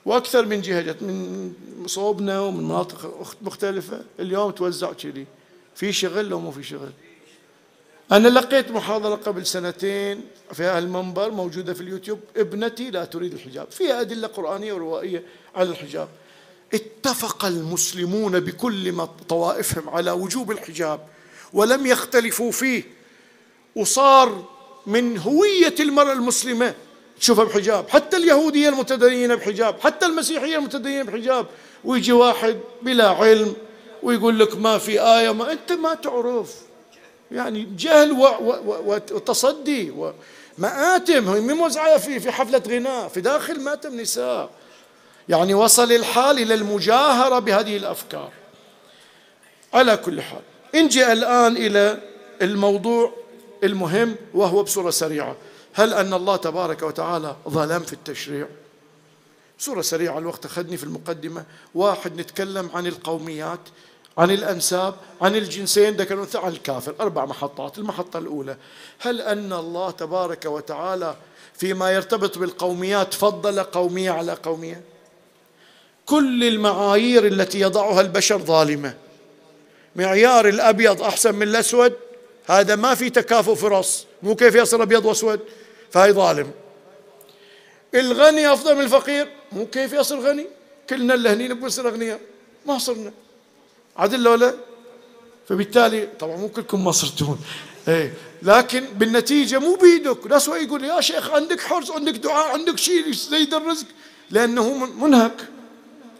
وأكثر 0.04 0.46
من 0.46 0.60
جهة 0.60 0.80
جت 0.80 1.02
من 1.02 1.52
صوبنا 1.86 2.40
ومن 2.40 2.64
مناطق 2.64 3.28
مختلفة. 3.42 4.02
اليوم 4.20 4.50
توزع 4.50 4.92
كذي. 4.92 5.26
في 5.74 5.92
شغل 5.92 6.28
لو 6.28 6.40
مو 6.40 6.50
في 6.50 6.62
شغل؟ 6.62 6.90
أنا 8.12 8.28
لقيت 8.28 8.70
محاضرة 8.70 9.14
قبل 9.14 9.46
سنتين 9.46 10.20
في 10.52 10.78
المنبر 10.78 11.30
موجودة 11.30 11.74
في 11.74 11.80
اليوتيوب. 11.80 12.20
ابنتي 12.36 12.90
لا 12.90 13.04
تريد 13.04 13.32
الحجاب. 13.34 13.70
فيها 13.70 14.00
أدلة 14.00 14.28
قرآنية 14.28 14.72
وروائية 14.72 15.22
على 15.54 15.70
الحجاب. 15.70 16.08
اتفق 16.74 17.44
المسلمون 17.44 18.40
بكل 18.40 19.06
طوائفهم 19.28 19.88
على 19.88 20.10
وجوب 20.10 20.50
الحجاب 20.50 21.00
ولم 21.52 21.86
يختلفوا 21.86 22.50
فيه. 22.50 22.82
وصار 23.76 24.44
من 24.86 25.18
هوية 25.18 25.74
المرأة 25.80 26.12
المسلمة 26.12 26.74
تشوفها 27.20 27.44
بحجاب. 27.44 27.88
حتى 27.88 28.16
اليهودية 28.16 28.68
المتدينة 28.68 29.34
بحجاب. 29.34 29.80
حتى 29.80 30.06
المسيحية 30.06 30.56
المتدينة 30.56 31.02
بحجاب. 31.02 31.46
ويجي 31.84 32.12
واحد 32.12 32.60
بلا 32.82 33.08
علم 33.08 33.54
ويقول 34.02 34.38
لك 34.38 34.56
ما 34.56 34.78
في 34.78 35.00
آية 35.00 35.32
ما 35.32 35.52
أنت 35.52 35.72
ما 35.72 35.94
تعرف. 35.94 36.54
يعني 37.32 37.68
جهل 37.76 38.12
وتصدي. 39.10 40.12
ومآتم 40.58 41.28
هي 41.28 41.40
موزعة 41.40 41.98
في 41.98 42.20
في 42.20 42.32
حفلة 42.32 42.62
غناء. 42.68 43.08
في 43.08 43.20
داخل 43.20 43.60
ماتم 43.60 44.00
نساء 44.00 44.50
يعني 45.28 45.54
وصل 45.54 45.92
الحال 45.92 46.38
إلى 46.38 46.54
المجاهرة 46.54 47.38
بهذه 47.38 47.76
الأفكار. 47.76 48.30
على 49.74 49.96
كل 49.96 50.22
حال. 50.22 50.40
نجي 50.74 51.12
الآن 51.12 51.56
إلى 51.56 51.98
الموضوع 52.42 53.12
المهم 53.64 54.16
وهو 54.34 54.62
بصورة 54.62 54.90
سريعة. 54.90 55.36
هل 55.72 55.94
أن 55.94 56.14
الله 56.14 56.36
تبارك 56.36 56.82
وتعالى 56.82 57.36
ظلم 57.48 57.80
في 57.80 57.92
التشريع؟ 57.92 58.46
صورة 59.58 59.82
سريعة 59.82 60.18
الوقت 60.18 60.44
أخذني 60.44 60.76
في 60.76 60.84
المقدمة. 60.84 61.44
واحد 61.74 62.20
نتكلم 62.20 62.70
عن 62.74 62.86
القوميات 62.86 63.60
عن 64.18 64.30
الأنساب 64.30 64.94
عن 65.20 65.36
الجنسين 65.36 65.96
ذكر 65.96 66.14
الأنثى 66.14 66.38
عن 66.38 66.52
الكافر. 66.52 66.94
أربع 67.00 67.24
محطات. 67.24 67.78
المحطة 67.78 68.18
الأولى 68.18 68.56
هل 68.98 69.20
أن 69.20 69.52
الله 69.52 69.90
تبارك 69.90 70.44
وتعالى 70.44 71.16
فيما 71.54 71.90
يرتبط 71.90 72.38
بالقوميات 72.38 73.14
فضل 73.14 73.62
قومية 73.62 74.10
على 74.10 74.32
قومية؟ 74.32 74.82
كل 76.06 76.44
المعايير 76.44 77.26
التي 77.26 77.60
يضعها 77.60 78.00
البشر 78.00 78.38
ظالمة. 78.38 78.94
معيار 79.96 80.48
الأبيض 80.48 81.02
أحسن 81.02 81.34
من 81.34 81.42
الأسود 81.42 81.96
هذا 82.50 82.76
ما 82.76 82.94
في 82.94 83.10
تكافؤ 83.10 83.54
فرص 83.54 84.06
مو 84.22 84.34
كيف 84.34 84.54
يصير 84.54 84.82
أبيض 84.82 85.04
وأسود. 85.04 85.40
فهي 85.90 86.12
ظالم. 86.12 86.50
الغني 87.94 88.52
أفضل 88.52 88.74
من 88.74 88.80
الفقير. 88.80 89.28
مو 89.52 89.66
كيف 89.66 89.92
يصير 89.92 90.20
غني. 90.20 90.46
كلنا 90.90 91.14
اللي 91.14 91.28
هني 91.28 91.48
نبغى 91.48 91.66
نصير 91.66 91.88
أغنياء. 91.88 92.20
ما 92.66 92.78
صرنا. 92.78 93.12
عدل 93.96 94.28
ولا؟ 94.28 94.54
فبالتالي 95.48 96.08
طبعا 96.20 96.36
مو 96.36 96.48
كلكم 96.48 96.84
ما 96.84 96.92
صرتون. 96.92 97.40
إيه. 97.88 98.14
لكن 98.42 98.84
بالنتيجة 98.94 99.58
مو 99.58 99.74
بيدك. 99.74 100.26
ناس 100.26 100.48
يقول 100.48 100.84
يا 100.84 101.00
شيخ 101.00 101.30
عندك 101.30 101.60
حرص 101.60 101.90
عندك 101.90 102.12
دعاء 102.12 102.48
عندك 102.48 102.78
شيء 102.78 103.12
زيد 103.12 103.54
الرزق. 103.54 103.86
لأنه 104.30 104.74
منهك. 104.74 105.48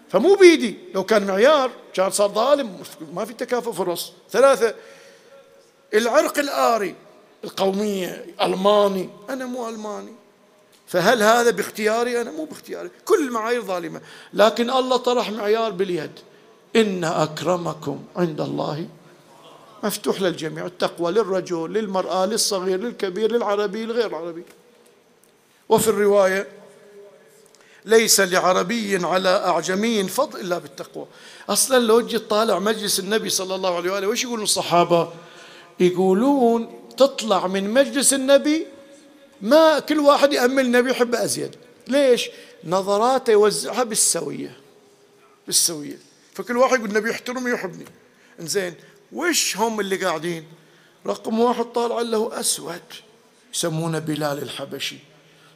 فمو 0.09 0.35
بيدي. 0.35 0.79
لو 0.95 1.05
كان 1.05 1.27
معيار 1.27 1.71
كان 1.95 2.11
صار 2.11 2.29
ظالم. 2.29 2.83
ما 3.13 3.25
في 3.25 3.35
تكافؤ 3.35 3.73
فرص 3.73 4.13
ثلاثة 4.33 4.75
العرق 5.95 6.39
الآري 6.39 6.95
القومية 7.45 8.27
ألماني. 8.43 9.09
أنا 9.31 9.47
مو 9.47 9.69
ألماني. 9.69 10.13
فهل 10.87 11.23
هذا 11.23 11.51
باختياري؟ 11.51 12.21
أنا 12.21 12.31
مو 12.31 12.45
باختياري. 12.45 12.91
كل 13.05 13.27
المعايير 13.27 13.63
ظالمة. 13.63 14.01
لكن 14.35 14.71
الله 14.71 14.97
طرح 14.97 15.31
معيار 15.31 15.71
باليد. 15.71 16.11
إن 16.77 17.05
أكرمكم 17.05 18.05
عند 18.17 18.41
الله. 18.41 18.87
مفتوح 19.83 20.21
للجميع. 20.21 20.67
التقوى 20.67 21.13
للرجل 21.13 21.73
للمرأة 21.73 22.27
للصغير 22.27 22.81
للكبير 22.81 23.33
للعربي 23.33 23.85
لغير 23.85 24.07
العربي 24.07 24.45
وفي 25.69 25.89
الرواية 25.89 26.49
ليس 27.85 28.21
لعربي 28.21 29.07
على 29.07 29.29
أعجمي 29.29 30.09
فضل 30.09 30.41
إلا 30.41 30.59
بالتقوى. 30.59 31.07
أصلا 31.49 31.79
لو 31.79 32.01
جيت 32.01 32.31
طالع 32.31 32.59
مجلس 32.59 33.01
النبي 33.01 33.29
صلى 33.29 33.55
الله 33.55 33.77
عليه 33.77 33.93
وآله 33.93 34.07
وش 34.07 34.25
يقولون 34.25 34.43
الصحابة؟ 34.43 35.13
يقولون 35.81 36.81
تطلع 36.97 37.47
من 37.47 37.71
مجلس 37.71 38.15
النبي 38.15 38.67
ما 39.43 39.79
كل 39.79 39.99
واحد 39.99 40.33
يأمل 40.33 40.67
النبي 40.67 40.91
يحب 40.91 41.15
أزيد. 41.15 41.57
ليش؟ 41.89 42.31
نظراته 42.65 43.31
يوزعها 43.31 43.85
بالسوية. 43.85 44.57
بالسوية. 45.47 45.99
فكل 46.35 46.57
واحد 46.57 46.79
يقول 46.79 46.89
النبي 46.91 47.11
يحترمني 47.11 47.53
ويحبني. 47.53 47.85
إنزين 48.41 48.75
وش 49.13 49.57
هم 49.57 49.81
اللي 49.81 49.97
قاعدين؟ 49.97 50.45
رقم 51.07 51.41
واحد 51.41 51.65
طالع 51.65 52.01
له 52.01 52.41
أسود. 52.41 52.83
يسمونه 53.55 53.99
بلال 53.99 54.43
الحبشي. 54.43 54.97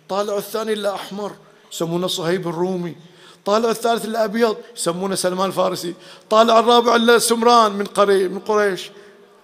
طالع 0.09 0.37
الثاني 0.37 0.73
اللي 0.73 0.95
أحمر 0.95 1.33
يسمونه 1.73 2.07
صهيب 2.07 2.49
الرومي. 2.49 2.97
طالع 3.45 3.71
الثالث 3.71 4.05
اللي 4.05 4.25
أبيض 4.25 4.57
يسمونه 4.77 5.15
سلمان 5.15 5.47
الفارسي. 5.49 5.95
طالع 6.31 6.59
الرابع 6.59 6.97
اللي 6.97 7.21
سمران 7.21 7.73
من 7.73 7.85
قري 7.85 8.29
من 8.29 8.39
قريش. 8.39 8.91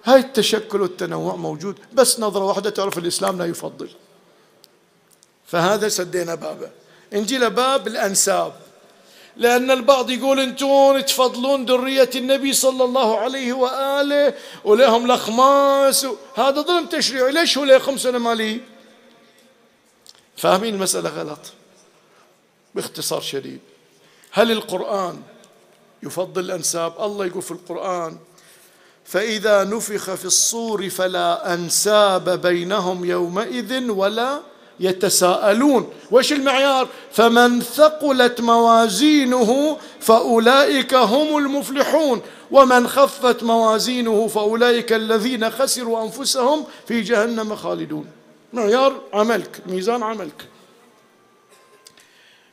هاي 0.04 0.20
التشكل 0.20 0.80
والتنوع 0.82 1.36
موجود 1.36 1.78
بس 1.92 2.20
نظرة 2.20 2.44
واحدة 2.44 2.70
تعرف 2.70 2.98
الإسلام 2.98 3.38
لا 3.38 3.44
يفضل. 3.44 3.88
فهذا 5.46 5.88
سدينا 5.88 6.34
بابه 6.34 6.70
نجي 7.12 7.38
لباب 7.38 7.86
الأنساب. 7.86 8.52
لأن 9.36 9.70
البعض 9.70 10.10
يقول 10.10 10.40
أنتم 10.40 11.00
تفضلون 11.00 11.64
ذرية 11.64 12.10
النبي 12.14 12.52
صلى 12.52 12.84
الله 12.84 13.18
عليه 13.18 13.52
وآله 13.52 14.34
ولهم 14.64 15.04
الأخماس 15.04 16.06
هذا 16.34 16.60
ظلم 16.60 16.86
تشريعي. 16.86 17.32
ليش 17.32 17.58
هو 17.58 17.64
له 17.64 17.78
خمسة 17.78 18.10
مالي 18.10 18.60
فاهمين 20.36 20.74
المسألة 20.74 21.10
غلط. 21.10 21.40
باختصار 22.74 23.20
شديد. 23.20 23.60
هل 24.30 24.52
القرآن 24.52 25.22
يفضل 26.02 26.44
الأنساب؟ 26.44 26.94
الله 27.00 27.26
يقول 27.26 27.42
في 27.42 27.50
القرآن 27.50 28.18
فإذا 29.04 29.64
نفخ 29.64 30.14
في 30.14 30.24
الصور 30.24 30.88
فلا 30.88 31.54
أنساب 31.54 32.42
بينهم 32.42 33.04
يومئذ 33.04 33.90
ولا 33.90 34.40
يتساءلون. 34.80 35.92
وش 36.10 36.32
المعيار؟ 36.32 36.88
فمن 37.12 37.60
ثقلت 37.60 38.40
موازينه 38.40 39.76
فأولئك 40.00 40.94
هم 40.94 41.36
المفلحون. 41.36 42.22
ومن 42.50 42.88
خفت 42.88 43.42
موازينه 43.42 44.26
فأولئك 44.26 44.92
الذين 44.92 45.50
خسروا 45.50 46.04
أنفسهم 46.04 46.64
في 46.86 47.00
جهنم 47.00 47.56
خالدون. 47.56 48.06
معيار 48.52 49.00
عملك 49.12 49.60
ميزان 49.66 50.02
عملك. 50.02 50.44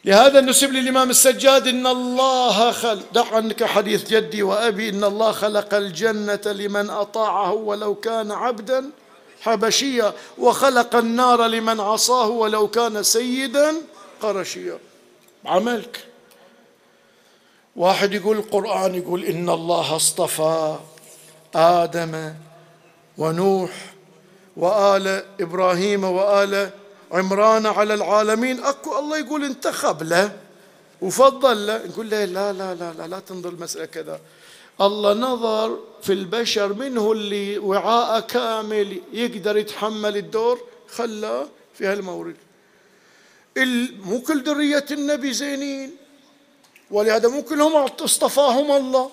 لهذا 0.07 0.41
نسب 0.41 0.71
للإمام 0.71 1.09
السجاد 1.09 1.67
إن 1.67 1.87
الله 1.87 2.71
خل 2.71 3.01
دع 3.13 3.35
عنك 3.35 3.63
حديث 3.63 4.09
جدي 4.09 4.43
وأبي 4.43 4.89
إن 4.89 5.03
الله 5.03 5.31
خلق 5.31 5.73
الجنة 5.73 6.41
لمن 6.45 6.89
أطاعه 6.89 7.53
ولو 7.53 7.95
كان 7.95 8.31
عبدا 8.31 8.89
حبشيا 9.41 10.13
وخلق 10.37 10.95
النار 10.95 11.45
لمن 11.45 11.79
عصاه 11.79 12.27
ولو 12.27 12.67
كان 12.67 13.03
سيدا 13.03 13.75
قرشيا. 14.21 14.77
عملك. 15.45 16.07
واحد 17.75 18.13
يقول 18.13 18.37
القرآن 18.37 18.95
يقول 18.95 19.23
إن 19.23 19.49
الله 19.49 19.95
اصطفى 19.95 20.75
آدم 21.55 22.33
ونوح 23.17 23.71
وآل 24.57 25.23
إبراهيم 25.39 26.03
وآل 26.03 26.69
عمران 27.11 27.65
على 27.65 27.93
العالمين. 27.93 28.63
أكو 28.63 28.99
الله 28.99 29.17
يقول 29.17 29.43
انتخب 29.43 30.03
له 30.03 30.31
وفضل 31.01 31.67
له. 31.67 31.85
نقول 31.85 32.09
له 32.09 32.25
لا 32.25 32.53
لا 32.53 32.73
لا 32.73 32.93
لا, 32.97 33.07
لا 33.07 33.19
تنظر 33.19 33.49
المسألة 33.49 33.85
كذا. 33.85 34.19
الله 34.81 35.13
نظر 35.13 35.79
في 36.01 36.13
البشر 36.13 36.73
منه 36.73 37.11
اللي 37.11 37.57
وعاء 37.57 38.19
كامل 38.19 39.01
يقدر 39.13 39.57
يتحمل 39.57 40.17
الدور 40.17 40.59
خلاه 40.95 41.47
في 41.73 41.85
هالمورد. 41.85 42.35
مو 44.05 44.21
كل 44.21 44.43
ذرية 44.43 44.85
النبي 44.91 45.33
زينين. 45.33 45.95
ولهذا 46.91 47.27
مو 47.29 47.41
كلهم 47.41 47.75
اصطفاهم 47.75 48.71
الله. 48.71 49.11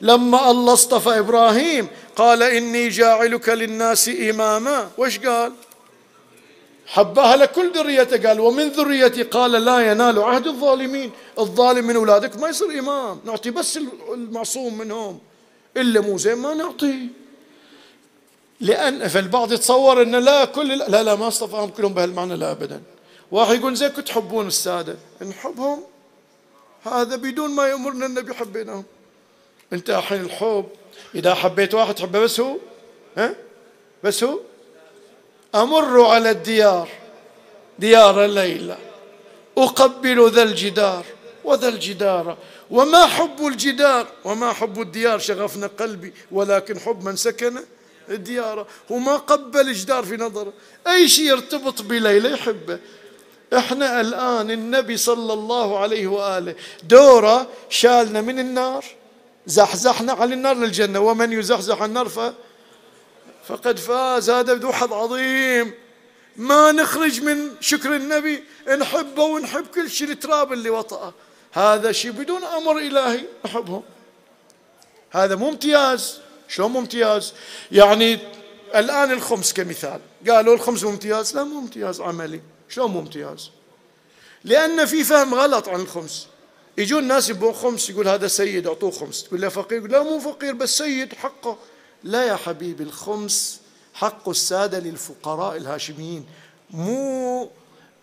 لما 0.00 0.50
الله 0.50 0.72
اصطفى 0.72 1.18
إبراهيم 1.18 1.88
قال 2.16 2.42
إني 2.42 2.88
جاعلك 2.88 3.48
للناس 3.48 4.08
إماما. 4.08 4.90
وش 4.98 5.18
قال؟ 5.18 5.52
حبها 6.90 7.36
لكل 7.36 7.72
ذريته 7.72 8.28
قال 8.28 8.40
ومن 8.40 8.68
ذريتي 8.68 9.22
قال 9.22 9.52
لا 9.52 9.90
ينال 9.90 10.22
عهد 10.22 10.46
الظالمين. 10.46 11.10
الظالم 11.38 11.86
من 11.86 11.96
أولادك 11.96 12.36
ما 12.36 12.48
يصير 12.48 12.78
إمام 12.78 13.20
نعطي 13.24 13.50
بس 13.50 13.78
المعصوم 14.14 14.78
منهم. 14.78 15.18
إلا 15.76 16.00
مو 16.00 16.18
زين 16.18 16.34
ما 16.34 16.54
نعطي. 16.54 17.08
لأن 18.60 19.08
فالبعض 19.08 19.52
يتصور 19.52 20.02
أن 20.02 20.16
لا 20.16 20.44
كل 20.44 20.78
لا 20.78 21.02
لا 21.02 21.14
ما 21.14 21.28
أصطفاهم 21.28 21.70
كلهم 21.70 21.94
بهالمعنى 21.94 22.36
لا 22.36 22.50
أبدا. 22.50 22.82
واحد 23.30 23.54
يقول 23.54 23.76
زين 23.76 23.88
كنت 23.88 24.08
تحبون 24.08 24.46
السادة. 24.46 24.96
نحبهم. 25.22 25.82
هذا 26.82 27.16
بدون 27.16 27.50
ما 27.50 27.68
يأمرنا 27.68 28.06
النبي 28.06 28.34
حبيناهم. 28.34 28.84
أنت 29.72 29.90
الحين 29.90 30.20
الحب 30.20 30.66
إذا 31.14 31.34
حبيت 31.34 31.74
واحد 31.74 31.94
تحبه 31.94 32.18
بس 32.18 32.40
هو؟ 32.40 32.56
ها؟ 33.16 33.34
بس 34.04 34.24
هو؟ 34.24 34.38
أمر 35.54 36.06
على 36.06 36.30
الديار 36.30 36.88
ديار 37.78 38.24
الليلة. 38.24 38.78
أقبل 39.58 40.30
ذا 40.30 40.42
الجدار 40.42 41.04
وذا 41.44 41.68
الجدار. 41.68 42.36
وما 42.70 43.06
حب 43.06 43.46
الجدار؟ 43.46 44.06
وما 44.24 44.52
حب 44.52 44.80
الديار؟ 44.80 45.18
شغفنا 45.18 45.66
قلبي 45.66 46.12
ولكن 46.32 46.80
حب 46.80 47.04
من 47.04 47.16
سكن 47.16 47.58
الديار. 48.08 48.66
وما 48.90 49.16
قبل 49.16 49.72
جدار 49.72 50.04
في 50.04 50.16
نظره 50.16 50.52
أي 50.86 51.08
شيء 51.08 51.24
يرتبط 51.24 51.82
بليلة 51.82 52.30
يحبه 52.30 52.78
إحنا 53.56 54.00
الآن 54.00 54.50
النبي 54.50 54.96
صلى 54.96 55.32
الله 55.32 55.78
عليه 55.78 56.06
وآله 56.06 56.54
دوره 56.82 57.46
شالنا 57.68 58.20
من 58.20 58.38
النار 58.38 58.84
زحزحنا 59.46 60.12
عن 60.12 60.32
النار 60.32 60.56
للجنة. 60.56 61.00
ومن 61.00 61.32
يزحزح 61.32 61.82
النار 61.82 62.08
ف 62.08 62.20
فقد 63.50 63.78
فاز 63.78 64.30
هذا 64.30 64.54
ذو 64.54 64.72
حظ 64.72 64.92
عظيم. 64.92 65.74
ما 66.36 66.72
نخرج 66.72 67.20
من 67.20 67.50
شكر 67.60 67.96
النبي 67.96 68.44
نحبه 68.78 69.22
ونحب 69.22 69.66
كل 69.66 69.90
شيء 69.90 70.10
التراب 70.10 70.52
اللي 70.52 70.70
وطأه. 70.70 71.14
هذا 71.52 71.92
شيء 71.92 72.10
بدون 72.10 72.44
أمر 72.44 72.78
إلهي 72.78 73.24
نحبهم 73.44 73.82
هذا 75.10 75.36
مو 75.36 75.48
امتياز. 75.48 76.18
شلون 76.48 76.70
مو 76.70 76.78
امتياز؟ 76.78 77.32
يعني 77.72 78.18
الآن 78.74 79.10
الخمس 79.10 79.52
كمثال. 79.52 80.00
قالوا 80.28 80.54
الخمس 80.54 80.82
مو 80.82 80.90
امتياز؟ 80.90 81.36
لا 81.36 81.44
مو 81.44 81.58
امتياز 81.58 82.00
عملي. 82.00 82.40
شلون 82.68 82.90
مو 82.90 83.00
امتياز؟ 83.00 83.50
لأن 84.44 84.86
في 84.86 85.04
فهم 85.04 85.34
غلط 85.34 85.68
عن 85.68 85.80
الخمس. 85.80 86.26
يجون 86.78 87.02
الناس 87.02 87.28
يبون 87.28 87.52
خمس 87.52 87.90
يقول 87.90 88.08
هذا 88.08 88.28
سيد 88.28 88.66
أعطوه 88.66 88.90
خمس. 88.90 89.24
تقول 89.24 89.40
له 89.40 89.48
فقير؟ 89.48 89.78
يقول 89.78 89.90
لا 89.90 90.02
مو 90.02 90.18
فقير 90.18 90.54
بس 90.54 90.78
سيد 90.78 91.14
حقه. 91.14 91.58
لا 92.04 92.24
يا 92.24 92.36
حبيبي 92.36 92.84
الخمس 92.84 93.60
حق 93.94 94.28
السادة 94.28 94.78
للفقراء 94.78 95.56
الهاشميين. 95.56 96.26
مو 96.70 97.50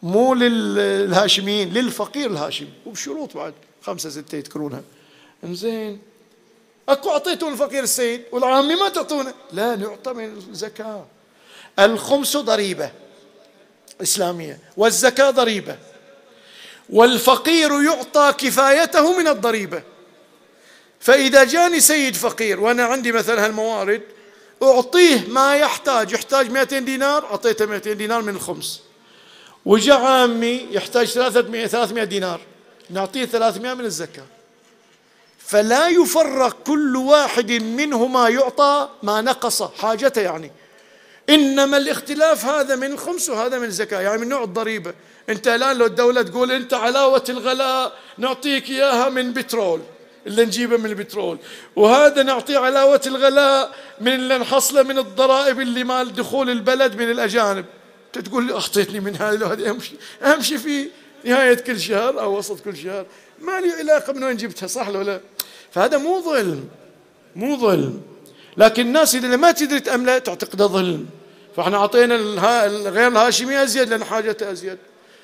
مو 0.03 0.33
للهاشميين 0.33 1.73
للفقير 1.73 2.31
الهاشمي. 2.31 2.69
وبشروط 2.86 3.38
بعد 3.38 3.53
خمسة 3.81 4.10
ستة 4.10 4.36
يذكرونها. 4.36 4.81
انزين 5.43 6.01
اكو 6.89 7.10
اعطيتون 7.10 7.54
الفقير 7.54 7.83
السيد 7.83 8.23
والعامي 8.31 8.75
ما 8.75 8.89
تعطونه 8.89 9.33
لا 9.54 9.75
نعطى 9.75 10.13
من 10.13 10.37
الزكاة. 10.50 11.06
الخمس 11.79 12.37
ضريبة 12.37 12.91
إسلامية 14.02 14.60
والزكاة 14.77 15.29
ضريبة 15.29 15.77
والفقير 16.89 17.81
يعطى 17.81 18.33
كفايته 18.37 19.19
من 19.19 19.27
الضريبة. 19.27 19.83
فإذا 21.00 21.43
جاني 21.43 21.79
سيد 21.79 22.15
فقير 22.15 22.60
وأنا 22.60 22.85
عندي 22.85 23.12
مثلا 23.12 23.45
هالموارد 23.45 24.02
أعطيه 24.63 25.27
ما 25.27 25.56
يحتاج 25.56 26.12
يحتاج 26.12 26.52
200 26.52 26.79
دينار 26.79 27.25
أعطيته 27.25 27.65
200 27.65 27.93
دينار 27.93 28.21
من 28.21 28.35
الخمس. 28.35 28.81
وجاء 29.65 30.02
عامي 30.02 30.67
يحتاج 30.71 31.08
300 31.08 31.67
300 31.67 32.04
دينار 32.04 32.41
نعطيه 32.89 33.25
300 33.25 33.73
من 33.73 33.85
الزكاة. 33.85 34.25
فلا 35.39 35.87
يفرق 35.87 36.58
كل 36.63 36.95
واحد 36.95 37.52
منهما 37.52 38.29
يعطى 38.29 38.89
ما 39.04 39.21
نقص 39.21 39.63
حاجته 39.63 40.21
يعني. 40.21 40.52
إنما 41.29 41.77
الاختلاف 41.77 42.45
هذا 42.45 42.75
من 42.75 42.91
الخمس 42.91 43.29
وهذا 43.29 43.58
من 43.60 43.65
الزكاة 43.65 44.02
يعني 44.02 44.17
من 44.17 44.29
نوع 44.29 44.43
الضريبة. 44.43 44.93
أنت 45.29 45.48
الآن 45.48 45.77
لو 45.77 45.85
الدولة 45.85 46.21
تقول 46.21 46.52
أنت 46.52 46.73
علاوة 46.73 47.23
الغلاء 47.29 47.93
نعطيك 48.17 48.69
إياها 48.69 49.10
من 49.10 49.33
بترول. 49.33 49.81
اللي 50.28 50.46
نجيبه 50.46 50.78
من 50.78 50.86
البترول. 50.86 51.38
وهذا 51.75 52.23
نعطيه 52.23 52.58
علاوة 52.58 53.02
الغلاء 53.08 53.75
من 54.02 54.13
اللي 54.13 54.38
نحصله 54.38 54.84
من 54.84 54.98
الضرائب 54.98 55.60
اللي 55.60 55.84
مال 55.84 56.13
دخول 56.13 56.50
البلد 56.50 56.96
من 56.96 57.12
الأجانب. 57.12 57.65
تقول 58.13 58.48
لي 58.48 58.54
أعطيتني 58.54 59.00
من 59.00 59.15
هذا 59.15 59.48
هذا 59.48 59.71
أمشي 59.71 59.96
أمشي 60.23 60.58
في 60.58 60.88
نهاية 61.23 61.54
كل 61.54 61.80
شهر 61.80 62.19
أو 62.19 62.38
وسط 62.38 62.60
كل 62.60 62.78
شهر. 62.78 63.06
ما 63.40 63.60
لي 63.60 63.71
علاقة 63.71 64.13
من 64.13 64.23
وين 64.23 64.38
جبتها 64.38 64.67
صح 64.67 64.88
ولا 64.88 65.04
لا؟ 65.04 65.21
فهذا 65.71 65.98
مو 65.98 66.21
ظلم 66.21 66.69
مو 67.36 67.58
ظلم. 67.58 68.02
لكن 68.58 68.88
الناس 68.88 69.15
اللي 69.15 69.38
ما 69.38 69.52
تدري 69.52 69.80
تأمله 69.80 70.17
تعتقده 70.17 70.65
ظلم. 70.65 71.06
فإحنا 71.56 71.78
أعطينا 71.78 72.15
غير 72.90 73.08
الهاشمي 73.08 73.63
أزيد 73.63 73.90
لأن 73.90 74.04
حاجته 74.04 74.52
أزيد. 74.52 74.78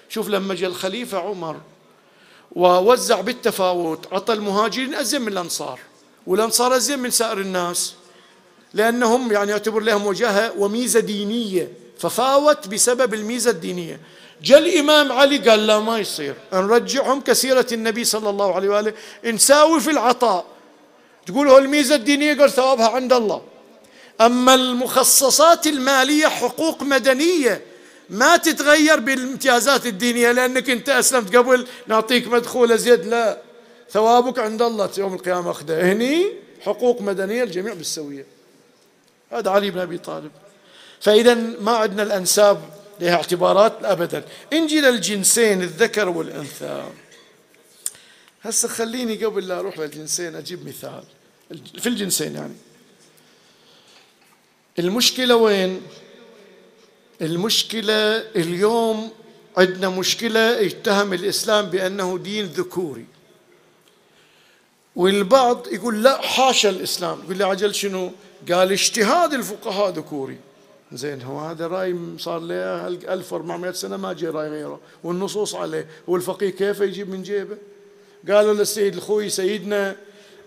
شوف 0.09 0.29
لما 0.29 0.55
جاء 0.55 0.69
الخليفة 0.69 1.17
عمر. 1.17 1.61
ووزع 2.55 3.21
بالتفاوت 3.21 4.13
عطى 4.13 4.33
المهاجرين 4.33 4.95
أزين 4.95 5.21
من 5.21 5.27
الأنصار 5.27 5.79
والأنصار 6.27 6.75
أزين 6.75 6.99
من 6.99 7.11
سائر 7.11 7.39
الناس 7.39 7.93
لأنهم 8.73 9.31
يعني 9.31 9.51
يعتبر 9.51 9.79
لهم 9.79 10.05
وجاهة 10.05 10.53
وميزة 10.57 10.99
دينية 10.99 11.71
ففاوت 11.99 12.67
بسبب 12.67 13.13
الميزة 13.13 13.51
الدينية. 13.51 13.99
جاء 14.43 14.59
الإمام 14.59 15.11
علي 15.11 15.37
قال 15.37 15.67
لا 15.67 15.79
ما 15.79 15.99
يصير. 15.99 16.35
نرجعهم 16.53 17.21
كسيرة 17.21 17.67
النبي 17.71 18.03
صلى 18.03 18.29
الله 18.29 18.55
عليه 18.55 18.69
وآله 18.69 18.93
نساوي 19.25 19.79
في 19.79 19.91
العطاء. 19.91 20.45
تقول 21.25 21.47
هو 21.47 21.57
الميزة 21.57 21.95
الدينية؟ 21.95 22.33
قال 22.39 22.51
ثوابها 22.51 22.87
عند 22.87 23.13
الله. 23.13 23.41
أما 24.21 24.53
المخصصات 24.53 25.67
المالية 25.67 26.27
حقوق 26.27 26.83
مدنية 26.83 27.61
ما 28.09 28.37
تتغير 28.37 28.99
بالامتيازات 28.99 29.85
الدينية 29.85 30.31
لأنك 30.31 30.69
أنت 30.69 30.89
أسلمت 30.89 31.35
قبل. 31.35 31.67
نعطيك 31.87 32.27
مدخول 32.27 32.79
زيد 32.79 33.05
لا. 33.05 33.41
ثوابك 33.89 34.39
عند 34.39 34.61
الله 34.61 34.89
يوم 34.97 35.13
القيامة 35.13 35.51
أخذه. 35.51 35.91
هني 35.91 36.25
حقوق 36.61 37.01
مدنية 37.01 37.43
الجميع 37.43 37.73
بالسوية. 37.73 38.25
هذا 39.31 39.49
علي 39.49 39.71
بن 39.71 39.79
أبي 39.79 39.97
طالب. 39.97 40.31
فإذا 41.01 41.33
ما 41.33 41.71
عندنا 41.71 42.03
الأنساب 42.03 42.69
لها 42.99 43.15
اعتبارات 43.15 43.73
ابدا. 43.83 44.23
انجي 44.53 44.81
للجنسين 44.81 45.61
الذكر 45.61 46.09
والأنثى. 46.09 46.89
هسه 48.41 48.67
خليني 48.67 49.25
قبل 49.25 49.47
لا 49.47 49.59
أروح 49.59 49.79
للجنسين 49.79 50.35
أجيب 50.35 50.67
مثال. 50.67 51.03
في 51.79 51.89
الجنسين 51.89 52.35
يعني. 52.35 52.55
المشكلة 54.79 55.35
وين؟ 55.35 55.81
المشكلة 57.23 58.17
اليوم 58.35 59.09
عندنا 59.57 59.89
مشكلة 59.89 60.59
يتهم 60.59 61.13
الإسلام 61.13 61.65
بأنه 61.65 62.17
دين 62.17 62.45
ذكوري. 62.45 63.05
والبعض 64.95 65.67
يقول 65.71 66.03
لا 66.03 66.21
حاشا 66.21 66.69
الإسلام. 66.69 67.19
يقول 67.23 67.37
لي 67.37 67.43
عجل 67.43 67.75
شنو؟ 67.75 68.11
قال 68.51 68.71
اجتهاد 68.71 69.33
الفقهاء 69.33 69.89
ذكوري. 69.89 70.37
زين 70.91 71.21
هو 71.21 71.39
هذا 71.39 71.67
رأي 71.67 71.95
صار 72.19 72.39
له 72.39 72.87
1400 72.87 73.71
سنة 73.71 73.97
ما 73.97 74.13
جاء 74.13 74.31
رأي 74.31 74.49
غيره. 74.49 74.79
والنصوص 75.03 75.55
عليه. 75.55 75.87
والفقيه 76.07 76.49
كيف 76.49 76.79
يجيب 76.79 77.09
من 77.09 77.23
جيبه؟ 77.23 77.57
قالوا 78.29 78.53
للسيد 78.53 78.95
الخوي 78.95 79.29
سيدنا 79.29 79.95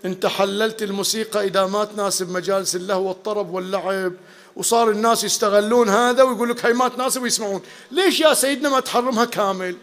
انت 0.05 0.25
حللت 0.25 0.83
الموسيقى 0.83 1.47
إذا 1.47 1.65
ما 1.65 1.85
تناسب 1.85 2.31
مجالس 2.31 2.75
اللهو 2.75 3.07
والطرب 3.07 3.53
واللعب. 3.53 4.13
وصار 4.57 4.89
الناس 4.89 5.23
يستغلون 5.23 5.89
هذا 5.89 6.23
ويقول 6.23 6.49
لك 6.49 6.65
هي 6.65 6.73
ما 6.73 6.87
تناسب 6.87 7.21
ويسمعون. 7.21 7.61
ليش 7.91 8.19
يا 8.19 8.33
سيدنا 8.33 8.69
ما 8.69 8.79
تحرمها 8.79 9.25
كامل؟ 9.25 9.77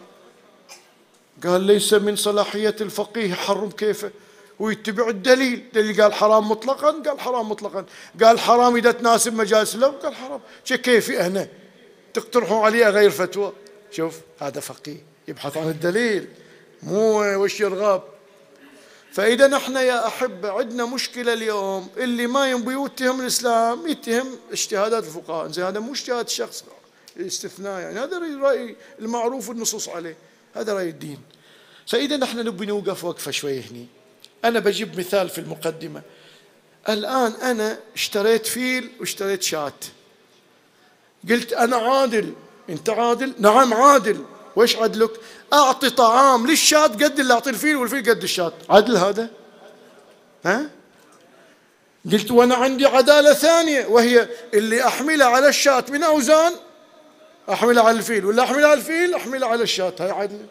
قال 1.45 1.61
ليس 1.61 1.95
من 1.95 2.17
صلاحية 2.17 2.77
الفقيه 2.81 3.31
يحرم 3.31 3.71
كيفه 3.71 4.11
ويتبع 4.59 5.09
الدليل. 5.09 5.65
اللي 5.77 6.03
قال 6.03 6.15
حرام 6.15 6.49
مطلقا 6.49 6.91
قال 6.91 7.21
حرام 7.21 7.49
مطلقا. 7.49 7.85
قال 8.23 8.41
حرام 8.41 8.77
إذا 8.77 8.93
تناسب 8.93 9.35
مجالس 9.35 9.75
اللهو 9.75 9.91
قال 9.91 10.15
حرام. 10.15 10.41
كيفي 10.67 11.27
أنا 11.27 11.49
تقترحوا 12.15 12.67
علي 12.67 12.89
أغير 12.89 13.11
فتوى؟ 13.11 13.53
شوف 13.91 14.21
هذا 14.41 14.61
فقيه 14.61 15.05
يبحث 15.29 15.57
عن 15.57 15.69
الدليل. 15.69 16.29
مو 16.83 17.21
وش 17.43 17.61
يرغب؟ 17.61 18.03
فإذا 19.15 19.47
نحن 19.47 19.77
يا 19.77 20.07
أحبة 20.07 20.51
عندنا 20.51 20.85
مشكلة 20.85 21.33
اليوم 21.33 21.89
اللي 21.97 22.27
ما 22.27 22.51
ينبي 22.51 22.85
يتهم 22.85 23.21
الإسلام 23.21 23.87
يتهم 23.87 24.39
اجتهادات 24.53 25.05
الفقهاء. 25.05 25.49
زين 25.49 25.65
هذا 25.65 25.81
مو 25.81 25.93
اجتهاد 25.93 26.29
شخص 26.29 26.65
استثناء 27.21 27.81
يعني 27.81 28.01
هذا 28.01 28.19
رأي 28.19 28.77
المعروف 28.99 29.51
النصوص 29.51 29.89
عليه. 29.89 30.17
هذا 30.55 30.75
رأي 30.75 30.89
الدين. 30.89 31.19
فإذا 31.87 32.17
نحن 32.17 32.39
نبي 32.39 32.67
نوقف 32.67 33.05
وقفة 33.05 33.31
شوي 33.31 33.61
هني. 33.61 33.87
أنا 34.45 34.59
بجيب 34.59 34.99
مثال 34.99 35.29
في 35.29 35.39
المقدمة. 35.39 36.03
الآن 36.89 37.33
أنا 37.33 37.79
اشتريت 37.95 38.47
فيل 38.47 38.91
واشتريت 39.01 39.43
شاة 39.43 39.85
قلت 41.29 41.53
أنا 41.53 41.77
عادل. 41.77 42.33
أنت 42.71 42.91
عادل؟ 42.91 43.35
نعم 43.39 43.75
عادل. 43.75 44.25
وإيش 44.57 44.77
عدلك؟ 44.77 45.11
أعطي 45.53 45.91
طعام 45.91 46.47
للشاة 46.47 46.87
قد 46.87 47.21
اللي 47.21 47.35
أعطي 47.35 47.51
الفيل 47.51 47.77
والفيل 47.77 48.11
قد 48.11 48.23
الشاة. 48.23 48.53
عدل 48.71 48.97
هذا؟ 48.97 49.31
ها؟ 50.45 50.71
قلت 52.13 52.31
وأنا 52.31 52.55
عندي 52.55 52.87
عدالة 52.87 53.33
ثانية 53.33 53.87
وهي 53.87 54.29
اللي 54.55 54.87
أحملها 54.87 55.27
على 55.27 55.49
الشاة 55.49 55.85
من 55.89 56.03
أوزان 56.03 56.53
أحملها 57.53 57.83
على 57.83 57.99
الفيل 57.99 58.25
ولا 58.25 58.43
أحملها 58.43 58.69
على 58.69 58.79
الفيل 58.79 59.15
أحملها 59.15 59.49
على 59.49 59.63
الشاة. 59.63 59.93
هاي 60.01 60.11
عدل 60.11 60.47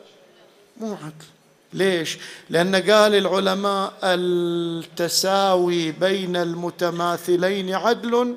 مو 0.78 0.94
عدل. 0.94 1.26
ليش؟ 1.74 2.18
لأن 2.50 2.76
قال 2.76 3.16
العلماء 3.16 3.94
التساوي 4.04 5.92
بين 5.92 6.36
المتماثلين 6.36 7.76
عدل 7.76 8.36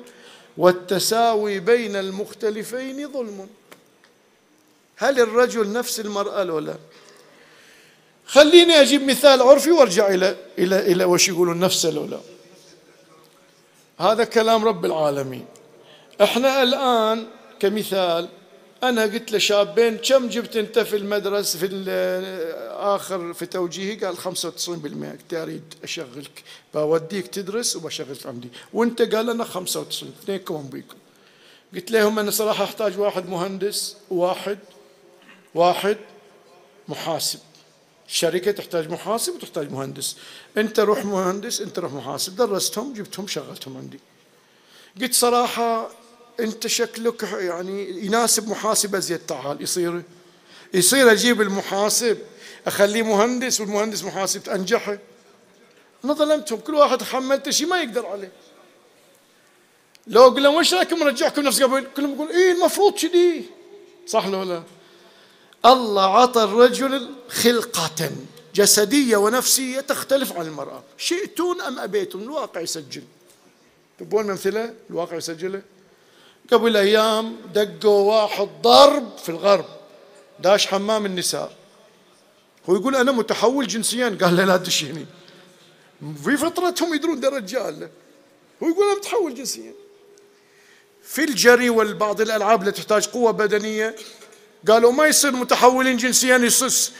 والتساوي 0.57 1.59
بين 1.59 1.95
المختلفين 1.95 3.11
ظلم. 3.11 3.47
هل 4.97 5.19
الرجل 5.19 5.71
نفس 5.71 5.99
المرأة 5.99 6.43
لو 6.43 6.59
لا؟ 6.59 6.75
خليني 8.25 8.81
أجيب 8.81 9.03
مثال 9.03 9.41
عرفي 9.41 9.71
وأرجع 9.71 10.07
إلى 10.07 10.35
إلى 10.59 10.79
إلى 10.79 11.05
وش 11.05 11.29
يقولون 11.29 11.59
نفسه 11.59 11.89
لو 11.89 12.05
لا. 12.05 12.19
هذا 13.99 14.23
كلام 14.23 14.65
رب 14.65 14.85
العالمين. 14.85 15.45
إحنا 16.21 16.63
الآن 16.63 17.27
كمثال 17.59 18.29
أنا 18.83 19.01
قلت 19.01 19.31
لشابين 19.31 19.97
كم 19.97 20.27
جبت 20.29 20.57
أنت 20.57 20.79
في 20.79 20.95
المدرسة 20.95 21.59
في 21.59 21.67
آخر 22.71 23.33
في 23.33 23.45
توجيهي؟ 23.45 23.95
قال 23.95 24.17
95% 24.17 24.21
قلت 24.69 25.33
أريد 25.33 25.73
أشغلك. 25.83 26.43
بوديك 26.73 27.27
تدرس 27.27 27.75
وبشغلك 27.75 28.25
عندي. 28.25 28.49
وأنت؟ 28.73 29.01
قال 29.01 29.29
أنا 29.29 29.43
95 29.43 30.13
اثنينكم 30.23 30.69
بيكم. 30.71 30.95
قلت 31.73 31.91
لهم 31.91 32.19
أنا 32.19 32.31
صراحة 32.31 32.63
أحتاج 32.63 32.99
واحد 32.99 33.29
مهندس 33.29 33.95
وواحد 34.11 34.59
واحد 35.57 35.97
محاسب. 36.87 37.39
الشركة 38.07 38.51
تحتاج 38.51 38.89
محاسب 38.89 39.33
وتحتاج 39.33 39.71
مهندس. 39.71 40.17
أنت 40.57 40.79
روح 40.79 41.05
مهندس 41.05 41.61
أنت 41.61 41.79
روح 41.79 41.93
محاسب. 41.93 42.35
درستهم 42.35 42.93
جبتهم 42.93 43.27
شغلتهم 43.27 43.77
عندي. 43.77 43.99
قلت 45.01 45.13
صراحة 45.13 45.89
أنت 46.39 46.67
شكلك 46.67 47.23
يعني 47.23 48.05
يناسب 48.05 48.47
محاسب 48.47 48.95
أزيد 48.95 49.19
تعال. 49.19 49.61
يصير 49.61 50.01
يصير 50.73 51.11
أجيب 51.11 51.41
المحاسب 51.41 52.17
أخليه 52.67 53.03
مهندس 53.03 53.61
والمهندس 53.61 54.03
محاسب 54.03 54.49
أنجحه 54.49 54.97
أنا 56.05 56.13
ظلمتهم. 56.13 56.59
كل 56.59 56.75
واحد 56.75 57.03
حملته 57.03 57.51
شيء 57.51 57.67
ما 57.67 57.81
يقدر 57.81 58.05
عليه. 58.05 58.31
لو 60.07 60.23
قلنا 60.23 60.49
وش 60.49 60.73
رايكم 60.73 60.99
نرجعكم 60.99 61.41
نفس 61.41 61.63
قبل؟ 61.63 61.87
كلهم 61.95 62.13
يقول 62.13 62.29
إيه 62.29 62.51
المفروض 62.51 62.93
كذي. 62.93 63.45
صح 64.07 64.27
ولا 64.27 64.45
لا؟ 64.45 64.63
الله 65.65 66.17
عطى 66.21 66.43
الرجل 66.43 67.09
خلقة 67.29 68.11
جسدية 68.55 69.17
ونفسية 69.17 69.79
تختلف 69.79 70.33
عن 70.37 70.45
المرأة. 70.45 70.83
شئتون 70.97 71.61
أم 71.61 71.79
أبيتم؟ 71.79 72.19
الواقع 72.19 72.61
يسجل. 72.61 73.03
تبون 73.99 74.29
أمثلة؟ 74.29 74.73
الواقع 74.89 75.15
يسجله 75.15 75.61
قبل 76.51 76.77
أيام 76.77 77.35
دقوا 77.53 78.13
واحد 78.13 78.49
ضرب 78.61 79.17
في 79.17 79.29
الغرب 79.29 79.65
داش 80.39 80.67
حمام 80.67 81.05
النساء. 81.05 81.55
هو 82.69 82.75
يقول 82.75 82.95
أنا 82.95 83.11
متحول 83.11 83.67
جنسيا 83.67 84.17
قال 84.21 84.37
له 84.37 84.45
لا 84.45 84.57
تدشيني 84.57 85.05
في 86.23 86.37
فطرتهم 86.37 86.93
يدرون 86.93 87.19
ده 87.19 87.29
رجال. 87.29 87.89
هو 88.63 88.67
يقول 88.67 88.85
أنا 88.85 88.97
متحول 88.97 89.35
جنسيا. 89.35 89.73
في 91.03 91.23
الجري 91.23 91.69
والبعض 91.69 92.21
الألعاب 92.21 92.59
اللي 92.61 92.71
تحتاج 92.71 93.07
قوة 93.07 93.31
بدنية 93.31 93.95
قالوا 94.67 94.91
ما 94.91 95.05
يصير 95.05 95.31
متحولين 95.31 95.97
جنسيا 95.97 96.49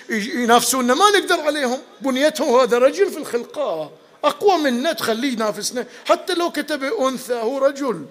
ينافسونا 0.10 0.94
ما 0.94 1.10
نقدر 1.10 1.40
عليهم. 1.40 1.80
بنيتهم 2.02 2.60
هذا 2.60 2.78
رجل 2.78 3.12
في 3.12 3.18
الخلقاء 3.18 3.92
أقوى 4.24 4.58
منا 4.58 4.94
تخليه 4.94 5.34
ينافسنا 5.34 5.86
حتى 6.06 6.34
لو 6.34 6.52
كتب 6.52 6.84
أنثى 6.84 7.34
هو 7.34 7.58
رجل. 7.58 8.06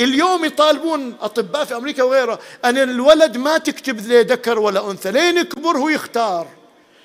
اليوم 0.00 0.44
يطالبون 0.44 1.16
أطباء 1.20 1.64
في 1.64 1.76
أمريكا 1.76 2.02
وغيرها 2.02 2.38
أن 2.64 2.78
الولد 2.78 3.36
ما 3.36 3.58
تكتب 3.58 3.98
ذي 3.98 4.22
ذكر 4.22 4.58
ولا 4.58 4.90
أنثى. 4.90 5.10
لين 5.10 5.38
يكبر 5.38 5.78
هو 5.78 5.88
يختار. 5.88 6.48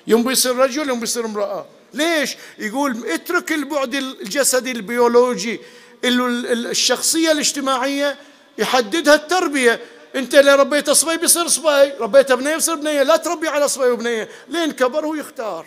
يوم 0.06 0.24
بيصير 0.24 0.56
رجل 0.56 0.88
يوم 0.88 1.00
بيصير 1.00 1.24
امرأة. 1.24 1.66
ليش؟ 1.94 2.36
يقول 2.58 3.06
اترك 3.06 3.52
البعد 3.52 3.94
الجسدي 3.94 4.70
البيولوجي 4.70 5.60
الشخصية 6.04 7.32
الاجتماعية 7.32 8.16
يحددها 8.58 9.14
التربية. 9.14 9.80
انت 10.16 10.34
اللي 10.34 10.54
ربيت 10.54 10.90
صبي 10.90 11.16
بيصير 11.16 11.48
صبي 11.48 11.92
ربيت 12.00 12.32
بنيه 12.32 12.54
بيصير 12.54 12.74
بنيه 12.74 13.02
لا 13.02 13.16
تربي 13.16 13.48
على 13.48 13.68
صبي 13.68 13.90
وبنيه 13.90 14.28
لين 14.48 14.72
كبر 14.72 15.06
هو 15.06 15.14
يختار. 15.14 15.66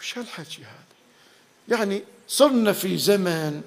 وش 0.00 0.18
هالحكي 0.18 0.58
هذا؟ 0.62 0.86
يعني 1.78 2.04
صرنا 2.28 2.72
في 2.72 2.98
زمن 2.98 3.62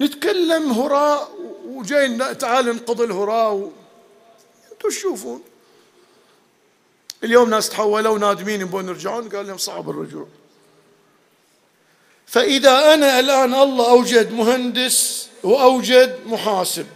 نتكلم 0.00 0.72
هراء 0.72 1.32
وجاي 1.66 2.34
تعال 2.34 2.76
نقضي 2.76 3.04
الهراء 3.04 3.52
و... 3.52 3.72
أنتم 4.72 4.88
تشوفون؟ 4.88 5.42
اليوم 7.24 7.50
ناس 7.50 7.68
تحولوا 7.68 8.18
نادمين 8.18 8.60
يبون 8.60 8.88
يرجعون 8.88 9.28
قال 9.28 9.46
لهم 9.46 9.58
صعب 9.58 9.90
الرجوع. 9.90 10.26
فإذا 12.26 12.94
أنا 12.94 13.20
الآن 13.20 13.54
الله 13.54 13.90
أوجد 13.90 14.32
مهندس 14.32 15.28
وأوجد 15.42 16.20
محاسب. 16.26 16.86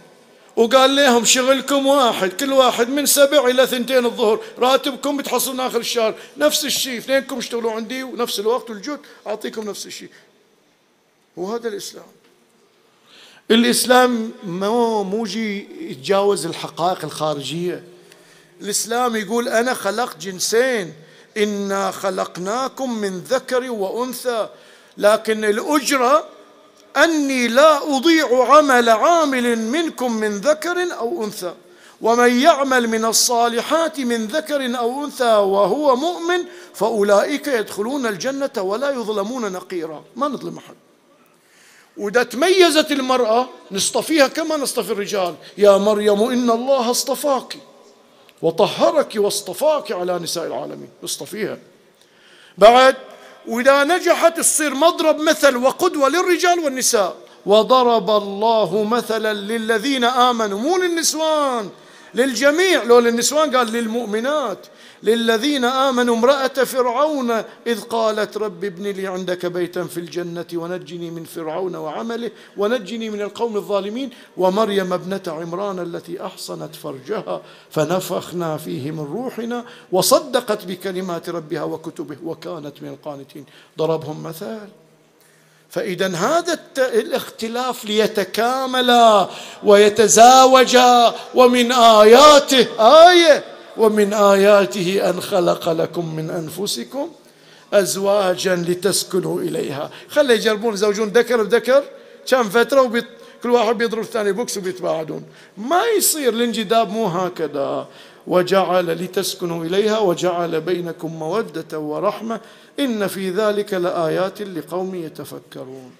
وقال 0.55 0.95
لهم 0.95 1.25
شغلكم 1.25 1.87
واحد 1.87 2.29
كل 2.29 2.53
واحد 2.53 2.89
من 2.89 3.05
سبع 3.05 3.45
إلى 3.47 3.67
ثنتين 3.67 4.05
الظهر 4.05 4.39
راتبكم 4.57 5.17
بتحصلون 5.17 5.59
آخر 5.59 5.79
الشهر 5.79 6.15
نفس 6.37 6.65
الشيء 6.65 6.97
اثنينكم 6.97 7.37
اشتغلوا 7.37 7.71
عندي 7.71 8.03
ونفس 8.03 8.39
الوقت 8.39 8.69
والجهد 8.69 8.99
أعطيكم 9.27 9.69
نفس 9.69 9.85
الشيء. 9.85 10.09
وهذا 11.37 11.67
الإسلام. 11.67 12.05
الإسلام 13.51 14.31
مو 14.43 15.03
موجي 15.03 15.67
يتجاوز 15.91 16.45
الحقائق 16.45 17.05
الخارجية. 17.05 17.83
الإسلام 18.61 19.15
يقول 19.15 19.47
أنا 19.47 19.73
خلقت 19.73 20.17
جنسين 20.17 20.93
إنا 21.37 21.91
خلقناكم 21.91 22.97
من 22.97 23.19
ذكر 23.19 23.71
وأنثى 23.71 24.49
لكن 24.97 25.45
الأجرة 25.45 26.29
أني 26.97 27.47
لا 27.47 27.95
أضيع 27.95 28.55
عمل 28.55 28.89
عامل 28.89 29.57
منكم 29.57 30.11
من 30.11 30.37
ذكر 30.37 30.77
أو 30.99 31.23
أنثى. 31.23 31.53
ومن 32.01 32.39
يعمل 32.39 32.87
من 32.87 33.05
الصالحات 33.05 33.99
من 33.99 34.27
ذكر 34.27 34.77
أو 34.77 35.05
أنثى 35.05 35.33
وهو 35.33 35.95
مؤمن 35.95 36.39
فأولئك 36.73 37.47
يدخلون 37.47 38.05
الجنة 38.05 38.51
ولا 38.57 38.89
يظلمون 38.91 39.51
نقيرا. 39.51 40.03
ما 40.15 40.27
نظلم 40.27 40.57
أحد. 40.57 40.75
وإذا 41.97 42.23
تميزت 42.23 42.91
المرأة 42.91 43.49
نصطفيها 43.71 44.27
كما 44.27 44.57
نصطفي 44.57 44.91
الرجال. 44.91 45.35
يا 45.57 45.77
مريم 45.77 46.23
إن 46.23 46.49
الله 46.49 46.91
اصطفاك 46.91 47.57
وطهرك 48.41 49.13
واصطفاك 49.15 49.91
على 49.91 50.19
نساء 50.19 50.47
العالمين. 50.47 50.89
اصطفيها 51.03 51.57
بعد 52.57 52.95
وإذا 53.47 53.83
نجحت 53.83 54.37
تصير 54.37 54.75
مضرب 54.75 55.19
مثل 55.19 55.57
وقدوة 55.57 56.09
للرجال 56.09 56.59
والنساء. 56.59 57.15
وضرب 57.45 58.09
الله 58.09 58.83
مثلا 58.83 59.33
للذين 59.33 60.03
آمنوا 60.03 60.59
مو 60.59 60.77
للنسوان. 60.77 61.69
للجميع. 62.15 62.83
لو 62.83 62.99
للنسوان 62.99 63.55
قال 63.55 63.67
للمؤمنات 63.71 64.67
للذين 65.03 65.65
آمنوا 65.65 66.15
امرأة 66.15 66.47
فرعون 66.47 67.31
إذ 67.67 67.81
قالت 67.81 68.37
رب 68.37 68.63
ابن 68.63 68.87
لي 68.87 69.07
عندك 69.07 69.45
بيتا 69.45 69.83
في 69.83 69.99
الجنة 69.99 70.45
ونجني 70.53 71.11
من 71.11 71.23
فرعون 71.23 71.75
وعمله 71.75 72.31
ونجني 72.57 73.09
من 73.09 73.21
القوم 73.21 73.55
الظالمين. 73.55 74.09
ومريم 74.37 74.93
ابنة 74.93 75.21
عمران 75.27 75.79
التي 75.79 76.25
أحصنت 76.25 76.75
فرجها 76.75 77.41
فنفخنا 77.71 78.57
فيه 78.57 78.91
من 78.91 79.07
روحنا 79.13 79.65
وصدقت 79.91 80.65
بكلمات 80.65 81.29
ربها 81.29 81.63
وكتبه 81.63 82.17
وكانت 82.23 82.73
من 82.81 82.87
القانتين. 82.87 83.45
ضربهم 83.77 84.23
مثال. 84.23 84.82
فإذا 85.73 86.07
هذا 86.07 86.59
الاختلاف 86.77 87.85
ليتكاملا 87.85 89.29
ويتزاوجا 89.63 91.13
ومن 91.35 91.71
آياته 91.71 92.67
آية 93.09 93.43
ومن 93.77 94.13
آياته 94.13 95.09
أن 95.09 95.21
خلق 95.21 95.69
لكم 95.69 96.15
من 96.15 96.29
أنفسكم 96.29 97.09
أزواجا 97.73 98.55
لتسكنوا 98.55 99.41
إليها. 99.41 99.89
خلي 100.09 100.33
يجربون 100.33 100.75
زوجون 100.75 101.07
ذكر 101.09 101.43
بذكر 101.43 101.83
كم 102.27 102.49
فترة 102.49 102.81
وبيط 102.81 103.05
كل 103.43 103.49
واحد 103.49 103.77
بيضرب 103.77 104.03
الثاني 104.03 104.31
بوكس 104.31 104.57
وبيتباعدون. 104.57 105.23
ما 105.57 105.81
يصير 105.97 106.33
الانجذاب 106.33 106.89
مو 106.89 107.05
هكذا. 107.05 107.87
وجعل 108.27 108.85
لتسكنوا 108.85 109.65
إليها 109.65 109.99
وجعل 109.99 110.61
بينكم 110.61 111.19
مودة 111.19 111.79
ورحمة. 111.79 112.39
إن 112.79 113.07
في 113.07 113.29
ذلك 113.29 113.73
لآيات 113.73 114.41
لقوم 114.41 114.95
يتفكرون. 114.95 115.95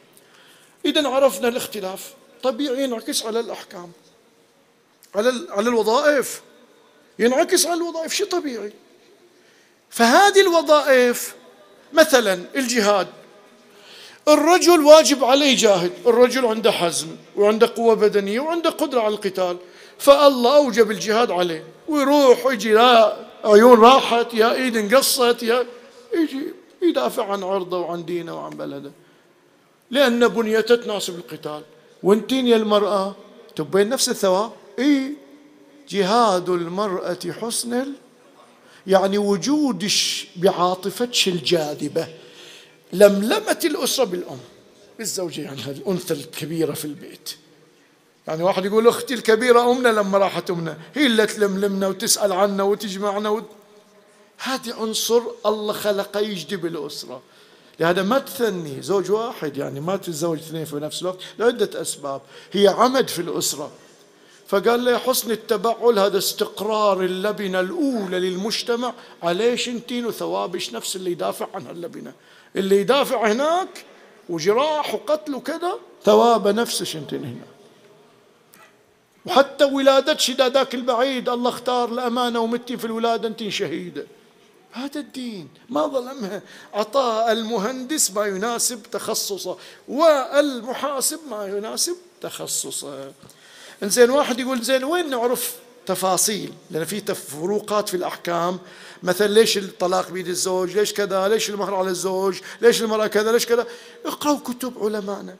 إذا 0.86 1.08
عرفنا 1.08 1.48
الاختلاف. 1.48 2.14
طبيعي 2.44 2.84
ينعكس 2.84 3.26
على 3.26 3.40
الأحكام. 3.40 3.92
على 5.16 5.34
على 5.50 5.70
الوظائف. 5.70 6.42
ينعكس 7.20 7.66
على 7.66 7.78
الوظائف. 7.78 8.14
شيء 8.14 8.28
طبيعي. 8.28 8.74
فهذه 9.90 10.42
الوظائف 10.42 11.36
مثلا 11.94 12.40
الجهاد. 12.56 13.08
الرجل 14.28 14.80
واجب 14.80 15.24
عليه 15.24 15.58
جاهد. 15.58 15.92
الرجل 16.06 16.46
عنده 16.46 16.72
حزم 16.72 17.08
وعنده 17.36 17.74
قوة 17.76 17.96
بدنية 17.96 18.40
وعنده 18.40 18.70
قدرة 18.70 19.02
على 19.02 19.14
القتال. 19.14 19.58
فالله 20.00 20.56
أوجب 20.56 20.92
الجهاد 20.92 21.32
عليه. 21.32 21.64
ويروح 21.88 22.46
ويجي 22.46 22.70
يا 22.70 23.28
عيون 23.46 23.80
راحت 23.80 24.34
يا 24.34 24.54
إيد 24.54 24.78
انقصت 24.78 25.44
يا 25.44 25.66
يجي. 26.14 26.63
يدافع 26.84 27.32
عن 27.32 27.44
عرضه 27.44 27.80
وعن 27.80 28.06
دينه 28.06 28.36
وعن 28.36 28.50
بلده. 28.50 28.92
لأن 29.92 30.28
بنيته 30.28 30.76
تناسب 30.76 31.16
القتال. 31.16 31.62
وانتين 32.04 32.48
يا 32.48 32.56
المرأة 32.58 33.16
تبين 33.56 33.90
نفس 33.90 34.10
الثواب؟ 34.10 34.52
إي. 34.80 35.14
جهاد 35.90 36.50
المرأة 36.50 37.20
حسن 37.42 37.86
يعني 38.88 39.18
وجود 39.18 39.92
بعاطفتش 40.36 41.28
الجاذبة. 41.28 42.08
لملمة 42.94 43.60
الأسرة 43.66 44.04
بالأم. 44.04 44.40
بالزوجة 44.98 45.42
يعني 45.42 45.62
هذه 45.62 45.78
الأنثى 45.78 46.14
الكبيرة 46.14 46.74
في 46.74 46.86
البيت. 46.86 47.30
يعني 48.28 48.44
واحد 48.44 48.66
يقول 48.66 48.88
أختي 48.88 49.14
الكبيرة 49.14 49.72
أمنا 49.72 49.90
لما 49.90 50.18
راحت 50.18 50.52
أمنا. 50.52 50.78
هي 50.96 51.06
اللي 51.06 51.26
تلملمنا 51.26 51.88
وتسأل 51.88 52.32
عنا 52.32 52.64
وتجمعنا 52.64 53.30
و... 53.30 53.42
هذه 54.44 54.74
عنصر 54.74 55.22
الله 55.46 55.74
خلقه 55.74 56.20
يجذب 56.20 56.66
الأسرة 56.66 57.22
لهذا 57.80 58.04
ما 58.04 58.20
تثني 58.20 58.82
زوج 58.82 59.12
واحد 59.12 59.58
يعني 59.58 59.80
ما 59.80 59.96
تتزوج 59.96 60.38
اثنين 60.38 60.66
في 60.66 60.76
نفس 60.76 61.02
الوقت 61.02 61.20
لعدة 61.40 61.82
أسباب. 61.82 62.22
هي 62.52 62.68
عمد 62.68 63.08
في 63.08 63.20
الأسرة. 63.20 63.72
فقال 64.48 64.86
له 64.86 64.98
حسن 64.98 65.32
التبعل 65.32 66.00
هذا 66.00 66.18
استقرار 66.18 67.02
اللبنة 67.02 67.60
الأولى 67.60 68.20
للمجتمع. 68.20 68.94
عليش 69.24 69.70
انتين 69.70 70.06
وثوابش 70.06 70.74
نفس 70.74 70.96
اللي 70.96 71.12
يدافع 71.12 71.48
عن 71.54 71.68
اللبنة. 71.68 72.14
اللي 72.56 72.82
يدافع 72.82 73.32
هناك 73.32 73.86
وجراح 74.30 74.94
وقتل 74.94 75.36
وكذا 75.36 75.74
ثوابه 76.06 76.52
نفسش 76.52 76.96
انتين 76.96 77.24
هنا. 77.24 77.46
وحتى 79.26 79.64
ولادتش 79.64 80.32
ذاك 80.32 80.76
البعيد 80.76 81.30
الله 81.30 81.50
اختار 81.50 81.90
الأمانة 81.90 82.40
ومتي 82.40 82.78
في 82.78 82.86
الولادة 82.86 83.28
انتين 83.28 83.52
شهيدة. 83.52 84.06
هذا 84.74 85.00
الدين 85.00 85.50
ما 85.70 85.88
ظلمها 85.88 86.42
أعطاه 86.76 87.32
المهندس 87.32 88.12
ما 88.12 88.26
يناسب 88.26 88.84
تخصصه 88.92 89.58
والمحاسب 89.88 91.20
ما 91.30 91.46
يناسب 91.46 91.96
تخصصه. 92.22 93.12
انزين 93.84 94.10
واحد 94.10 94.40
يقول 94.40 94.62
زين 94.62 94.84
وين 94.84 95.10
نعرف 95.10 95.56
تفاصيل؟ 95.86 96.54
لأن 96.72 96.86
في 96.86 97.02
فروقات 97.16 97.90
في 97.90 97.98
الأحكام. 97.98 98.60
مثلا 99.04 99.28
ليش 99.28 99.58
الطلاق 99.58 100.12
بيد 100.12 100.28
الزوج؟ 100.28 100.78
ليش 100.78 100.94
كذا؟ 100.94 101.28
ليش 101.28 101.50
المهر 101.50 101.76
على 101.76 101.90
الزوج؟ 101.90 102.40
ليش 102.62 102.82
المرأة 102.82 103.08
كذا؟ 103.08 103.32
ليش 103.32 103.46
كذا؟ 103.46 103.68
اقرأوا 104.06 104.40
كتب 104.40 104.74
علمائنا. 104.84 105.36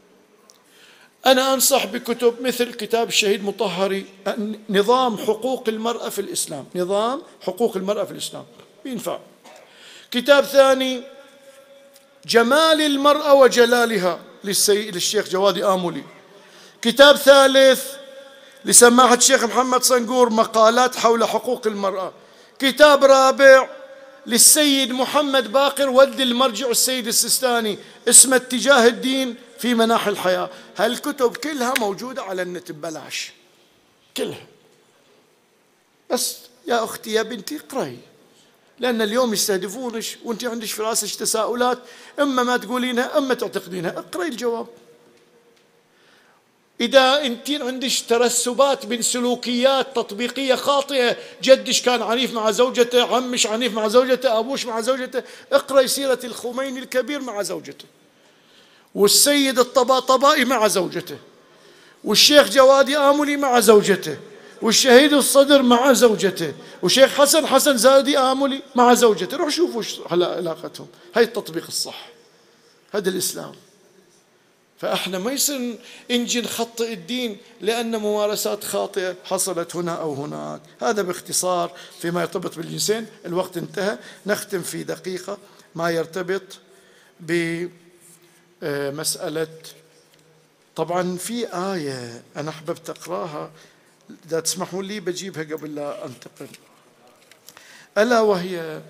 أنا 1.26 1.54
أنصح 1.54 1.86
بكتب 1.86 2.42
مثل 2.42 2.74
كتاب 2.74 3.08
الشهيد 3.08 3.44
مطهري 3.44 4.06
نظام 4.70 5.18
حقوق 5.18 5.64
المرأة 5.68 6.10
في 6.10 6.22
الإسلام. 6.22 6.66
نظام 6.76 7.22
حقوق 7.42 7.78
المرأة 7.78 8.04
في 8.04 8.12
الإسلام. 8.12 8.46
ينفع. 8.86 9.20
كتاب 10.12 10.44
ثاني 10.44 11.04
جمال 12.26 12.82
المرأة 12.82 13.34
وجلالها 13.34 14.20
للشيخ 14.44 15.30
جوادي 15.30 15.66
آمولي. 15.66 16.04
كتاب 16.82 17.16
ثالث 17.16 17.96
لسماحة 18.66 19.16
الشيخ 19.16 19.44
محمد 19.44 19.84
صنقور 19.84 20.30
مقالات 20.30 20.96
حول 20.96 21.24
حقوق 21.26 21.68
المرأة. 21.68 22.14
كتاب 22.60 23.04
رابع 23.04 23.70
للسيد 24.26 24.92
محمد 24.92 25.52
باقر 25.52 25.90
ولد 25.90 26.20
المرجع 26.20 26.70
السيد 26.70 27.08
السستاني 27.08 27.78
اسمه 28.10 28.36
اتجاه 28.36 28.88
الدين 28.88 29.36
في 29.60 29.74
مناحي 29.74 30.10
الحياة. 30.10 30.50
هالكتب 30.78 31.38
كلها 31.38 31.74
موجودة 31.80 32.24
على 32.24 32.42
النت 32.42 32.72
ببلاش. 32.72 33.32
كلها. 34.18 34.48
بس 36.10 36.38
يا 36.68 36.84
أختي 36.84 37.14
يا 37.14 37.22
بنتي 37.22 37.58
اقرأي. 37.58 37.98
لأن 38.84 39.02
اليوم 39.02 39.34
يستهدفونك 39.34 40.04
وأنت 40.24 40.46
عندك 40.46 40.68
في 40.68 40.82
رأسك 40.82 41.16
تساؤلات 41.16 41.80
إما 42.20 42.44
ما 42.44 42.58
تقولينها 42.58 43.18
إما 43.18 43.34
تعتقدينها. 43.34 43.90
اقرأي 43.90 44.28
الجواب. 44.28 44.68
إذا 46.82 47.22
أنت 47.22 47.52
عندك 47.52 47.92
ترسبات 48.10 48.86
من 48.86 49.02
سلوكيات 49.02 49.96
تطبيقية 49.96 50.56
خاطئة 50.56 51.18
جدش 51.44 51.82
كان 51.82 52.02
عنيف 52.02 52.34
مع 52.34 52.52
زوجته 52.52 53.16
عمش 53.16 53.48
عنيف 53.48 53.74
مع 53.74 53.88
زوجته 53.88 54.40
أبوش 54.40 54.66
مع 54.66 54.82
زوجته 54.82 55.24
اقرأي 55.52 55.88
سيرة 55.88 56.20
الخميني 56.24 56.80
الكبير 56.80 57.22
مع 57.22 57.42
زوجته. 57.42 57.86
والسيد 58.96 59.60
الطباطبائي 59.60 60.46
مع 60.46 60.68
زوجته. 60.68 61.18
والشيخ 62.04 62.50
جوادي 62.50 62.98
آملي 62.98 63.38
مع 63.38 63.60
زوجته. 63.60 64.18
والشهيد 64.62 65.14
الصدر 65.14 65.62
مع 65.62 65.94
زوجته. 65.94 66.54
وشيخ 66.82 67.10
حسن 67.22 67.48
حسن 67.48 67.78
زادي 67.78 68.18
آملي 68.18 68.62
مع 68.76 68.94
زوجته. 68.94 69.38
روح 69.38 69.50
شوفوا 69.50 69.84
علاقتهم. 70.12 70.88
هاي 71.16 71.24
التطبيق 71.24 71.68
الصح. 71.68 72.10
هذا 72.94 73.10
الإسلام. 73.10 73.56
فأحنا 74.78 75.20
ما 75.20 75.32
يصير 75.32 75.80
نجي 76.12 76.42
نخطئ 76.42 76.94
الدين 76.94 77.38
لأن 77.62 77.96
ممارسات 77.96 78.64
خاطئة 78.64 79.16
حصلت 79.24 79.76
هنا 79.76 79.96
أو 79.96 80.14
هناك، 80.14 80.62
هذا 80.82 81.02
باختصار 81.02 81.72
فيما 82.00 82.22
يرتبط 82.22 82.56
بالجنسين، 82.56 83.06
الوقت 83.26 83.58
انتهى، 83.58 83.98
نختم 84.26 84.62
في 84.62 84.84
دقيقة 84.84 85.38
ما 85.76 85.90
يرتبط 85.90 86.42
بمساله 88.62 89.48
طبعا 90.76 91.18
في 91.18 91.48
آية 91.48 92.24
أنا 92.38 92.50
أحببت 92.50 92.90
أقراها. 92.90 93.52
إذا 94.26 94.40
تسمحوا 94.40 94.84
لي 94.84 95.00
بجيبها 95.00 95.44
قبل 95.44 95.76
لا 95.76 96.06
أنتقل. 96.06 96.48
ألا 97.98 98.20
وهي 98.20 98.82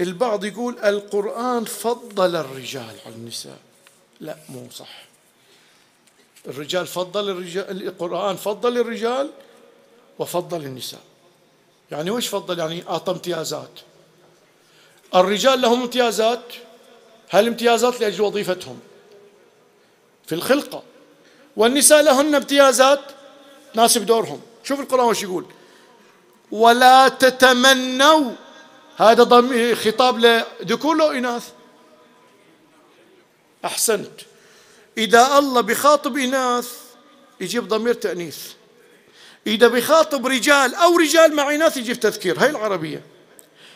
البعض 0.00 0.44
يقول 0.44 0.78
القرآن 0.78 1.64
فضل 1.64 2.36
الرجال 2.36 2.94
على 3.06 3.14
النساء. 3.14 3.58
لا 4.20 4.36
مو 4.48 4.70
صح. 4.70 5.04
الرجال 6.46 6.86
فضل 6.86 7.30
الرجال 7.30 7.88
القرآن 7.88 8.36
فضل 8.36 8.78
الرجال 8.78 9.30
وفضل 10.18 10.64
النساء. 10.64 11.00
يعني 11.90 12.10
وش 12.10 12.26
فضل؟ 12.28 12.58
يعني 12.58 12.88
أعطى 12.88 13.12
امتيازات. 13.12 13.80
الرجال 15.14 15.60
لهم 15.60 15.82
امتيازات؟ 15.82 16.44
هالامتيازات 17.30 18.00
لأجل 18.00 18.22
وظيفتهم؟ 18.22 18.80
في 20.26 20.34
الخلقة. 20.34 20.82
والنساء 21.56 22.02
لهن 22.02 22.34
امتيازات؟ 22.34 23.00
تناسب 23.74 24.06
دورهم. 24.06 24.40
شوف 24.64 24.80
القرآن 24.80 25.06
وش 25.06 25.22
يقول. 25.22 25.46
ولا 26.50 27.08
تتمنوا 27.08 28.32
هذا 28.96 29.22
ضم 29.22 29.74
خطاب 29.74 30.18
لذكور 30.18 30.96
لو 30.96 31.10
إناث. 31.10 31.48
أحسنت. 33.64 34.20
إذا 34.98 35.38
الله 35.38 35.60
بخاطب 35.60 36.16
إناث 36.16 36.72
يجيب 37.40 37.68
ضمير 37.68 37.94
تأنيث. 37.94 38.38
إذا 39.46 39.68
بخاطب 39.68 40.26
رجال 40.26 40.74
أو 40.74 40.96
رجال 40.96 41.34
مع 41.34 41.54
إناث 41.54 41.76
يجيب 41.76 42.00
تذكير. 42.00 42.42
هاي 42.42 42.50
العربية. 42.50 43.02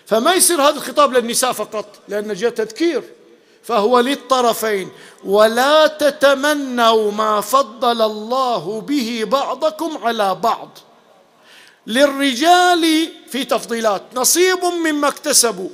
فما 0.07 0.35
يصير 0.35 0.63
هذا 0.63 0.77
الخطاب 0.77 1.13
للنساء 1.13 1.53
فقط 1.53 1.99
لأن 2.09 2.35
جاء 2.35 2.51
تذكير. 2.51 3.03
فهو 3.67 4.01
للطرفين. 4.01 4.89
ولا 5.25 5.87
تتمنوا 5.87 7.13
ما 7.13 7.41
فضل 7.41 8.03
الله 8.03 8.81
به 8.81 9.25
بعضكم 9.27 9.99
على 10.03 10.35
بعض. 10.35 10.69
للرجال 11.87 13.09
في 13.29 13.45
تفضيلات 13.45 14.03
نصيب 14.15 14.65
مما 14.65 15.09
اكتسبوا. 15.09 15.69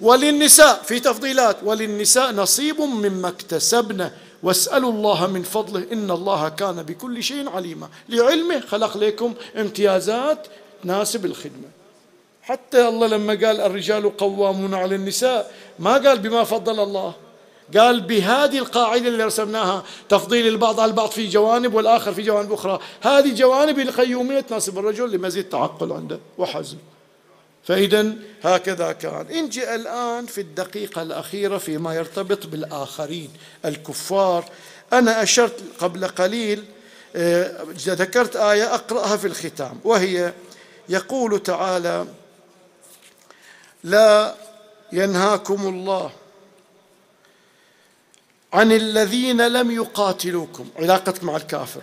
وللنساء 0.00 0.82
في 0.82 1.00
تفضيلات 1.00 1.56
وللنساء 1.62 2.32
نصيب 2.32 2.80
مما 2.80 3.28
اكتسبن. 3.28 4.10
واسألوا 4.42 4.92
الله 4.92 5.26
من 5.26 5.42
فضله 5.42 5.86
إن 5.92 6.10
الله 6.10 6.48
كان 6.48 6.82
بكل 6.82 7.22
شيء 7.22 7.48
عليما. 7.48 7.88
لعلمه 8.08 8.60
خلق 8.60 8.96
لكم 8.96 9.34
امتيازات 9.56 10.46
تناسب 10.82 11.24
الخدمة. 11.24 11.68
حتى 12.42 12.88
الله 12.88 13.06
لما 13.06 13.32
قال 13.32 13.60
الرجال 13.60 14.16
قوامون 14.16 14.74
على 14.74 14.94
النساء 14.94 15.52
ما 15.78 15.92
قال 15.92 16.18
بما 16.18 16.44
فضل 16.44 16.80
الله. 16.80 17.23
قال 17.76 18.00
بهذه 18.00 18.58
القاعدة 18.58 19.08
اللي 19.08 19.24
رسمناها 19.24 19.84
تفضيل 20.08 20.46
البعض 20.46 20.80
على 20.80 20.90
البعض 20.90 21.10
في 21.10 21.26
جوانب 21.26 21.74
والآخر 21.74 22.14
في 22.14 22.22
جوانب 22.22 22.52
أخرى. 22.52 22.80
هذه 23.00 23.34
جوانب 23.34 23.78
القيومية 23.78 24.40
تناسب 24.40 24.78
الرجل 24.78 25.10
لمزيد 25.10 25.48
تعقل 25.48 25.92
عنده 25.92 26.18
وحزم. 26.38 26.76
فإذا 27.64 28.12
هكذا 28.42 28.92
كان. 28.92 29.26
انجي 29.30 29.74
الآن 29.74 30.26
في 30.26 30.40
الدقيقة 30.40 31.02
الأخيرة 31.02 31.58
فيما 31.58 31.94
يرتبط 31.94 32.46
بالآخرين 32.46 33.30
الكفار. 33.64 34.44
أنا 34.92 35.22
أشرت 35.22 35.62
قبل 35.80 36.06
قليل 36.06 36.64
آه، 37.16 37.64
ذكرت 37.86 38.36
آية 38.36 38.74
أقرأها 38.74 39.16
في 39.16 39.26
الختام 39.26 39.80
وهي 39.84 40.32
يقول 40.88 41.42
تعالى 41.42 42.06
لا 43.84 44.34
ينهاكم 44.92 45.68
الله 45.68 46.10
عن 48.54 48.72
الذين 48.72 49.46
لم 49.46 49.70
يقاتلوكم 49.70 50.66
علاقتك 50.78 51.24
مع 51.24 51.36
الكافر. 51.36 51.82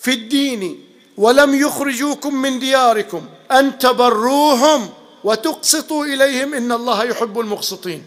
في 0.00 0.10
الدين 0.10 0.84
ولم 1.16 1.54
يخرجوكم 1.54 2.34
من 2.34 2.58
دياركم 2.58 3.22
أن 3.52 3.78
تبروهم 3.78 4.88
وتقسطوا 5.24 6.04
إليهم 6.04 6.54
إن 6.54 6.72
الله 6.72 7.04
يحب 7.04 7.40
المقسطين. 7.40 8.02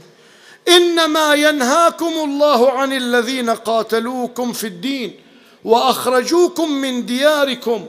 إنما 0.68 1.34
ينهاكم 1.34 2.14
الله 2.24 2.72
عن 2.72 2.94
الذين 2.94 3.50
قاتلوكم 3.50 4.54
في 4.54 4.68
الدين 4.68 5.20
وأخرجوكم 5.64 6.72
من 6.72 7.06
دياركم. 7.06 7.86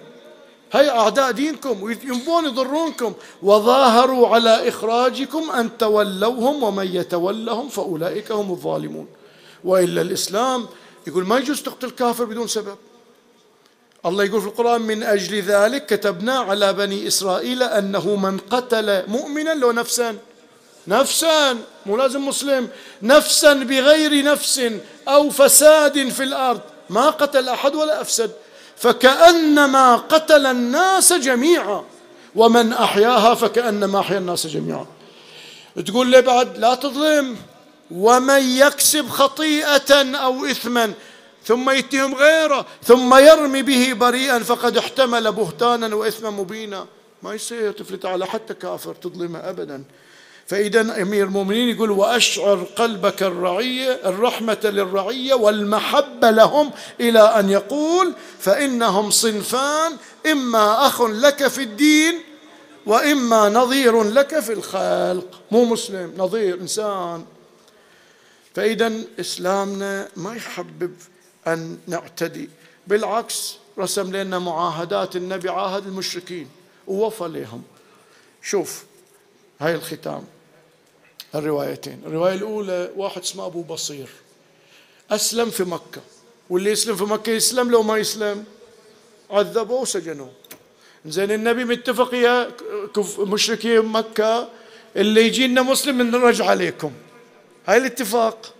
هي 0.72 0.90
أعداء 0.90 1.30
دينكم 1.30 1.82
وينبون 1.82 2.44
يضرونكم. 2.44 3.12
وظاهروا 3.42 4.28
على 4.28 4.68
إخراجكم 4.68 5.50
أن 5.50 5.78
تولوهم 5.78 6.62
ومن 6.62 6.86
يتولهم 6.96 7.68
فأولئك 7.68 8.32
هم 8.32 8.50
الظالمون. 8.50 9.06
وإلا 9.64 10.00
الإسلام 10.00 10.66
يقول 11.06 11.26
ما 11.26 11.38
يجوز 11.38 11.62
تقتل 11.62 11.90
كافر 11.90 12.24
بدون 12.24 12.48
سبب. 12.48 12.76
الله 14.06 14.24
يقول 14.24 14.40
في 14.40 14.46
القرآن 14.46 14.82
من 14.82 15.02
أجل 15.02 15.42
ذلك 15.42 15.86
كتبنا 15.86 16.38
على 16.38 16.72
بني 16.72 17.06
إسرائيل 17.06 17.62
أنه 17.62 18.16
من 18.16 18.38
قتل 18.38 19.08
مؤمنا 19.08 19.54
لو 19.54 19.72
نفسا. 19.72 20.16
نفسا 20.88 21.58
مو 21.86 21.96
لازم 21.96 22.26
مسلم. 22.26 22.68
نفسا 23.02 23.52
بغير 23.52 24.24
نفس 24.24 24.70
أو 25.08 25.30
فساد 25.30 26.08
في 26.08 26.22
الأرض. 26.22 26.60
ما 26.90 27.10
قتل 27.10 27.48
أحد 27.48 27.74
ولا 27.74 28.00
أفسد. 28.00 28.30
فكأنما 28.76 29.96
قتل 29.96 30.46
الناس 30.46 31.12
جميعا. 31.12 31.84
ومن 32.34 32.72
أحياها 32.72 33.34
فكأنما 33.34 34.00
أحيا 34.00 34.18
الناس 34.18 34.46
جميعا. 34.46 34.86
تقول 35.86 36.06
لي 36.10 36.22
بعد 36.22 36.58
لا 36.58 36.74
تظلم. 36.74 37.36
ومن 37.92 38.42
يكسب 38.42 39.08
خطيئة 39.08 40.16
أو 40.16 40.44
إثما 40.44 40.92
ثم 41.44 41.70
يتهم 41.70 42.14
غيره 42.14 42.66
ثم 42.84 43.14
يرمي 43.14 43.62
به 43.62 43.92
بريئا 43.92 44.38
فقد 44.38 44.76
احتمل 44.76 45.32
بهتانا 45.32 45.94
واثما 45.94 46.30
مبينا. 46.30 46.86
ما 47.22 47.34
يصير 47.34 47.72
تفلت 47.72 48.06
على 48.06 48.26
حتى 48.26 48.54
كافر 48.54 48.94
تظلمه 48.94 49.38
ابدا. 49.38 49.84
فاذا 50.46 51.02
أمير 51.02 51.24
المؤمنين 51.24 51.68
يقول 51.68 51.90
وأشعر 51.90 52.66
قلبك 52.76 53.22
الرعية 53.22 54.00
الرحمة 54.04 54.58
للرعية 54.64 55.34
والمحبة 55.34 56.30
لهم 56.30 56.70
إلى 57.00 57.20
أن 57.20 57.50
يقول 57.50 58.12
فإنهم 58.38 59.10
صنفان 59.10 59.92
إما 60.32 60.86
أخ 60.86 61.02
لك 61.02 61.48
في 61.48 61.62
الدين 61.62 62.20
وإما 62.86 63.48
نظير 63.48 64.02
لك 64.02 64.40
في 64.40 64.52
الخلق. 64.52 65.40
مو 65.50 65.64
مسلم 65.64 66.14
نظير 66.16 66.54
إنسان. 66.54 67.24
فإذا 68.54 68.92
إسلامنا 69.20 70.08
ما 70.16 70.34
يحبب 70.34 70.94
أن 71.46 71.78
نعتدي 71.86 72.48
بالعكس 72.86 73.56
رسم 73.78 74.16
لنا 74.16 74.38
معاهدات 74.38 75.16
النبي 75.16 75.48
عاهد 75.48 75.86
المشركين 75.86 76.48
ووفى 76.86 77.28
لهم. 77.28 77.62
شوف 78.42 78.84
هاي 79.60 79.74
الختام 79.74 80.24
الروايتين. 81.34 82.02
الرواية 82.06 82.34
الأولى 82.34 82.90
واحد 82.96 83.20
اسمه 83.22 83.46
أبو 83.46 83.62
بصير. 83.62 84.08
أسلم 85.10 85.50
في 85.50 85.64
مكة. 85.64 86.00
واللي 86.50 86.70
يسلم 86.70 86.96
في 86.96 87.04
مكة 87.04 87.30
يسلم 87.30 87.70
لو 87.70 87.82
ما 87.82 87.96
يسلم 87.96 88.44
عذبوه 89.30 89.80
وسجنوه. 89.80 90.32
زين 91.06 91.32
النبي 91.32 91.64
متفق 91.64 92.14
يا 92.14 92.50
مشركين 93.18 93.84
مكة 93.84 94.48
اللي 94.96 95.26
يجينا 95.26 95.62
مسلم 95.62 96.02
نرجع 96.02 96.44
عليكم. 96.46 96.92
هاي 97.66 97.76
الاتفاق. 97.76 98.54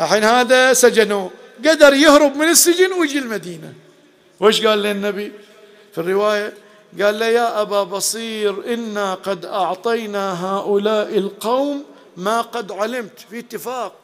الحين 0.00 0.24
هذا 0.24 0.72
سجنوه 0.72 1.30
قدر 1.64 1.94
يهرب 1.94 2.36
من 2.36 2.48
السجن 2.48 2.92
ويجي 2.92 3.18
المدينة. 3.18 3.72
وش 4.40 4.66
قال 4.66 4.78
للنبي 4.78 5.32
في 5.92 6.00
الرواية 6.00 6.54
قال 7.02 7.18
له 7.18 7.26
يا 7.26 7.60
أبا 7.60 7.82
بصير 7.82 8.74
إنا 8.74 9.14
قد 9.14 9.44
أعطينا 9.44 10.46
هؤلاء 10.46 11.18
القوم 11.18 11.84
ما 12.16 12.40
قد 12.40 12.72
علمت. 12.72 13.18
في 13.30 13.38
اتفاق. 13.38 13.94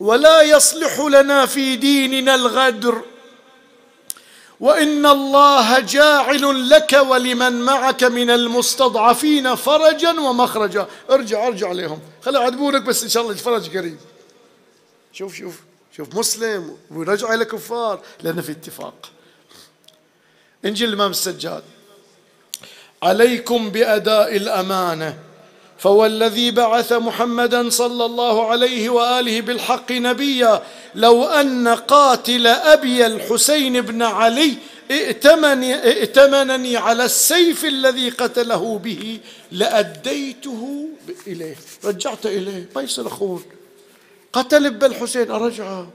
ولا 0.00 0.42
يصلح 0.42 1.00
لنا 1.00 1.46
في 1.46 1.76
ديننا 1.76 2.34
الغدر. 2.34 3.02
وإن 4.60 5.06
الله 5.06 5.80
جاعل 5.80 6.70
لك 6.70 6.92
ولمن 6.92 7.52
معك 7.52 8.04
من 8.04 8.30
المستضعفين 8.30 9.54
فرجا 9.54 10.10
ومخرجا. 10.10 10.86
ارجع 11.10 11.46
ارجع 11.46 11.72
لهم 11.72 12.00
خلي 12.22 12.40
يعذبونك 12.40 12.82
بس 12.82 13.02
إن 13.02 13.08
شاء 13.08 13.22
الله 13.22 13.34
الفرج 13.34 13.76
قريب. 13.76 13.98
شوف 15.12 15.34
شوف 15.34 15.60
شوف 15.96 16.14
مسلم 16.14 16.76
ورجع 16.90 17.34
إلى 17.34 17.44
كفار 17.44 18.00
لأن 18.22 18.40
في 18.40 18.52
اتفاق. 18.52 19.10
إنجيل 20.64 20.88
الإمام 20.88 21.10
السجاد. 21.10 21.62
عليكم 23.02 23.70
بأداء 23.70 24.36
الأمانة. 24.36 25.18
فوالذي 25.78 26.50
بعث 26.50 26.92
محمدا 26.92 27.70
صلى 27.70 28.04
الله 28.04 28.46
عليه 28.46 28.88
وآله 28.88 29.40
بالحق 29.40 29.92
نبيا 29.92 30.62
لو 30.94 31.24
أن 31.24 31.68
قاتل 31.68 32.46
أبي 32.46 33.06
الحسين 33.06 33.80
بن 33.80 34.02
علي 34.02 34.54
ائتمني, 34.90 35.74
ائتمنني 35.74 36.76
على 36.76 37.04
السيف 37.04 37.64
الذي 37.64 38.08
قتله 38.08 38.78
به 38.78 39.20
لأديته 39.52 40.88
إليه. 41.26 41.56
رجعت 41.84 42.26
إليه. 42.26 42.68
ما 42.76 42.82
يصير 42.82 43.06
أخون 43.06 43.42
قتل 44.32 44.66
ابن 44.66 44.86
الحسين. 44.86 45.30
أرجعه. 45.30 45.88